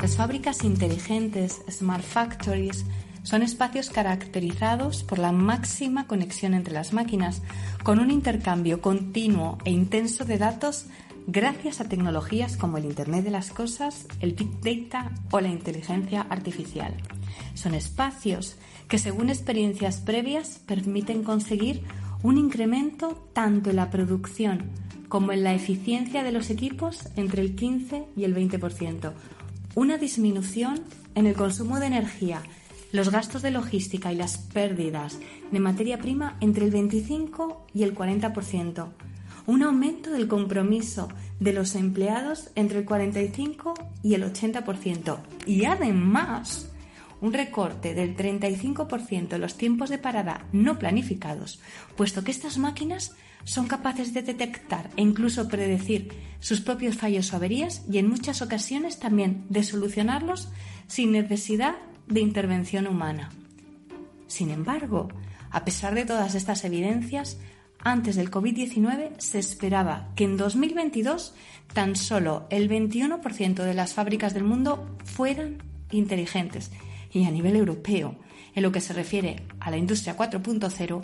Las 0.00 0.16
fábricas 0.16 0.64
inteligentes, 0.64 1.60
smart 1.70 2.04
factories, 2.04 2.86
son 3.22 3.42
espacios 3.42 3.90
caracterizados 3.90 5.04
por 5.04 5.18
la 5.18 5.30
máxima 5.30 6.06
conexión 6.06 6.54
entre 6.54 6.72
las 6.72 6.94
máquinas, 6.94 7.42
con 7.82 7.98
un 7.98 8.10
intercambio 8.10 8.80
continuo 8.80 9.58
e 9.66 9.70
intenso 9.72 10.24
de 10.24 10.38
datos 10.38 10.86
gracias 11.26 11.80
a 11.80 11.88
tecnologías 11.88 12.56
como 12.56 12.78
el 12.78 12.84
Internet 12.84 13.24
de 13.24 13.30
las 13.30 13.50
Cosas, 13.50 14.06
el 14.20 14.34
Big 14.34 14.60
Data 14.60 15.12
o 15.30 15.40
la 15.40 15.48
inteligencia 15.48 16.22
artificial. 16.22 16.94
Son 17.54 17.74
espacios 17.74 18.56
que, 18.88 18.98
según 18.98 19.28
experiencias 19.28 20.00
previas, 20.00 20.60
permiten 20.66 21.22
conseguir 21.22 21.82
un 22.22 22.38
incremento 22.38 23.28
tanto 23.32 23.70
en 23.70 23.76
la 23.76 23.90
producción 23.90 24.70
como 25.08 25.32
en 25.32 25.44
la 25.44 25.54
eficiencia 25.54 26.22
de 26.22 26.32
los 26.32 26.50
equipos 26.50 27.08
entre 27.16 27.42
el 27.42 27.54
15 27.54 28.04
y 28.16 28.24
el 28.24 28.34
20%, 28.34 29.12
una 29.74 29.98
disminución 29.98 30.80
en 31.14 31.26
el 31.26 31.34
consumo 31.34 31.80
de 31.80 31.86
energía, 31.86 32.42
los 32.92 33.10
gastos 33.10 33.42
de 33.42 33.50
logística 33.50 34.12
y 34.12 34.16
las 34.16 34.38
pérdidas 34.38 35.18
de 35.50 35.60
materia 35.60 35.98
prima 35.98 36.36
entre 36.40 36.64
el 36.64 36.70
25 36.70 37.66
y 37.74 37.82
el 37.82 37.94
40%, 37.94 38.88
un 39.46 39.62
aumento 39.62 40.10
del 40.10 40.28
compromiso 40.28 41.08
de 41.40 41.52
los 41.52 41.74
empleados 41.74 42.50
entre 42.54 42.78
el 42.78 42.84
45 42.84 43.74
y 44.02 44.14
el 44.14 44.24
80% 44.24 45.18
y 45.46 45.64
además 45.64 46.68
un 47.20 47.32
recorte 47.32 47.94
del 47.94 48.16
35% 48.16 49.34
en 49.34 49.40
los 49.40 49.56
tiempos 49.56 49.90
de 49.90 49.98
parada 49.98 50.44
no 50.52 50.78
planificados, 50.78 51.60
puesto 51.96 52.24
que 52.24 52.32
estas 52.32 52.58
máquinas 52.58 53.14
son 53.44 53.66
capaces 53.66 54.12
de 54.12 54.22
detectar 54.22 54.90
e 54.96 55.02
incluso 55.02 55.48
predecir 55.48 56.12
sus 56.40 56.60
propios 56.60 56.96
fallos 56.96 57.32
o 57.32 57.36
averías 57.36 57.84
y 57.90 57.98
en 57.98 58.08
muchas 58.08 58.42
ocasiones 58.42 58.98
también 58.98 59.46
de 59.48 59.62
solucionarlos 59.62 60.50
sin 60.86 61.12
necesidad 61.12 61.76
de 62.08 62.20
intervención 62.20 62.86
humana. 62.86 63.30
Sin 64.26 64.50
embargo, 64.50 65.08
a 65.50 65.64
pesar 65.64 65.94
de 65.94 66.04
todas 66.04 66.34
estas 66.34 66.64
evidencias, 66.64 67.38
antes 67.84 68.16
del 68.16 68.30
COVID-19 68.30 69.18
se 69.18 69.38
esperaba 69.38 70.08
que 70.14 70.24
en 70.24 70.36
2022 70.36 71.34
tan 71.72 71.96
solo 71.96 72.46
el 72.50 72.68
21% 72.68 73.64
de 73.64 73.74
las 73.74 73.94
fábricas 73.94 74.34
del 74.34 74.44
mundo 74.44 74.96
fueran 75.04 75.58
inteligentes. 75.90 76.70
Y 77.12 77.24
a 77.24 77.30
nivel 77.30 77.56
europeo, 77.56 78.16
en 78.54 78.62
lo 78.62 78.72
que 78.72 78.80
se 78.80 78.92
refiere 78.92 79.42
a 79.60 79.70
la 79.70 79.76
industria 79.76 80.16
4.0, 80.16 81.02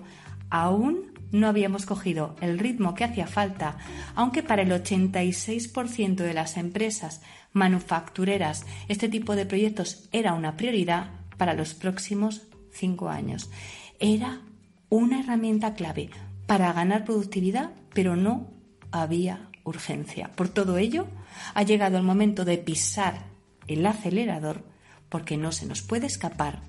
aún 0.50 1.12
no 1.30 1.46
habíamos 1.46 1.84
cogido 1.84 2.36
el 2.40 2.58
ritmo 2.58 2.94
que 2.94 3.04
hacía 3.04 3.26
falta, 3.26 3.76
aunque 4.14 4.42
para 4.42 4.62
el 4.62 4.70
86% 4.70 6.16
de 6.16 6.34
las 6.34 6.56
empresas 6.56 7.20
manufactureras 7.52 8.64
este 8.88 9.08
tipo 9.08 9.36
de 9.36 9.46
proyectos 9.46 10.08
era 10.12 10.32
una 10.32 10.56
prioridad 10.56 11.10
para 11.36 11.54
los 11.54 11.74
próximos 11.74 12.46
cinco 12.72 13.08
años. 13.08 13.50
Era 13.98 14.40
una 14.88 15.20
herramienta 15.20 15.74
clave 15.74 16.10
para 16.48 16.72
ganar 16.72 17.04
productividad, 17.04 17.72
pero 17.92 18.16
no 18.16 18.48
había 18.90 19.50
urgencia. 19.64 20.30
Por 20.34 20.48
todo 20.48 20.78
ello, 20.78 21.06
ha 21.52 21.62
llegado 21.62 21.98
el 21.98 22.02
momento 22.02 22.46
de 22.46 22.56
pisar 22.56 23.26
el 23.66 23.84
acelerador 23.84 24.64
porque 25.10 25.36
no 25.36 25.52
se 25.52 25.66
nos 25.66 25.82
puede 25.82 26.06
escapar 26.06 26.62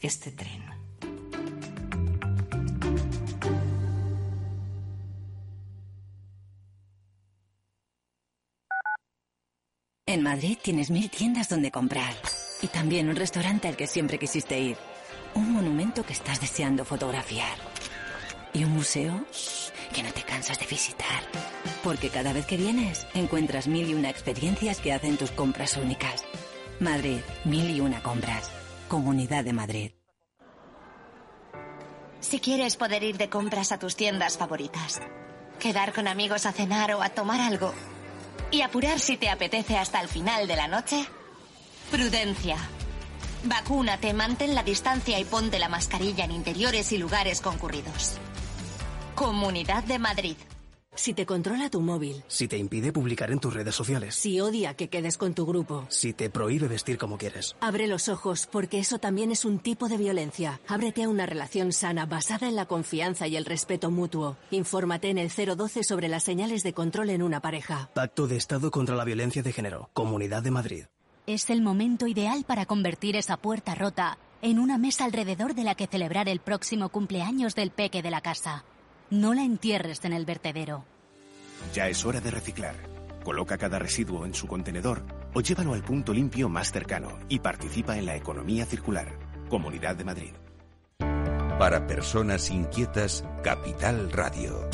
este 0.00 0.30
tren. 0.30 0.62
En 10.06 10.22
Madrid 10.22 10.56
tienes 10.62 10.92
mil 10.92 11.10
tiendas 11.10 11.48
donde 11.48 11.72
comprar. 11.72 12.14
Y 12.62 12.68
también 12.68 13.08
un 13.08 13.16
restaurante 13.16 13.66
al 13.66 13.76
que 13.76 13.88
siempre 13.88 14.16
quisiste 14.16 14.60
ir. 14.60 14.76
Un 15.34 15.52
monumento 15.52 16.06
que 16.06 16.12
estás 16.12 16.40
deseando 16.40 16.84
fotografiar. 16.84 17.73
Y 18.54 18.62
un 18.62 18.70
museo 18.70 19.24
que 19.92 20.02
no 20.04 20.12
te 20.12 20.22
cansas 20.22 20.58
de 20.60 20.66
visitar. 20.66 21.22
Porque 21.82 22.08
cada 22.08 22.32
vez 22.32 22.46
que 22.46 22.56
vienes, 22.56 23.06
encuentras 23.12 23.66
mil 23.66 23.90
y 23.90 23.94
una 23.94 24.10
experiencias 24.10 24.78
que 24.78 24.92
hacen 24.92 25.16
tus 25.16 25.32
compras 25.32 25.76
únicas. 25.76 26.24
Madrid, 26.78 27.18
mil 27.44 27.68
y 27.68 27.80
una 27.80 28.00
compras. 28.02 28.50
Comunidad 28.88 29.44
de 29.44 29.52
Madrid. 29.52 29.90
Si 32.20 32.38
quieres 32.38 32.76
poder 32.76 33.02
ir 33.02 33.18
de 33.18 33.28
compras 33.28 33.72
a 33.72 33.78
tus 33.78 33.96
tiendas 33.96 34.38
favoritas, 34.38 35.00
quedar 35.58 35.92
con 35.92 36.06
amigos 36.06 36.46
a 36.46 36.52
cenar 36.52 36.94
o 36.94 37.02
a 37.02 37.10
tomar 37.10 37.40
algo 37.40 37.74
y 38.50 38.62
apurar 38.62 39.00
si 39.00 39.16
te 39.16 39.28
apetece 39.28 39.76
hasta 39.76 40.00
el 40.00 40.08
final 40.08 40.46
de 40.46 40.56
la 40.56 40.68
noche, 40.68 41.04
prudencia. 41.90 42.56
Vacúnate, 43.42 44.14
mantén 44.14 44.54
la 44.54 44.62
distancia 44.62 45.18
y 45.18 45.24
ponte 45.24 45.58
la 45.58 45.68
mascarilla 45.68 46.24
en 46.24 46.30
interiores 46.30 46.92
y 46.92 46.98
lugares 46.98 47.40
concurridos. 47.40 48.18
Comunidad 49.14 49.84
de 49.84 50.00
Madrid. 50.00 50.36
Si 50.96 51.14
te 51.14 51.24
controla 51.24 51.70
tu 51.70 51.80
móvil. 51.80 52.24
Si 52.26 52.48
te 52.48 52.58
impide 52.58 52.92
publicar 52.92 53.30
en 53.30 53.38
tus 53.38 53.54
redes 53.54 53.72
sociales. 53.72 54.16
Si 54.16 54.40
odia 54.40 54.74
que 54.74 54.88
quedes 54.88 55.18
con 55.18 55.34
tu 55.34 55.46
grupo. 55.46 55.86
Si 55.88 56.12
te 56.12 56.30
prohíbe 56.30 56.66
vestir 56.66 56.98
como 56.98 57.16
quieres. 57.16 57.54
Abre 57.60 57.86
los 57.86 58.08
ojos, 58.08 58.48
porque 58.50 58.80
eso 58.80 58.98
también 58.98 59.30
es 59.30 59.44
un 59.44 59.60
tipo 59.60 59.88
de 59.88 59.98
violencia. 59.98 60.60
Ábrete 60.66 61.04
a 61.04 61.08
una 61.08 61.26
relación 61.26 61.72
sana 61.72 62.06
basada 62.06 62.48
en 62.48 62.56
la 62.56 62.66
confianza 62.66 63.28
y 63.28 63.36
el 63.36 63.44
respeto 63.44 63.92
mutuo. 63.92 64.36
Infórmate 64.50 65.10
en 65.10 65.18
el 65.18 65.30
012 65.30 65.84
sobre 65.84 66.08
las 66.08 66.24
señales 66.24 66.64
de 66.64 66.72
control 66.72 67.10
en 67.10 67.22
una 67.22 67.40
pareja. 67.40 67.90
Pacto 67.94 68.26
de 68.26 68.36
Estado 68.36 68.72
contra 68.72 68.96
la 68.96 69.04
Violencia 69.04 69.44
de 69.44 69.52
Género. 69.52 69.90
Comunidad 69.92 70.42
de 70.42 70.50
Madrid. 70.50 70.84
Es 71.28 71.50
el 71.50 71.62
momento 71.62 72.08
ideal 72.08 72.44
para 72.44 72.66
convertir 72.66 73.14
esa 73.14 73.36
puerta 73.36 73.76
rota 73.76 74.18
en 74.42 74.58
una 74.58 74.76
mesa 74.76 75.04
alrededor 75.04 75.54
de 75.54 75.62
la 75.62 75.76
que 75.76 75.86
celebrar 75.86 76.28
el 76.28 76.40
próximo 76.40 76.88
cumpleaños 76.88 77.54
del 77.54 77.70
peque 77.70 78.02
de 78.02 78.10
la 78.10 78.20
casa. 78.20 78.64
No 79.10 79.34
la 79.34 79.42
entierres 79.42 80.04
en 80.04 80.12
el 80.12 80.24
vertedero. 80.24 80.84
Ya 81.72 81.88
es 81.88 82.04
hora 82.04 82.20
de 82.20 82.30
reciclar. 82.30 82.74
Coloca 83.24 83.56
cada 83.56 83.78
residuo 83.78 84.26
en 84.26 84.34
su 84.34 84.46
contenedor 84.46 85.02
o 85.32 85.40
llévalo 85.40 85.74
al 85.74 85.82
punto 85.82 86.12
limpio 86.12 86.48
más 86.48 86.72
cercano 86.72 87.18
y 87.28 87.38
participa 87.38 87.96
en 87.96 88.06
la 88.06 88.16
economía 88.16 88.66
circular. 88.66 89.18
Comunidad 89.48 89.96
de 89.96 90.04
Madrid. 90.04 90.32
Para 91.58 91.86
personas 91.86 92.50
inquietas, 92.50 93.24
Capital 93.42 94.10
Radio. 94.10 94.68